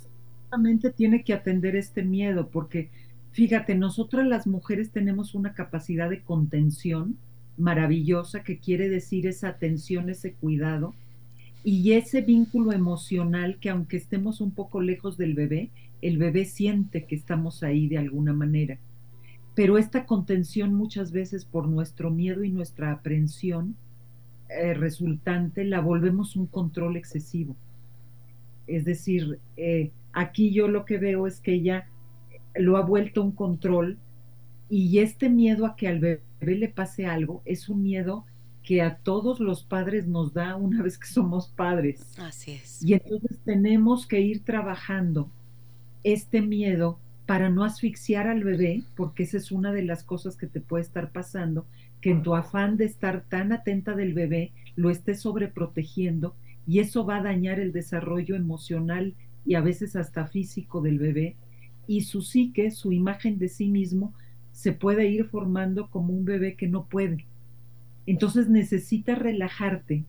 tiene 0.97 1.23
que 1.23 1.33
atender 1.33 1.77
este 1.77 2.03
miedo 2.03 2.49
porque 2.49 2.91
Fíjate, 3.33 3.75
nosotras 3.75 4.27
las 4.27 4.47
mujeres 4.47 4.91
tenemos 4.91 5.35
una 5.35 5.55
capacidad 5.55 6.11
de 6.11 6.21
contención 6.21 7.17
maravillosa 7.57 8.43
que 8.43 8.59
quiere 8.59 8.91
decir 8.91 9.27
esa 9.27 9.49
atención, 9.49 10.11
ese 10.11 10.35
cuidado 10.35 10.95
y 11.65 11.93
ese 11.93 12.21
vínculo 12.21 12.73
emocional 12.73 13.57
que 13.59 13.71
aunque 13.71 13.97
estemos 13.97 14.43
un 14.43 14.51
poco 14.51 14.83
lejos 14.83 15.17
del 15.17 15.33
bebé, 15.35 15.71
el 16.03 16.19
bebé 16.19 16.45
siente 16.45 17.07
que 17.07 17.15
estamos 17.15 17.63
ahí 17.63 17.89
de 17.89 17.99
alguna 17.99 18.35
manera. 18.35 18.79
Pero 19.55 19.79
esta 19.79 20.07
contención 20.07 20.75
muchas 20.75 21.13
veces 21.13 21.45
por 21.45 21.69
nuestro 21.69 22.11
miedo 22.11 22.43
y 22.43 22.51
nuestra 22.51 22.93
aprensión 22.93 23.77
eh, 24.49 24.75
resultante 24.75 25.65
la 25.65 25.81
volvemos 25.81 26.37
un 26.37 26.47
control 26.47 26.97
excesivo. 26.97 27.57
Es 28.67 28.85
decir, 28.85 29.39
eh, 29.57 29.91
aquí 30.13 30.53
yo 30.53 30.69
lo 30.69 30.85
que 30.85 30.99
veo 30.99 31.27
es 31.27 31.41
que 31.41 31.55
ella 31.55 31.89
lo 32.55 32.77
ha 32.77 32.83
vuelto 32.83 33.23
un 33.23 33.33
control 33.33 33.99
y 34.69 34.99
este 34.99 35.29
miedo 35.29 35.67
a 35.67 35.77
que 35.77 35.89
al 35.89 36.01
bebé 36.01 36.23
le 36.41 36.69
pase 36.69 37.07
algo 37.07 37.43
es 37.45 37.69
un 37.69 37.83
miedo 37.83 38.25
que 38.63 38.81
a 38.81 38.97
todos 38.97 39.41
los 39.41 39.65
padres 39.65 40.07
nos 40.07 40.33
da 40.33 40.57
una 40.57 40.83
vez 40.83 40.99
que 40.99 41.09
somos 41.09 41.49
padres. 41.49 42.01
Así 42.19 42.53
es. 42.53 42.83
Y 42.83 42.95
entonces 42.95 43.39
tenemos 43.45 44.07
que 44.07 44.21
ir 44.21 44.45
trabajando 44.45 45.29
este 46.05 46.41
miedo 46.43 46.99
para 47.27 47.51
no 47.51 47.65
asfixiar 47.65 48.27
al 48.27 48.45
bebé, 48.45 48.83
porque 48.97 49.23
esa 49.23 49.37
es 49.37 49.53
una 49.53 49.73
de 49.73 49.83
las 49.83 50.03
cosas 50.03 50.37
que 50.37 50.47
te 50.47 50.61
puede 50.61 50.83
estar 50.83 51.13
pasando, 51.13 51.67
que 52.01 52.11
en 52.11 52.23
tu 52.23 52.35
afán 52.35 52.77
de 52.77 52.85
estar 52.85 53.25
tan 53.29 53.53
atenta 53.53 53.95
del 53.95 54.13
bebé 54.13 54.53
lo 54.75 54.91
estés 54.91 55.21
sobreprotegiendo 55.21 56.35
y 56.67 56.81
eso 56.81 57.05
va 57.05 57.17
a 57.17 57.23
dañar 57.23 57.61
el 57.61 57.73
desarrollo 57.73 58.35
emocional 58.35 59.15
y 59.45 59.55
a 59.55 59.61
veces 59.61 59.97
hasta 59.97 60.27
físico 60.27 60.81
del 60.81 60.99
bebé 60.99 61.37
y 61.87 62.03
su 62.03 62.23
psique, 62.23 62.71
su 62.71 62.93
imagen 62.93 63.39
de 63.39 63.49
sí 63.49 63.69
mismo, 63.69 64.15
se 64.53 64.73
puede 64.73 65.09
ir 65.09 65.27
formando 65.27 65.89
como 65.91 66.13
un 66.13 66.25
bebé 66.25 66.55
que 66.55 66.69
no 66.69 66.85
puede. 66.85 67.27
Entonces 68.07 68.49
necesitas 68.49 69.19
relajarte 69.19 70.05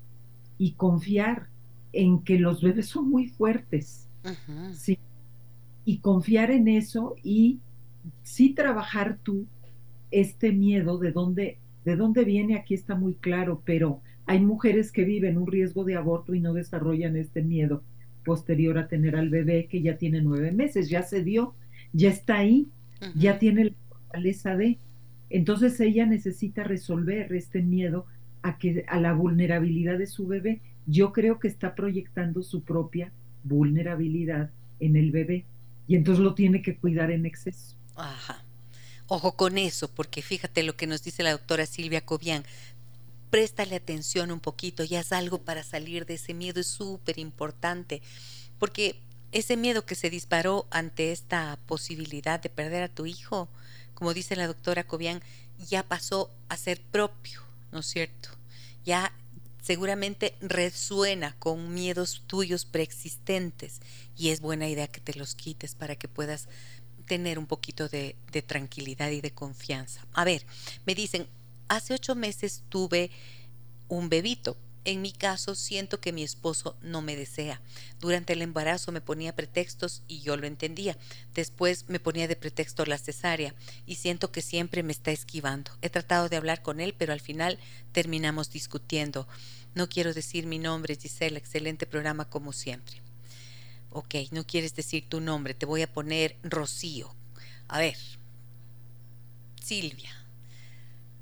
y 0.57 0.73
confiar 0.73 1.47
en 1.93 2.23
que 2.23 2.39
los 2.39 2.61
bebés 2.61 2.87
son 2.87 3.09
muy 3.09 3.27
fuertes. 3.27 4.07
¿sí? 4.73 4.97
Y 5.85 5.97
confiar 5.97 6.51
en 6.51 6.67
eso 6.67 7.15
y 7.23 7.59
sí 8.23 8.53
trabajar 8.53 9.17
tú 9.23 9.45
este 10.11 10.51
miedo 10.51 10.97
de 10.97 11.11
dónde, 11.11 11.57
de 11.85 11.95
dónde 11.95 12.23
viene, 12.23 12.55
aquí 12.55 12.73
está 12.73 12.95
muy 12.95 13.15
claro, 13.15 13.61
pero 13.65 14.01
hay 14.25 14.39
mujeres 14.39 14.91
que 14.91 15.03
viven 15.03 15.37
un 15.37 15.47
riesgo 15.47 15.83
de 15.83 15.95
aborto 15.95 16.33
y 16.33 16.39
no 16.39 16.53
desarrollan 16.53 17.17
este 17.17 17.41
miedo 17.41 17.83
posterior 18.23 18.77
a 18.77 18.87
tener 18.87 19.15
al 19.15 19.29
bebé 19.29 19.67
que 19.69 19.81
ya 19.81 19.97
tiene 19.97 20.21
nueve 20.21 20.51
meses, 20.51 20.89
ya 20.89 21.03
se 21.03 21.23
dio, 21.23 21.53
ya 21.91 22.09
está 22.09 22.37
ahí, 22.37 22.67
ya 23.15 23.37
tiene 23.37 23.65
la 23.65 23.75
fortaleza 23.89 24.55
de. 24.55 24.77
Entonces 25.29 25.79
ella 25.79 26.05
necesita 26.05 26.63
resolver 26.63 27.33
este 27.33 27.61
miedo 27.61 28.05
a 28.43 28.57
que 28.57 28.85
a 28.87 28.99
la 28.99 29.13
vulnerabilidad 29.13 29.97
de 29.97 30.07
su 30.07 30.27
bebé. 30.27 30.61
Yo 30.85 31.11
creo 31.11 31.39
que 31.39 31.47
está 31.47 31.75
proyectando 31.75 32.43
su 32.43 32.61
propia 32.61 33.11
vulnerabilidad 33.43 34.51
en 34.79 34.95
el 34.95 35.11
bebé 35.11 35.43
y 35.87 35.95
entonces 35.95 36.23
lo 36.23 36.33
tiene 36.33 36.61
que 36.61 36.77
cuidar 36.77 37.11
en 37.11 37.25
exceso. 37.25 37.75
Ajá. 37.95 38.43
Ojo 39.07 39.35
con 39.35 39.57
eso, 39.57 39.89
porque 39.89 40.21
fíjate 40.21 40.63
lo 40.63 40.75
que 40.75 40.87
nos 40.87 41.03
dice 41.03 41.23
la 41.23 41.31
doctora 41.31 41.65
Silvia 41.65 42.05
Cobian. 42.05 42.43
Préstale 43.29 43.75
atención 43.75 44.31
un 44.31 44.39
poquito 44.39 44.83
y 44.83 44.95
haz 44.95 45.11
algo 45.11 45.39
para 45.39 45.63
salir 45.63 46.05
de 46.05 46.15
ese 46.15 46.33
miedo, 46.33 46.61
es 46.61 46.67
súper 46.67 47.19
importante, 47.19 48.01
porque 48.59 49.01
ese 49.31 49.57
miedo 49.57 49.85
que 49.85 49.95
se 49.95 50.09
disparó 50.09 50.67
ante 50.69 51.11
esta 51.11 51.57
posibilidad 51.65 52.39
de 52.39 52.49
perder 52.49 52.83
a 52.83 52.89
tu 52.89 53.05
hijo, 53.05 53.49
como 53.93 54.13
dice 54.13 54.35
la 54.35 54.47
doctora 54.47 54.85
Cobian, 54.85 55.21
ya 55.67 55.83
pasó 55.83 56.31
a 56.49 56.57
ser 56.57 56.81
propio, 56.81 57.41
¿no 57.71 57.79
es 57.79 57.87
cierto? 57.87 58.29
Ya 58.85 59.11
seguramente 59.63 60.35
resuena 60.41 61.35
con 61.39 61.73
miedos 61.73 62.23
tuyos 62.27 62.65
preexistentes 62.65 63.79
y 64.17 64.29
es 64.29 64.41
buena 64.41 64.67
idea 64.67 64.87
que 64.87 64.99
te 64.99 65.17
los 65.17 65.35
quites 65.35 65.73
para 65.73 65.95
que 65.95 66.09
puedas 66.09 66.49
tener 67.07 67.39
un 67.39 67.47
poquito 67.47 67.87
de, 67.87 68.15
tranquilidad 68.45 69.09
y 69.11 69.21
de 69.21 69.31
confianza. 69.31 70.05
A 70.13 70.25
ver, 70.25 70.45
me 70.85 70.95
dicen, 70.95 71.27
hace 71.69 71.93
ocho 71.93 72.13
meses 72.13 72.63
tuve 72.67 73.09
un 73.87 74.09
bebito, 74.09 74.57
en 74.85 75.01
mi 75.01 75.13
caso, 75.13 75.55
siento 75.55 76.01
que 76.01 76.11
mi 76.11 76.23
esposo 76.23 76.75
no 76.81 77.01
me 77.01 77.15
desea. 77.15 77.61
Durante 78.01 78.33
el 78.33 78.41
embarazo 78.41 78.91
me 78.91 78.99
ponía 78.99 79.35
pretextos 79.35 80.01
y 80.07 80.19
yo 80.19 80.35
lo 80.35 80.45
entendía. 80.45 80.97
Después 81.33 81.85
me 81.87 82.01
ponía 82.01 82.27
de 82.27 82.35
pretexto 82.35 82.85
la 82.85 82.97
cesárea 82.97 83.55
y 83.85 83.95
siento 83.95 84.31
que 84.31 84.41
siempre 84.41 84.83
me 84.83 84.91
está 84.91 85.11
esquivando. 85.11 85.71
He 85.81 85.89
tratado 85.89 86.27
de 86.27 86.35
hablar 86.35 86.61
con 86.61 86.81
él, 86.81 86.93
pero 86.97 87.13
al 87.13 87.21
final 87.21 87.59
terminamos 87.93 88.51
discutiendo. 88.51 89.25
No 89.73 89.87
quiero 89.87 90.13
decir 90.13 90.47
mi 90.47 90.59
nombre, 90.59 90.97
Giselle, 90.97 91.37
excelente 91.37 91.85
programa 91.85 92.29
como 92.29 92.51
siempre. 92.51 93.01
Ok, 93.89 94.15
no 94.31 94.45
quieres 94.45 94.75
decir 94.75 95.07
tu 95.07 95.21
nombre, 95.21 95.53
te 95.53 95.65
voy 95.65 95.81
a 95.81 95.91
poner 95.91 96.35
Rocío. 96.43 97.15
A 97.69 97.79
ver, 97.79 97.97
Silvia. 99.63 100.11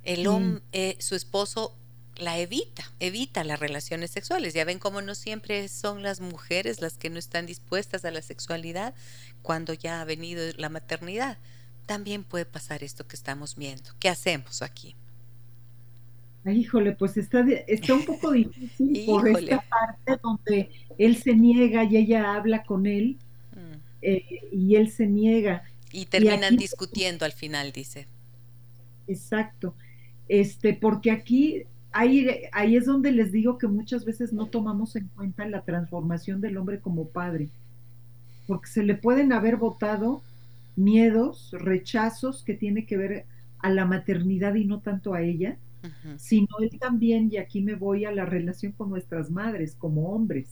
El 0.03 0.25
hombre, 0.25 0.63
eh, 0.71 0.97
su 0.99 1.13
esposo 1.13 1.77
la 2.21 2.37
evita, 2.39 2.83
evita 2.99 3.43
las 3.43 3.59
relaciones 3.59 4.11
sexuales. 4.11 4.53
Ya 4.53 4.65
ven 4.65 4.79
cómo 4.79 5.01
no 5.01 5.15
siempre 5.15 5.67
son 5.67 6.03
las 6.03 6.21
mujeres 6.21 6.81
las 6.81 6.97
que 6.97 7.09
no 7.09 7.19
están 7.19 7.45
dispuestas 7.45 8.05
a 8.05 8.11
la 8.11 8.21
sexualidad 8.21 8.93
cuando 9.41 9.73
ya 9.73 10.01
ha 10.01 10.05
venido 10.05 10.43
la 10.57 10.69
maternidad. 10.69 11.37
También 11.85 12.23
puede 12.23 12.45
pasar 12.45 12.83
esto 12.83 13.07
que 13.07 13.15
estamos 13.15 13.55
viendo. 13.55 13.91
¿Qué 13.99 14.09
hacemos 14.09 14.61
aquí? 14.61 14.95
híjole, 16.45 16.93
pues 16.93 17.17
está, 17.17 17.45
está 17.67 17.93
un 17.93 18.05
poco 18.05 18.31
difícil 18.31 19.03
por 19.05 19.27
esta 19.27 19.61
parte 19.61 20.19
donde 20.23 20.71
él 20.97 21.15
se 21.17 21.35
niega 21.35 21.83
y 21.83 21.97
ella 21.97 22.33
habla 22.33 22.63
con 22.63 22.87
él 22.87 23.17
mm. 23.51 23.77
eh, 24.01 24.23
y 24.51 24.75
él 24.75 24.89
se 24.89 25.05
niega. 25.05 25.63
Y 25.91 26.05
terminan 26.05 26.55
discutiendo 26.55 27.25
al 27.25 27.33
final, 27.33 27.71
dice. 27.71 28.07
Exacto. 29.07 29.75
Este, 30.27 30.73
porque 30.73 31.11
aquí 31.11 31.65
ahí, 31.91 32.27
ahí 32.51 32.75
es 32.75 32.85
donde 32.85 33.11
les 33.11 33.31
digo 33.31 33.57
que 33.57 33.67
muchas 33.67 34.05
veces 34.05 34.33
no 34.33 34.47
tomamos 34.47 34.95
en 34.95 35.07
cuenta 35.09 35.45
la 35.47 35.61
transformación 35.61 36.41
del 36.41 36.57
hombre 36.57 36.79
como 36.79 37.07
padre, 37.07 37.49
porque 38.47 38.67
se 38.67 38.83
le 38.83 38.95
pueden 38.95 39.33
haber 39.33 39.57
votado 39.57 40.21
miedos, 40.75 41.51
rechazos 41.51 42.43
que 42.43 42.53
tiene 42.53 42.85
que 42.85 42.97
ver 42.97 43.25
a 43.59 43.69
la 43.69 43.85
maternidad 43.85 44.55
y 44.55 44.65
no 44.65 44.79
tanto 44.79 45.13
a 45.13 45.21
ella, 45.21 45.57
sino 46.17 46.47
él 46.59 46.77
también, 46.79 47.29
y 47.31 47.37
aquí 47.37 47.61
me 47.61 47.75
voy 47.75 48.05
a 48.05 48.11
la 48.11 48.25
relación 48.25 48.71
con 48.71 48.89
nuestras 48.89 49.31
madres 49.31 49.75
como 49.75 50.09
hombres. 50.09 50.49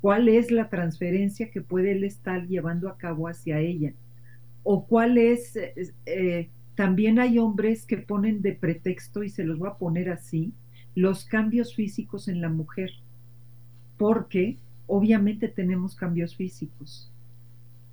¿Cuál 0.00 0.28
es 0.28 0.50
la 0.50 0.68
transferencia 0.68 1.50
que 1.50 1.60
puede 1.60 1.92
él 1.92 2.04
estar 2.04 2.46
llevando 2.46 2.88
a 2.88 2.96
cabo 2.96 3.28
hacia 3.28 3.60
ella? 3.60 3.92
¿O 4.62 4.84
cuál 4.84 5.18
es 5.18 5.56
eh, 5.56 6.48
también 6.78 7.18
hay 7.18 7.40
hombres 7.40 7.84
que 7.86 7.96
ponen 7.98 8.40
de 8.40 8.52
pretexto, 8.52 9.24
y 9.24 9.30
se 9.30 9.42
los 9.42 9.58
voy 9.58 9.68
a 9.68 9.78
poner 9.78 10.10
así, 10.10 10.52
los 10.94 11.24
cambios 11.24 11.74
físicos 11.74 12.28
en 12.28 12.40
la 12.40 12.50
mujer, 12.50 12.92
porque 13.96 14.58
obviamente 14.86 15.48
tenemos 15.48 15.96
cambios 15.96 16.36
físicos. 16.36 17.10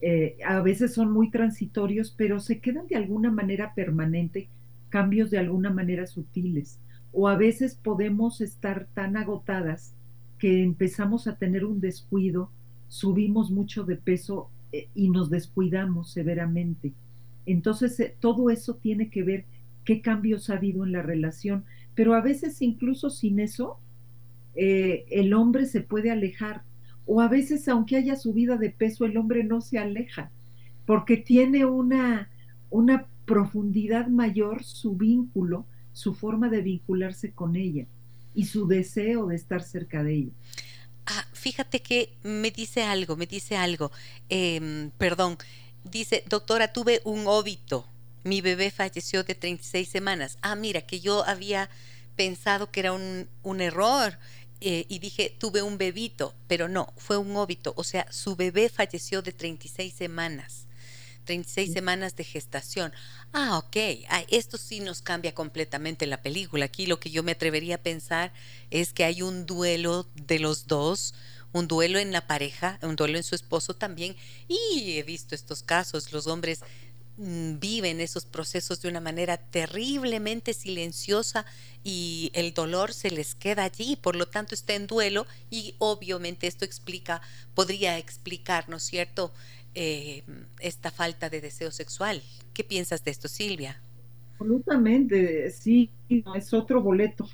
eh, 0.02 0.38
a 0.46 0.62
veces 0.62 0.94
son 0.94 1.12
muy 1.12 1.32
transitorios, 1.32 2.14
pero 2.16 2.40
se 2.40 2.60
quedan 2.60 2.86
de 2.86 2.96
alguna 2.96 3.32
manera 3.32 3.74
permanente, 3.74 4.50
cambios 4.90 5.32
de 5.32 5.40
alguna 5.40 5.72
manera 5.72 6.06
sutiles. 6.06 6.78
O 7.12 7.28
a 7.28 7.36
veces 7.38 7.74
podemos 7.76 8.40
estar 8.40 8.88
tan 8.94 9.18
agotadas 9.18 9.96
que 10.38 10.62
empezamos 10.64 11.28
a 11.28 11.38
tener 11.38 11.66
un 11.66 11.80
descuido, 11.82 12.52
subimos 12.88 13.50
mucho 13.50 13.84
de 13.84 13.96
peso 13.96 14.52
eh, 14.72 14.90
y 14.94 15.10
nos 15.10 15.32
descuidamos 15.32 16.12
severamente. 16.12 16.94
Entonces, 17.46 18.00
eh, 18.00 18.16
todo 18.20 18.50
eso 18.50 18.76
tiene 18.76 19.10
que 19.10 19.24
ver 19.24 19.46
qué 19.84 20.02
cambios 20.02 20.50
ha 20.50 20.56
habido 20.56 20.86
en 20.86 20.92
la 20.92 21.02
relación, 21.02 21.66
pero 21.94 22.16
a 22.16 22.22
veces 22.22 22.62
incluso 22.62 23.10
sin 23.10 23.40
eso, 23.40 23.80
el 24.58 25.34
hombre 25.34 25.66
se 25.66 25.82
puede 25.82 26.12
alejar 26.12 26.64
o 27.06 27.22
a 27.22 27.28
veces 27.28 27.68
aunque 27.68 27.98
haya 27.98 28.16
subida 28.16 28.58
de 28.58 28.70
peso, 28.72 29.06
el 29.06 29.18
hombre 29.18 29.44
no 29.44 29.62
se 29.62 29.78
aleja, 29.78 30.32
porque 30.86 31.18
tiene 31.18 31.66
una, 31.66 32.30
una 32.70 33.08
profundidad 33.26 34.08
mayor 34.08 34.64
su 34.64 34.96
vínculo, 34.96 35.66
su 35.94 36.14
forma 36.14 36.50
de 36.50 36.62
vincularse 36.62 37.32
con 37.32 37.56
ella 37.56 37.86
y 38.34 38.46
su 38.46 38.68
deseo 38.68 39.28
de 39.28 39.36
estar 39.36 39.64
cerca 39.64 40.04
de 40.04 40.16
ella. 40.16 40.32
Ah, 41.06 41.26
fíjate 41.34 41.82
que 41.82 42.18
me 42.24 42.50
dice 42.50 42.82
algo, 42.82 43.16
me 43.16 43.28
dice 43.28 43.56
algo. 43.56 43.92
Em, 44.28 44.90
perdón, 44.98 45.38
dice, 45.86 46.24
doctora, 46.28 46.74
tuve 46.74 47.02
un 47.04 47.28
óbito. 47.28 47.88
Mi 48.24 48.42
bebé 48.42 48.72
falleció 48.72 49.24
de 49.24 49.36
36 49.36 49.88
semanas. 49.88 50.38
Ah, 50.42 50.56
mira, 50.56 50.82
que 50.82 51.00
yo 51.00 51.24
había 51.26 51.70
pensado 52.16 52.72
que 52.72 52.82
era 52.82 52.92
un, 52.94 53.30
un 53.44 53.62
error. 53.62 54.18
Eh, 54.62 54.86
y 54.90 55.00
dije, 55.00 55.36
tuve 55.38 55.62
un 55.62 55.78
bebito, 55.78 56.34
pero 56.48 56.68
no, 56.68 56.94
fue 56.98 57.18
un 57.18 57.36
óbito, 57.36 57.74
o 57.76 57.84
sea, 57.84 58.08
su 58.12 58.36
bebé 58.36 58.70
falleció 58.70 59.22
de 59.22 59.34
36 59.34 59.94
semanas. 59.94 60.66
36 61.26 61.74
semanas 61.74 62.16
de 62.16 62.24
gestación. 62.24 62.94
Ah, 63.34 63.58
ok. 63.58 63.78
Ah, 64.10 64.24
esto 64.30 64.58
sí 64.58 64.80
nos 64.80 65.02
cambia 65.02 65.34
completamente 65.34 66.06
la 66.06 66.22
película. 66.22 66.66
Aquí 66.66 66.86
lo 66.86 67.00
que 67.00 67.10
yo 67.10 67.24
me 67.24 67.34
atrevería 67.34 67.76
a 67.76 67.80
pensar 67.80 68.32
es 68.70 68.94
que 68.94 69.04
hay 69.04 69.22
un 69.22 69.46
duelo 69.46 70.08
de 70.16 70.40
los 70.40 70.68
dos, 70.68 71.14
un 71.56 71.68
duelo 71.68 72.00
en 72.00 72.12
la 72.12 72.28
pareja, 72.28 72.80
un 72.82 72.96
duelo 72.96 73.18
en 73.18 73.24
su 73.24 73.36
esposo 73.36 73.76
también. 73.76 74.16
Y 74.48 74.98
he 74.98 75.04
visto 75.04 75.36
estos 75.36 75.64
casos, 75.64 76.12
los 76.12 76.28
hombres 76.28 76.62
Mm, 77.18 77.60
viven 77.60 78.02
esos 78.02 78.26
procesos 78.26 78.82
de 78.82 78.90
una 78.90 79.00
manera 79.00 79.38
terriblemente 79.38 80.54
silenciosa 80.54 81.46
y 81.82 82.30
el 82.34 82.54
dolor 82.54 82.94
se 82.94 83.10
les 83.10 83.36
queda 83.36 83.64
allí, 83.64 83.96
por 83.96 84.18
lo 84.18 84.28
tanto 84.28 84.54
está 84.54 84.74
en 84.74 84.86
duelo 84.86 85.26
y 85.50 85.76
obviamente 85.78 86.48
esto 86.48 86.66
explica, 86.66 87.22
podría 87.54 87.98
explicar, 87.98 88.68
¿no 88.68 88.78
es 88.78 88.84
cierto?, 88.84 89.34
eh, 89.76 90.24
esta 90.60 90.92
falta 90.92 91.30
de 91.30 91.42
deseo 91.42 91.72
sexual. 91.72 92.22
¿Qué 92.54 92.64
piensas 92.66 93.04
de 93.06 93.12
esto, 93.12 93.30
Silvia? 93.30 93.82
Absolutamente, 94.38 95.50
sí, 95.52 95.90
es 96.10 96.54
otro 96.54 96.82
boleto. 96.82 97.28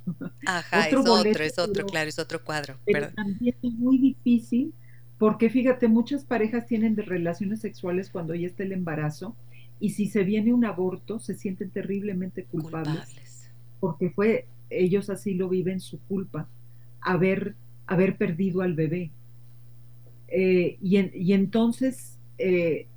Ajá, 0.45 0.87
es 0.87 0.93
otro, 0.95 1.43
es 1.43 1.59
otro, 1.59 1.85
claro, 1.85 2.09
es 2.09 2.19
otro 2.19 2.43
cuadro. 2.43 2.77
Pero 2.85 3.09
también 3.09 3.55
es 3.61 3.73
muy 3.73 3.97
difícil 3.97 4.73
porque 5.21 5.51
fíjate, 5.51 5.87
muchas 5.87 6.25
parejas 6.25 6.65
tienen 6.65 6.95
de 6.95 7.03
relaciones 7.03 7.59
sexuales 7.59 8.09
cuando 8.09 8.33
ya 8.33 8.47
está 8.47 8.63
el 8.63 8.71
embarazo 8.71 9.35
y 9.79 9.91
si 9.91 10.07
se 10.07 10.23
viene 10.23 10.51
un 10.51 10.65
aborto 10.65 11.19
se 11.19 11.35
sienten 11.35 11.69
terriblemente 11.69 12.43
culpables, 12.45 13.51
porque 13.79 14.09
fue 14.09 14.47
ellos 14.71 15.11
así 15.11 15.35
lo 15.35 15.47
viven 15.47 15.79
su 15.79 15.99
culpa 15.99 16.47
haber 17.01 17.53
haber 17.85 18.15
perdido 18.15 18.63
al 18.63 18.73
bebé 18.73 19.11
eh, 20.27 20.79
y, 20.81 21.33
entonces 21.33 22.17
eh, 22.39 22.87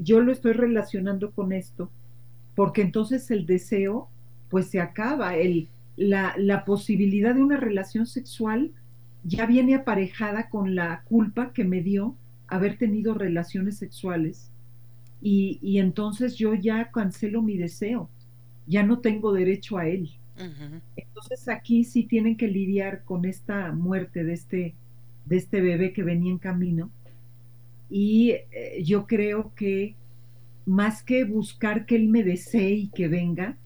yo 0.00 0.20
lo 0.20 0.32
estoy 0.32 0.54
relacionando 0.54 1.30
con 1.30 1.52
esto 1.52 1.90
porque 2.58 2.82
entonces 2.82 3.30
el 3.30 3.46
deseo 3.46 4.08
pues 4.48 4.66
se 4.66 4.80
acaba 4.80 5.36
el 5.36 5.68
la, 5.96 6.34
la 6.36 6.64
posibilidad 6.64 7.32
de 7.32 7.40
una 7.40 7.56
relación 7.56 8.04
sexual 8.04 8.72
ya 9.22 9.46
viene 9.46 9.76
aparejada 9.76 10.48
con 10.48 10.74
la 10.74 11.02
culpa 11.04 11.52
que 11.52 11.62
me 11.62 11.82
dio 11.82 12.16
haber 12.48 12.76
tenido 12.76 13.14
relaciones 13.14 13.76
sexuales 13.76 14.50
y, 15.22 15.78
entonces 15.78 16.34
yo 16.34 16.54
ya 16.54 16.90
cancelo 16.90 17.42
mi 17.42 17.56
deseo, 17.56 18.08
ya 18.66 18.82
no 18.82 18.98
tengo 18.98 19.32
derecho 19.32 19.78
a 19.78 19.86
él. 19.86 20.10
Entonces 20.96 21.48
aquí 21.48 21.84
sí 21.84 22.04
tienen 22.04 22.36
que 22.36 22.48
lidiar 22.48 23.04
con 23.04 23.24
esta 23.24 23.70
muerte 23.72 24.24
de 24.24 24.32
este, 24.32 24.74
de 25.26 25.36
este 25.36 25.60
bebé 25.60 25.92
que 25.92 26.02
venía 26.02 26.32
en 26.32 26.38
camino. 26.38 26.90
Y 27.88 28.30
eh, 28.30 28.82
yo 28.84 29.06
creo 29.06 29.52
que 29.54 29.96
más 30.68 31.02
que 31.02 31.24
buscar 31.24 31.86
que 31.86 31.96
él 31.96 32.08
me 32.08 32.22
desee 32.22 32.72
y 32.72 32.88
que 32.88 33.08
venga, 33.08 33.56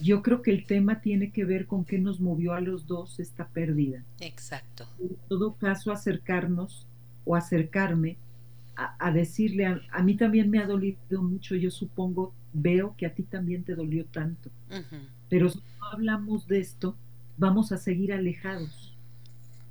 yo 0.00 0.22
creo 0.22 0.40
que 0.40 0.52
el 0.52 0.66
tema 0.66 1.00
tiene 1.00 1.32
que 1.32 1.44
ver 1.44 1.66
con 1.66 1.84
qué 1.84 1.98
nos 1.98 2.20
movió 2.20 2.52
a 2.52 2.60
los 2.60 2.86
dos 2.86 3.18
esta 3.18 3.48
pérdida. 3.48 4.04
Exacto. 4.20 4.86
En 5.00 5.16
todo 5.28 5.54
caso, 5.54 5.90
acercarnos 5.90 6.86
o 7.24 7.34
acercarme 7.34 8.16
a, 8.76 9.10
decirle, 9.10 9.66
a, 9.66 10.02
mí 10.04 10.14
también 10.14 10.48
me 10.48 10.60
ha 10.60 10.66
dolido 10.66 11.20
mucho, 11.20 11.56
yo 11.56 11.68
supongo, 11.72 12.32
veo 12.52 12.94
que 12.96 13.06
a 13.06 13.12
ti 13.12 13.24
también 13.24 13.64
te 13.64 13.74
dolió 13.74 14.04
tanto. 14.04 14.50
Pero 15.28 15.50
si 15.50 15.58
no 15.58 15.86
hablamos 15.90 16.46
de 16.46 16.60
esto, 16.60 16.94
vamos 17.36 17.72
a 17.72 17.78
seguir 17.78 18.12
alejados. 18.12 18.94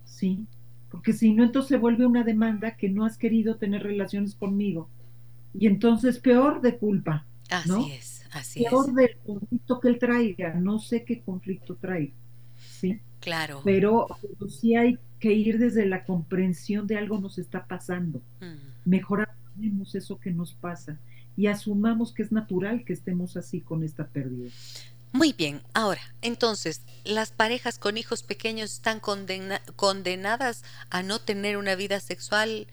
¿Sí? 0.04 0.46
Porque 0.92 1.14
si 1.14 1.34
no, 1.34 1.46
entonces 1.46 1.70
se 1.70 1.78
vuelve 1.78 2.06
una 2.06 2.26
demanda 2.26 2.76
que 2.76 2.90
no 2.90 3.06
has 3.06 3.18
querido 3.18 3.56
tener 3.56 3.84
relaciones 3.84 4.36
conmigo. 4.36 4.90
Y 5.60 5.68
entonces 5.68 6.20
peor 6.20 6.62
de 6.62 6.78
culpa. 6.78 7.26
Así 7.50 7.92
es, 7.92 8.26
así 8.32 8.64
peor 8.64 8.94
del 8.94 9.18
conflicto 9.26 9.80
que 9.80 9.88
él 9.88 10.00
traiga. 10.00 10.54
No 10.54 10.80
sé 10.80 11.04
qué 11.04 11.22
conflicto 11.22 11.76
trae. 11.76 12.14
¿Sí? 12.80 13.00
Claro. 13.20 13.62
Pero, 13.64 14.08
sí 14.50 14.76
hay 14.76 14.98
que 15.20 15.34
ir 15.34 15.58
desde 15.58 15.86
la 15.86 16.04
comprensión 16.06 16.86
de 16.88 16.98
algo 16.98 17.20
nos 17.20 17.38
está 17.40 17.66
pasando. 17.66 18.22
Mejoramos 18.86 19.96
eso 19.96 20.20
que 20.20 20.32
nos 20.32 20.54
pasa 20.54 21.00
y 21.36 21.48
asumamos 21.48 22.14
que 22.14 22.24
es 22.24 22.32
natural 22.32 22.84
que 22.84 22.94
estemos 22.94 23.38
así 23.38 23.62
con 23.62 23.84
esta 23.84 24.08
pérdida. 24.08 24.50
Muy 25.14 25.34
bien, 25.34 25.62
ahora, 25.74 26.02
entonces, 26.22 26.82
¿las 27.06 27.32
parejas 27.32 27.80
con 27.80 27.98
hijos 27.98 28.24
pequeños 28.24 28.74
están 28.74 29.00
condenadas 29.00 30.64
a 30.90 31.02
no 31.02 31.20
tener 31.20 31.58
una 31.58 31.76
vida 31.76 32.00
sexual 32.00 32.68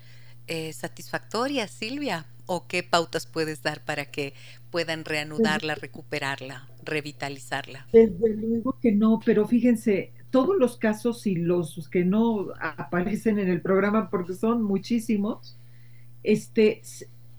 eh, 0.47 0.73
satisfactoria, 0.73 1.69
Silvia? 1.69 2.27
¿O 2.47 2.67
qué 2.67 2.83
pautas 2.83 3.27
puedes 3.27 3.63
dar 3.63 3.85
para 3.85 4.07
que 4.07 4.35
puedan 4.71 5.05
reanudarla, 5.05 5.75
recuperarla, 5.75 6.69
revitalizarla? 6.85 7.87
Desde 7.93 8.35
luego 8.35 8.79
que 8.81 8.93
no, 8.93 9.21
pero 9.25 9.47
fíjense, 9.47 10.13
todos 10.31 10.57
los 10.59 10.77
casos 10.77 11.27
y 11.27 11.37
los 11.37 11.89
que 11.89 12.05
no 12.05 12.49
aparecen 12.61 13.39
en 13.39 13.49
el 13.49 13.61
programa, 13.61 14.11
porque 14.11 14.35
son 14.35 14.63
muchísimos, 14.63 15.57
este, 16.23 16.83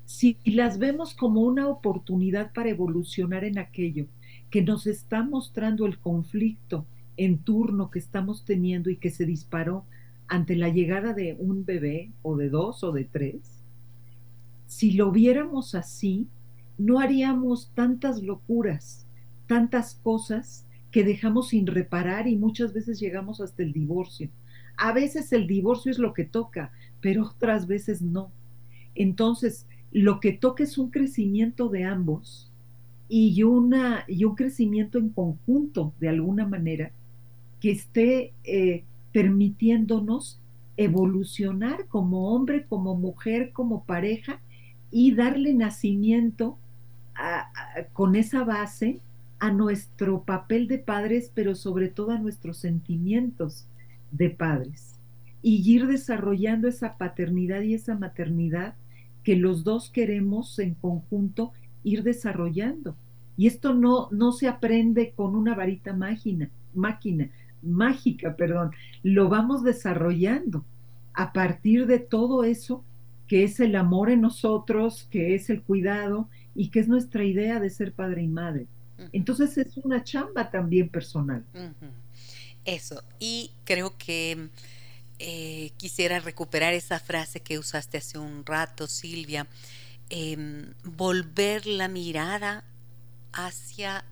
si 0.05 0.37
las 0.45 0.79
vemos 0.79 1.13
como 1.13 1.41
una 1.41 1.67
oportunidad 1.67 2.53
para 2.53 2.69
evolucionar 2.69 3.43
en 3.43 3.57
aquello 3.57 4.07
que 4.49 4.61
nos 4.61 4.87
está 4.87 5.23
mostrando 5.23 5.85
el 5.85 5.99
conflicto 5.99 6.85
en 7.17 7.39
turno 7.39 7.89
que 7.89 7.99
estamos 7.99 8.45
teniendo 8.45 8.89
y 8.89 8.97
que 8.97 9.09
se 9.09 9.25
disparó 9.25 9.85
ante 10.27 10.55
la 10.55 10.69
llegada 10.69 11.13
de 11.13 11.35
un 11.37 11.65
bebé 11.65 12.11
o 12.21 12.35
de 12.37 12.49
dos 12.49 12.83
o 12.83 12.91
de 12.91 13.05
tres, 13.05 13.54
si 14.67 14.91
lo 14.91 15.11
viéramos 15.11 15.75
así, 15.75 16.27
no 16.77 16.99
haríamos 16.99 17.71
tantas 17.73 18.21
locuras, 18.21 19.05
tantas 19.47 19.95
cosas 19.95 20.65
que 20.91 21.03
dejamos 21.03 21.49
sin 21.49 21.67
reparar 21.67 22.27
y 22.27 22.35
muchas 22.35 22.73
veces 22.73 22.99
llegamos 22.99 23.41
hasta 23.41 23.63
el 23.63 23.73
divorcio. 23.73 24.29
A 24.77 24.91
veces 24.91 25.31
el 25.33 25.47
divorcio 25.47 25.91
es 25.91 25.99
lo 25.99 26.13
que 26.13 26.25
toca, 26.25 26.71
pero 27.01 27.23
otras 27.23 27.67
veces 27.67 28.01
no. 28.01 28.31
Entonces, 28.93 29.67
lo 29.91 30.19
que 30.19 30.33
toca 30.33 30.63
es 30.63 30.77
un 30.77 30.89
crecimiento 30.89 31.69
de 31.69 31.83
ambos 31.83 32.51
y, 33.07 33.43
una, 33.43 34.03
y 34.07 34.25
un 34.25 34.35
crecimiento 34.35 34.97
en 34.97 35.09
conjunto, 35.09 35.93
de 35.99 36.09
alguna 36.09 36.47
manera, 36.47 36.91
que 37.61 37.71
esté 37.71 38.33
eh, 38.43 38.83
permitiéndonos 39.13 40.39
evolucionar 40.77 41.87
como 41.87 42.33
hombre, 42.33 42.65
como 42.65 42.95
mujer, 42.95 43.51
como 43.53 43.83
pareja 43.85 44.41
y 44.95 45.13
darle 45.13 45.53
nacimiento 45.53 46.57
con 47.91 48.15
esa 48.15 48.45
base 48.45 49.01
a 49.39 49.51
nuestro 49.51 50.23
papel 50.23 50.69
de 50.69 50.77
padres, 50.77 51.33
pero 51.35 51.53
sobre 51.53 51.89
todo 51.89 52.11
a 52.11 52.17
nuestros 52.17 52.55
sentimientos 52.59 53.65
de 54.11 54.29
padres. 54.29 54.97
Y 55.41 55.69
ir 55.69 55.87
desarrollando 55.87 56.69
esa 56.69 56.97
paternidad 56.97 57.59
y 57.63 57.73
esa 57.73 57.95
maternidad 57.95 58.75
que 59.25 59.35
los 59.35 59.65
dos 59.65 59.89
queremos 59.89 60.57
en 60.59 60.75
conjunto 60.75 61.51
ir 61.83 62.01
desarrollando. 62.01 62.95
Y 63.35 63.47
esto 63.47 63.73
no, 63.73 64.07
no 64.11 64.31
se 64.31 64.47
aprende 64.47 65.11
con 65.13 65.35
una 65.35 65.55
varita 65.55 65.91
máquina, 65.91 66.49
máquina, 66.73 67.29
mágica, 67.61 68.37
perdón, 68.37 68.71
lo 69.03 69.27
vamos 69.27 69.61
desarrollando 69.61 70.63
a 71.13 71.33
partir 71.33 71.85
de 71.85 71.99
todo 71.99 72.45
eso 72.45 72.81
que 73.27 73.43
es 73.43 73.59
el 73.59 73.75
amor 73.75 74.09
en 74.09 74.21
nosotros, 74.21 75.07
que 75.09 75.35
es 75.35 75.49
el 75.49 75.61
cuidado 75.63 76.29
y 76.53 76.69
que 76.69 76.79
es 76.79 76.87
nuestra 76.87 77.23
idea 77.23 77.59
de 77.59 77.69
ser 77.69 77.93
padre 77.93 78.23
y 78.23 78.27
madre. 78.27 78.67
Entonces 79.11 79.57
es 79.57 79.77
una 79.77 80.03
chamba 80.03 80.49
también 80.51 80.89
personal. 80.89 81.43
Eso, 82.63 83.03
y 83.19 83.51
creo 83.65 83.97
que 83.97 84.49
eh, 85.19 85.71
quisiera 85.77 86.19
recuperar 86.19 86.73
esa 86.73 86.99
frase 86.99 87.39
que 87.39 87.59
usaste 87.59 87.97
hace 87.97 88.17
un 88.17 88.45
rato, 88.45 88.87
Silvia, 88.87 89.47
em, 90.09 90.73
volver 90.83 91.67
la 91.67 91.87
mirada 91.87 92.63
hacia 93.33 94.05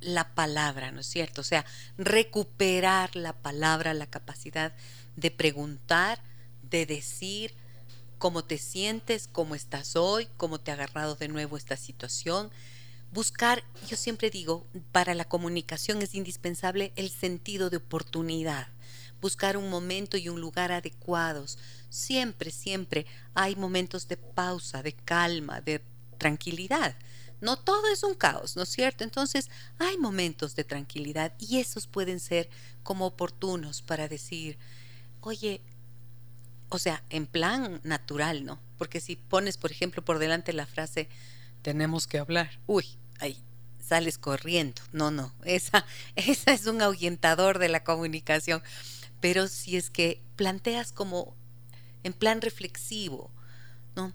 la 0.00 0.34
palabra, 0.34 0.90
¿no 0.90 1.00
es 1.00 1.06
cierto? 1.06 1.40
O 1.40 1.44
sea, 1.44 1.64
recuperar 1.96 3.14
la 3.14 3.32
palabra, 3.32 3.94
la 3.94 4.06
capacidad 4.06 4.72
de 5.16 5.30
preguntar, 5.30 6.20
de 6.68 6.86
decir 6.86 7.54
cómo 8.22 8.44
te 8.44 8.56
sientes, 8.56 9.28
cómo 9.32 9.56
estás 9.56 9.96
hoy, 9.96 10.28
cómo 10.36 10.60
te 10.60 10.70
ha 10.70 10.74
agarrado 10.74 11.16
de 11.16 11.26
nuevo 11.26 11.56
esta 11.56 11.76
situación. 11.76 12.52
Buscar, 13.10 13.64
yo 13.88 13.96
siempre 13.96 14.30
digo, 14.30 14.64
para 14.92 15.14
la 15.14 15.24
comunicación 15.24 16.00
es 16.02 16.14
indispensable 16.14 16.92
el 16.94 17.10
sentido 17.10 17.68
de 17.68 17.78
oportunidad. 17.78 18.68
Buscar 19.20 19.56
un 19.56 19.68
momento 19.68 20.16
y 20.16 20.28
un 20.28 20.40
lugar 20.40 20.70
adecuados. 20.70 21.58
Siempre, 21.88 22.52
siempre 22.52 23.06
hay 23.34 23.56
momentos 23.56 24.06
de 24.06 24.18
pausa, 24.18 24.84
de 24.84 24.92
calma, 24.92 25.60
de 25.60 25.82
tranquilidad. 26.16 26.94
No 27.40 27.58
todo 27.58 27.88
es 27.88 28.04
un 28.04 28.14
caos, 28.14 28.54
¿no 28.54 28.62
es 28.62 28.68
cierto? 28.68 29.02
Entonces 29.02 29.50
hay 29.80 29.98
momentos 29.98 30.54
de 30.54 30.62
tranquilidad 30.62 31.32
y 31.40 31.58
esos 31.58 31.88
pueden 31.88 32.20
ser 32.20 32.48
como 32.84 33.06
oportunos 33.06 33.82
para 33.82 34.06
decir, 34.06 34.58
oye, 35.22 35.60
o 36.72 36.78
sea, 36.78 37.02
en 37.10 37.26
plan 37.26 37.82
natural, 37.84 38.46
¿no? 38.46 38.58
Porque 38.78 39.00
si 39.00 39.16
pones, 39.16 39.58
por 39.58 39.70
ejemplo, 39.70 40.02
por 40.02 40.18
delante 40.18 40.54
la 40.54 40.64
frase, 40.64 41.06
tenemos 41.60 42.06
que 42.06 42.18
hablar, 42.18 42.58
uy, 42.66 42.86
ahí 43.20 43.36
sales 43.86 44.16
corriendo. 44.16 44.80
No, 44.90 45.10
no, 45.10 45.34
esa, 45.44 45.84
esa 46.16 46.52
es 46.52 46.64
un 46.64 46.80
ahuyentador 46.80 47.58
de 47.58 47.68
la 47.68 47.84
comunicación. 47.84 48.62
Pero 49.20 49.48
si 49.48 49.76
es 49.76 49.90
que 49.90 50.22
planteas 50.36 50.92
como 50.92 51.34
en 52.04 52.14
plan 52.14 52.40
reflexivo, 52.40 53.30
¿no? 53.94 54.14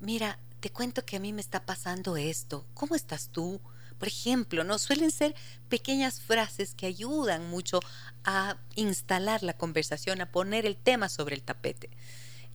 Mira, 0.00 0.40
te 0.58 0.70
cuento 0.70 1.04
que 1.04 1.16
a 1.16 1.20
mí 1.20 1.32
me 1.32 1.40
está 1.40 1.64
pasando 1.64 2.16
esto, 2.16 2.66
¿cómo 2.74 2.96
estás 2.96 3.28
tú? 3.28 3.60
Por 4.02 4.08
ejemplo, 4.08 4.64
¿no? 4.64 4.78
Suelen 4.78 5.12
ser 5.12 5.32
pequeñas 5.68 6.20
frases 6.20 6.74
que 6.74 6.86
ayudan 6.86 7.48
mucho 7.48 7.78
a 8.24 8.56
instalar 8.74 9.44
la 9.44 9.52
conversación, 9.52 10.20
a 10.20 10.26
poner 10.26 10.66
el 10.66 10.74
tema 10.74 11.08
sobre 11.08 11.36
el 11.36 11.42
tapete. 11.42 11.88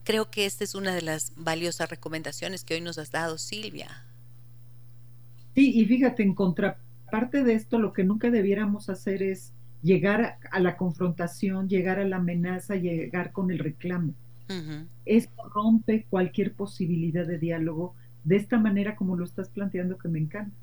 Creo 0.04 0.30
que 0.30 0.44
esta 0.44 0.62
es 0.62 0.74
una 0.74 0.94
de 0.94 1.00
las 1.00 1.32
valiosas 1.36 1.88
recomendaciones 1.88 2.64
que 2.64 2.74
hoy 2.74 2.82
nos 2.82 2.98
has 2.98 3.12
dado, 3.12 3.38
Silvia. 3.38 4.04
Sí, 5.54 5.72
y 5.74 5.86
fíjate, 5.86 6.22
en 6.22 6.34
contraparte 6.34 7.42
de 7.42 7.54
esto, 7.54 7.78
lo 7.78 7.94
que 7.94 8.04
nunca 8.04 8.30
debiéramos 8.30 8.90
hacer 8.90 9.22
es 9.22 9.54
llegar 9.82 10.36
a 10.50 10.60
la 10.60 10.76
confrontación, 10.76 11.66
llegar 11.66 11.98
a 11.98 12.04
la 12.04 12.16
amenaza, 12.16 12.76
llegar 12.76 13.32
con 13.32 13.50
el 13.50 13.58
reclamo. 13.60 14.12
Esto 15.06 15.48
rompe 15.48 16.04
cualquier 16.10 16.52
posibilidad 16.52 17.26
de 17.26 17.38
diálogo 17.38 17.94
de 18.24 18.36
esta 18.36 18.58
manera 18.58 18.96
como 18.96 19.16
lo 19.16 19.24
estás 19.24 19.48
planteando 19.48 19.96
que 19.96 20.08
me 20.08 20.18
encanta. 20.18 20.54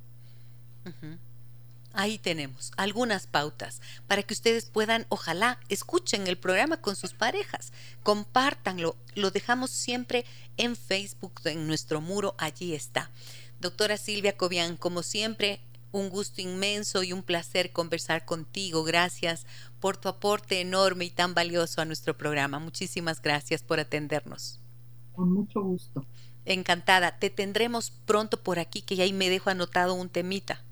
Ahí 1.97 2.17
tenemos 2.17 2.73
algunas 2.75 3.25
pautas 3.25 3.79
para 4.05 4.21
que 4.21 4.33
ustedes 4.33 4.65
puedan, 4.65 5.05
ojalá, 5.07 5.61
escuchen 5.69 6.27
el 6.27 6.37
programa 6.37 6.81
con 6.81 6.97
sus 6.97 7.13
parejas, 7.13 7.71
compártanlo, 8.03 8.97
lo 9.13 9.31
dejamos 9.31 9.71
siempre 9.71 10.25
en 10.57 10.75
Facebook, 10.75 11.39
en 11.45 11.67
nuestro 11.67 12.01
muro, 12.01 12.35
allí 12.37 12.73
está. 12.73 13.11
Doctora 13.61 13.95
Silvia 13.95 14.35
Cobian, 14.35 14.75
como 14.75 15.03
siempre, 15.03 15.61
un 15.93 16.09
gusto 16.09 16.41
inmenso 16.41 17.01
y 17.01 17.13
un 17.13 17.23
placer 17.23 17.71
conversar 17.71 18.25
contigo. 18.25 18.83
Gracias 18.83 19.45
por 19.79 19.95
tu 19.95 20.09
aporte 20.09 20.59
enorme 20.59 21.05
y 21.05 21.09
tan 21.09 21.33
valioso 21.33 21.79
a 21.79 21.85
nuestro 21.85 22.17
programa. 22.17 22.59
Muchísimas 22.59 23.21
gracias 23.21 23.63
por 23.63 23.79
atendernos. 23.79 24.59
Con 25.13 25.31
mucho 25.31 25.61
gusto. 25.61 26.05
Encantada. 26.43 27.17
Te 27.17 27.29
tendremos 27.29 27.91
pronto 28.05 28.43
por 28.43 28.59
aquí, 28.59 28.81
que 28.81 28.97
ya 28.97 29.05
ahí 29.05 29.13
me 29.13 29.29
dejo 29.29 29.49
anotado 29.49 29.93
un 29.93 30.09
temita 30.09 30.65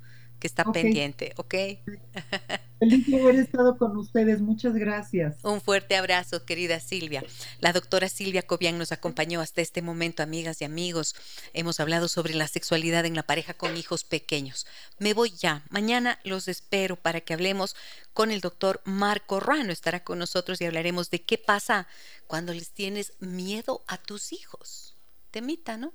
que 0.43 0.47
está 0.47 0.65
pendiente, 0.73 1.31
¿ok? 1.37 1.53
Feliz 2.79 3.07
de 3.07 3.21
haber 3.21 3.35
estado 3.35 3.77
con 3.77 3.95
ustedes, 3.95 4.41
muchas 4.41 4.73
gracias. 4.73 5.37
Un 5.41 5.61
fuerte 5.61 5.95
abrazo, 5.95 6.43
querida 6.43 6.81
Silvia. 6.81 7.23
La 7.61 7.71
doctora 7.71 8.09
Silvia 8.09 8.41
Cobian 8.41 8.77
nos 8.77 8.91
acompañó 8.91 9.39
hasta 9.39 9.61
este 9.61 9.81
momento, 9.81 10.21
amigas 10.21 10.61
y 10.61 10.65
amigos. 10.65 11.15
Hemos 11.53 11.79
hablado 11.79 12.09
sobre 12.09 12.33
la 12.33 12.49
sexualidad 12.49 13.05
en 13.05 13.15
la 13.15 13.23
pareja 13.23 13.53
con 13.53 13.77
hijos 13.77 14.03
pequeños. 14.03 14.67
Me 14.99 15.13
voy 15.13 15.31
ya. 15.31 15.63
Mañana 15.69 16.19
los 16.25 16.49
espero 16.49 16.97
para 16.97 17.21
que 17.21 17.33
hablemos 17.33 17.77
con 18.13 18.29
el 18.29 18.41
doctor 18.41 18.81
Marco 18.83 19.39
Rano. 19.39 19.71
Estará 19.71 20.03
con 20.03 20.19
nosotros 20.19 20.59
y 20.59 20.65
hablaremos 20.65 21.09
de 21.09 21.21
qué 21.21 21.37
pasa 21.37 21.87
cuando 22.27 22.53
les 22.53 22.71
tienes 22.71 23.13
miedo 23.21 23.85
a 23.87 23.97
tus 23.97 24.33
hijos. 24.33 24.97
Temita, 25.31 25.77
¿no? 25.77 25.93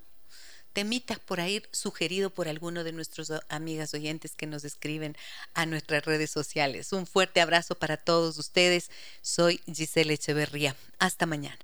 Temitas 0.79 1.19
por 1.19 1.41
ahí 1.41 1.61
sugerido 1.71 2.29
por 2.29 2.47
alguno 2.47 2.85
de 2.85 2.93
nuestros 2.93 3.33
amigas 3.49 3.93
oyentes 3.93 4.33
que 4.37 4.47
nos 4.47 4.63
escriben 4.63 5.13
a 5.53 5.65
nuestras 5.65 6.05
redes 6.05 6.31
sociales. 6.31 6.93
Un 6.93 7.05
fuerte 7.05 7.41
abrazo 7.41 7.75
para 7.75 7.97
todos 7.97 8.37
ustedes. 8.37 8.89
Soy 9.21 9.59
Giselle 9.65 10.13
Echeverría. 10.13 10.77
Hasta 10.97 11.25
mañana. 11.25 11.57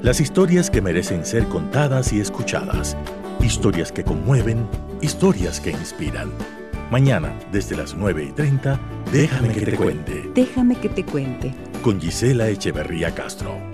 Las 0.00 0.22
historias 0.22 0.70
que 0.70 0.80
merecen 0.80 1.26
ser 1.26 1.46
contadas 1.46 2.10
y 2.14 2.20
escuchadas. 2.20 2.96
Historias 3.42 3.92
que 3.92 4.02
conmueven, 4.02 4.66
historias 5.02 5.60
que 5.60 5.72
inspiran. 5.72 6.32
Mañana, 6.90 7.38
desde 7.52 7.76
las 7.76 7.94
9 7.94 8.28
y 8.30 8.32
30, 8.32 8.80
déjame 9.12 9.52
que 9.52 9.60
te 9.60 9.76
cuente. 9.76 10.30
Déjame 10.34 10.80
que 10.80 10.88
te 10.88 11.04
cuente. 11.04 11.54
Con 11.82 12.00
Gisela 12.00 12.48
Echeverría 12.48 13.14
Castro. 13.14 13.69